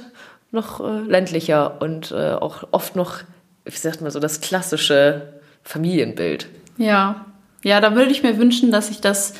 noch 0.50 0.80
äh, 0.80 1.00
ländlicher 1.00 1.80
und 1.80 2.10
äh, 2.10 2.32
auch 2.32 2.64
oft 2.72 2.96
noch, 2.96 3.20
wie 3.64 3.76
sagt 3.76 4.00
man 4.00 4.10
so, 4.10 4.18
das 4.18 4.40
klassische 4.40 5.34
Familienbild. 5.62 6.48
Ja, 6.78 7.26
ja, 7.62 7.80
da 7.80 7.94
würde 7.94 8.10
ich 8.10 8.22
mir 8.22 8.38
wünschen, 8.38 8.70
dass 8.70 8.90
ich 8.90 9.00
das 9.00 9.34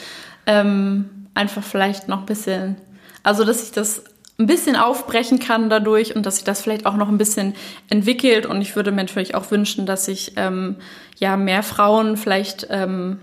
ähm, 0.46 1.28
einfach 1.34 1.62
vielleicht 1.62 2.08
noch 2.08 2.20
ein 2.20 2.26
bisschen, 2.26 2.76
also 3.22 3.44
dass 3.44 3.62
ich 3.62 3.72
das 3.72 4.04
ein 4.38 4.46
bisschen 4.46 4.76
aufbrechen 4.76 5.38
kann 5.38 5.70
dadurch 5.70 6.14
und 6.14 6.26
dass 6.26 6.36
sich 6.36 6.44
das 6.44 6.60
vielleicht 6.60 6.84
auch 6.84 6.96
noch 6.96 7.08
ein 7.08 7.18
bisschen 7.18 7.54
entwickelt. 7.88 8.46
Und 8.46 8.60
ich 8.60 8.76
würde 8.76 8.90
mir 8.90 9.02
natürlich 9.02 9.34
auch 9.34 9.50
wünschen, 9.50 9.86
dass 9.86 10.04
sich 10.04 10.32
ähm, 10.36 10.76
ja 11.18 11.36
mehr 11.36 11.62
Frauen 11.62 12.16
vielleicht 12.16 12.66
ähm, 12.70 13.18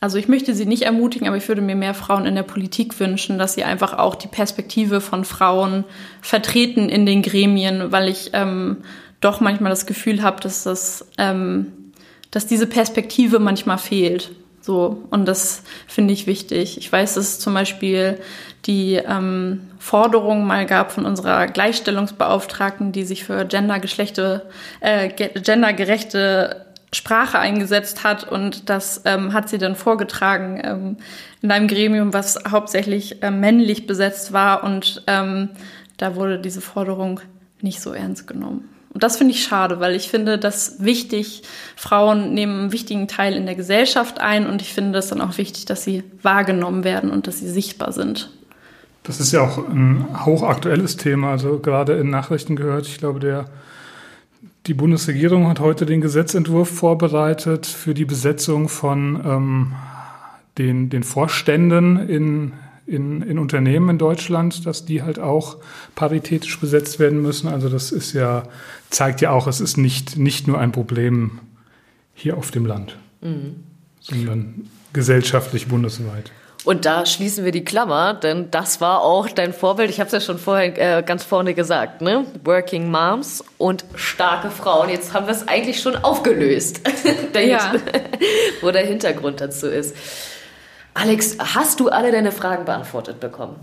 also 0.00 0.16
ich 0.16 0.28
möchte 0.28 0.54
sie 0.54 0.66
nicht 0.66 0.82
ermutigen, 0.82 1.26
aber 1.26 1.36
ich 1.36 1.48
würde 1.48 1.60
mir 1.60 1.74
mehr 1.74 1.94
Frauen 1.94 2.24
in 2.24 2.36
der 2.36 2.44
Politik 2.44 2.98
wünschen, 3.00 3.38
dass 3.38 3.54
sie 3.54 3.64
einfach 3.64 3.94
auch 3.94 4.14
die 4.14 4.28
Perspektive 4.28 5.00
von 5.00 5.24
Frauen 5.24 5.84
vertreten 6.20 6.88
in 6.88 7.04
den 7.04 7.22
Gremien, 7.22 7.90
weil 7.90 8.08
ich 8.08 8.30
ähm, 8.32 8.78
doch 9.20 9.40
manchmal 9.40 9.70
das 9.70 9.86
Gefühl 9.86 10.22
habe, 10.22 10.40
dass 10.40 10.62
das, 10.62 11.08
ähm, 11.18 11.87
dass 12.30 12.46
diese 12.46 12.66
Perspektive 12.66 13.38
manchmal 13.38 13.78
fehlt. 13.78 14.32
So 14.60 15.04
und 15.10 15.26
das 15.26 15.62
finde 15.86 16.12
ich 16.12 16.26
wichtig. 16.26 16.78
Ich 16.78 16.92
weiß, 16.92 17.14
dass 17.14 17.24
es 17.24 17.38
zum 17.38 17.54
Beispiel 17.54 18.18
die 18.66 18.96
ähm, 18.96 19.60
Forderung 19.78 20.46
mal 20.46 20.66
gab 20.66 20.92
von 20.92 21.06
unserer 21.06 21.46
Gleichstellungsbeauftragten, 21.46 22.92
die 22.92 23.04
sich 23.04 23.24
für 23.24 23.46
Gendergeschlechte, 23.46 24.46
äh, 24.80 25.08
gendergerechte 25.08 26.66
Sprache 26.92 27.38
eingesetzt 27.38 28.02
hat 28.04 28.24
und 28.24 28.68
das 28.70 29.02
ähm, 29.04 29.32
hat 29.32 29.48
sie 29.48 29.58
dann 29.58 29.76
vorgetragen 29.76 30.60
ähm, 30.62 30.96
in 31.42 31.50
einem 31.50 31.68
Gremium, 31.68 32.12
was 32.14 32.38
hauptsächlich 32.50 33.22
äh, 33.22 33.30
männlich 33.30 33.86
besetzt 33.86 34.32
war 34.32 34.64
und 34.64 35.02
ähm, 35.06 35.50
da 35.98 36.14
wurde 36.14 36.38
diese 36.38 36.60
Forderung 36.60 37.20
nicht 37.60 37.80
so 37.80 37.92
ernst 37.92 38.26
genommen. 38.26 38.68
Und 38.98 39.04
das 39.04 39.16
finde 39.16 39.32
ich 39.32 39.44
schade, 39.44 39.78
weil 39.78 39.94
ich 39.94 40.08
finde 40.08 40.38
das 40.38 40.82
wichtig, 40.82 41.44
Frauen 41.76 42.34
nehmen 42.34 42.62
einen 42.62 42.72
wichtigen 42.72 43.06
Teil 43.06 43.34
in 43.34 43.46
der 43.46 43.54
Gesellschaft 43.54 44.20
ein 44.20 44.44
und 44.44 44.60
ich 44.60 44.74
finde 44.74 44.98
es 44.98 45.06
dann 45.06 45.20
auch 45.20 45.38
wichtig, 45.38 45.66
dass 45.66 45.84
sie 45.84 46.02
wahrgenommen 46.20 46.82
werden 46.82 47.10
und 47.10 47.28
dass 47.28 47.38
sie 47.38 47.48
sichtbar 47.48 47.92
sind. 47.92 48.28
Das 49.04 49.20
ist 49.20 49.30
ja 49.30 49.42
auch 49.42 49.58
ein 49.68 50.04
hochaktuelles 50.26 50.96
Thema, 50.96 51.30
also 51.30 51.60
gerade 51.60 51.92
in 51.92 52.10
Nachrichten 52.10 52.56
gehört. 52.56 52.88
Ich 52.88 52.98
glaube, 52.98 53.20
der 53.20 53.44
die 54.66 54.74
Bundesregierung 54.74 55.48
hat 55.48 55.60
heute 55.60 55.86
den 55.86 56.00
Gesetzentwurf 56.00 56.68
vorbereitet 56.68 57.66
für 57.66 57.94
die 57.94 58.04
Besetzung 58.04 58.68
von 58.68 59.22
ähm, 59.24 59.74
den, 60.58 60.90
den 60.90 61.04
Vorständen 61.04 62.08
in, 62.08 62.52
in, 62.88 63.22
in 63.22 63.38
Unternehmen 63.38 63.90
in 63.90 63.98
Deutschland, 63.98 64.64
dass 64.66 64.84
die 64.84 65.02
halt 65.02 65.18
auch 65.18 65.58
paritätisch 65.94 66.58
besetzt 66.58 66.98
werden 66.98 67.20
müssen. 67.20 67.48
Also 67.48 67.68
das 67.68 67.92
ist 67.92 68.14
ja, 68.14 68.44
zeigt 68.90 69.20
ja 69.20 69.30
auch, 69.30 69.46
es 69.46 69.60
ist 69.60 69.76
nicht, 69.76 70.16
nicht 70.16 70.48
nur 70.48 70.58
ein 70.58 70.72
Problem 70.72 71.40
hier 72.14 72.36
auf 72.36 72.50
dem 72.50 72.66
Land, 72.66 72.96
mhm. 73.20 73.56
sondern 74.00 74.68
gesellschaftlich 74.92 75.68
bundesweit. 75.68 76.32
Und 76.64 76.84
da 76.84 77.06
schließen 77.06 77.44
wir 77.44 77.52
die 77.52 77.64
Klammer, 77.64 78.14
denn 78.14 78.50
das 78.50 78.80
war 78.80 79.02
auch 79.02 79.28
dein 79.28 79.52
Vorbild. 79.52 79.90
Ich 79.90 80.00
habe 80.00 80.08
es 80.08 80.12
ja 80.12 80.20
schon 80.20 80.38
vorher 80.38 80.98
äh, 80.98 81.02
ganz 81.02 81.24
vorne 81.24 81.54
gesagt, 81.54 82.02
ne? 82.02 82.26
Working 82.44 82.90
Moms 82.90 83.44
und 83.58 83.84
starke 83.94 84.50
Frauen. 84.50 84.88
Jetzt 84.88 85.14
haben 85.14 85.26
wir 85.26 85.32
es 85.32 85.46
eigentlich 85.46 85.80
schon 85.80 85.96
aufgelöst, 85.96 86.80
ja. 87.34 87.74
wo 88.60 88.70
der 88.70 88.84
Hintergrund 88.84 89.40
dazu 89.40 89.68
ist. 89.68 89.94
Alex, 90.98 91.36
hast 91.38 91.78
du 91.78 91.90
alle 91.90 92.10
deine 92.10 92.32
Fragen 92.32 92.64
beantwortet 92.64 93.20
bekommen? 93.20 93.54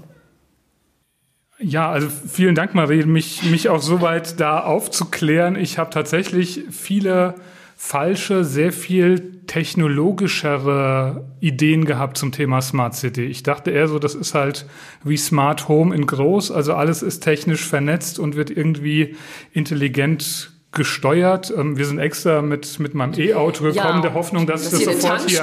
Ja, 1.60 1.92
also 1.92 2.08
vielen 2.10 2.56
Dank, 2.56 2.74
Marie, 2.76 3.04
mich, 3.04 3.44
mich 3.44 3.68
auch 3.68 3.82
so 3.82 4.00
weit 4.00 4.40
da 4.40 4.62
aufzuklären. 4.62 5.58
Ich 5.58 5.78
habe 5.78 5.90
tatsächlich 5.90 6.64
viele 6.72 7.36
falsche, 7.76 8.46
sehr 8.46 8.72
viel 8.72 9.42
technologischere 9.48 11.26
Ideen 11.42 11.84
gehabt 11.84 12.18
zum 12.18 12.32
Thema 12.32 12.62
Smart 12.62 12.96
City. 12.96 13.26
Ich 13.26 13.44
dachte 13.44 13.70
eher 13.70 13.90
so, 13.90 14.00
das 14.00 14.16
ist 14.16 14.34
halt 14.34 14.66
wie 15.04 15.18
Smart 15.18 15.68
Home 15.68 15.94
in 15.94 16.08
groß, 16.08 16.52
also 16.52 16.74
alles 16.74 17.04
ist 17.04 17.20
technisch 17.20 17.66
vernetzt 17.66 18.18
und 18.18 18.38
wird 18.38 18.50
irgendwie 18.50 19.18
intelligent 19.52 20.55
gesteuert. 20.76 21.52
Ähm, 21.56 21.78
wir 21.78 21.86
sind 21.86 21.98
extra 21.98 22.44
mit, 22.44 22.80
mit 22.80 22.94
meinem 22.94 23.14
E-Auto 23.18 23.64
gekommen, 23.64 23.98
ja, 23.98 24.02
der 24.02 24.14
Hoffnung, 24.14 24.46
dass, 24.46 24.70
dass 24.70 24.80
ich 24.80 24.86
das 24.86 25.02
sofort 25.02 25.28
hier, 25.28 25.42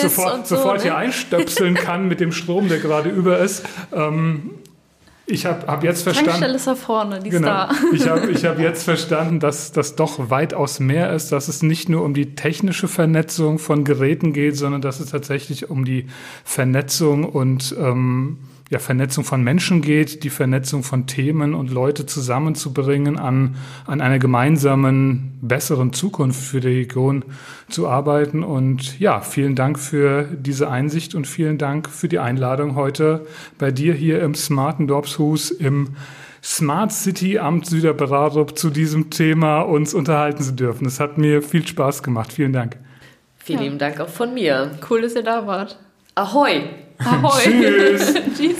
sofort, 0.00 0.46
so, 0.46 0.56
sofort 0.56 0.78
ne? 0.78 0.82
hier 0.82 0.96
einstöpseln 0.96 1.74
kann 1.76 2.08
mit 2.08 2.20
dem 2.20 2.32
Strom, 2.32 2.68
der 2.68 2.78
gerade 2.78 3.08
über 3.08 3.38
ist. 3.38 3.64
Ähm, 3.92 4.50
ich 5.24 5.46
habe 5.46 5.66
hab 5.66 5.84
jetzt 5.84 6.02
verstanden. 6.02 6.30
Tankstelle 6.30 6.56
ist 6.56 6.66
da 6.66 6.74
vorne, 6.74 7.20
die 7.20 7.30
genau, 7.30 7.70
ist 7.70 7.82
da. 7.82 7.94
Ich 7.94 8.08
habe 8.08 8.30
ich 8.30 8.44
hab 8.44 8.58
jetzt 8.60 8.82
verstanden, 8.82 9.40
dass 9.40 9.72
das 9.72 9.94
doch 9.94 10.30
weitaus 10.30 10.80
mehr 10.80 11.12
ist, 11.12 11.32
dass 11.32 11.48
es 11.48 11.62
nicht 11.62 11.88
nur 11.88 12.02
um 12.02 12.12
die 12.12 12.34
technische 12.34 12.88
Vernetzung 12.88 13.58
von 13.58 13.84
Geräten 13.84 14.32
geht, 14.32 14.56
sondern 14.56 14.82
dass 14.82 15.00
es 15.00 15.10
tatsächlich 15.10 15.70
um 15.70 15.84
die 15.84 16.06
Vernetzung 16.44 17.24
und 17.24 17.74
ähm, 17.78 18.38
ja, 18.72 18.78
Vernetzung 18.78 19.22
von 19.22 19.44
Menschen 19.44 19.82
geht, 19.82 20.24
die 20.24 20.30
Vernetzung 20.30 20.82
von 20.82 21.06
Themen 21.06 21.54
und 21.54 21.70
Leute 21.70 22.06
zusammenzubringen, 22.06 23.18
an, 23.18 23.56
an 23.86 24.00
einer 24.00 24.18
gemeinsamen, 24.18 25.38
besseren 25.42 25.92
Zukunft 25.92 26.42
für 26.42 26.60
die 26.60 26.68
Region 26.68 27.22
zu 27.68 27.86
arbeiten. 27.86 28.42
Und 28.42 28.98
ja, 28.98 29.20
vielen 29.20 29.56
Dank 29.56 29.78
für 29.78 30.24
diese 30.24 30.70
Einsicht 30.70 31.14
und 31.14 31.26
vielen 31.26 31.58
Dank 31.58 31.90
für 31.90 32.08
die 32.08 32.18
Einladung 32.18 32.74
heute 32.74 33.26
bei 33.58 33.70
dir 33.70 33.92
hier 33.92 34.22
im 34.22 34.34
Smarten 34.34 34.86
Dorpshus 34.86 35.50
im 35.50 35.88
Smart 36.42 36.92
City 36.92 37.38
Amt 37.38 37.66
Süderbrarup 37.66 38.58
zu 38.58 38.70
diesem 38.70 39.10
Thema 39.10 39.60
uns 39.60 39.92
unterhalten 39.92 40.42
zu 40.42 40.52
dürfen. 40.52 40.86
Es 40.86 40.98
hat 40.98 41.18
mir 41.18 41.42
viel 41.42 41.66
Spaß 41.66 42.02
gemacht. 42.02 42.32
Vielen 42.32 42.54
Dank. 42.54 42.78
Vielen 43.36 43.60
lieben 43.60 43.78
Dank 43.78 44.00
auch 44.00 44.08
von 44.08 44.32
mir. 44.32 44.70
Cool, 44.88 45.02
dass 45.02 45.14
ihr 45.14 45.24
da 45.24 45.46
wart. 45.46 45.78
Ahoi! 46.14 46.70
Ahoi! 46.98 47.42
Tschüss! 47.42 48.14
Tschüss! 48.36 48.56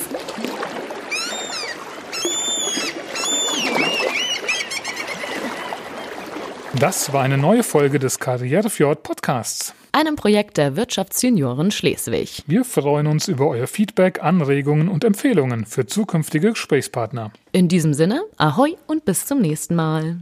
Das 6.75 7.13
war 7.13 7.23
eine 7.23 7.39
neue 7.39 7.63
Folge 7.63 7.99
des 7.99 8.19
Karrierefjord 8.19 9.03
Podcasts. 9.03 9.73
Einem 9.93 10.17
Projekt 10.17 10.57
der 10.57 10.75
Wirtschaftsjunioren 10.75 11.71
Schleswig. 11.71 12.43
Wir 12.47 12.65
freuen 12.65 13.07
uns 13.07 13.29
über 13.29 13.47
euer 13.49 13.67
Feedback, 13.67 14.23
Anregungen 14.23 14.89
und 14.89 15.05
Empfehlungen 15.05 15.67
für 15.67 15.87
zukünftige 15.87 16.51
Gesprächspartner. 16.51 17.31
In 17.53 17.69
diesem 17.69 17.95
Sinne, 17.95 18.23
ahoi 18.39 18.75
und 18.87 19.05
bis 19.05 19.27
zum 19.27 19.41
nächsten 19.41 19.77
Mal. 19.77 20.17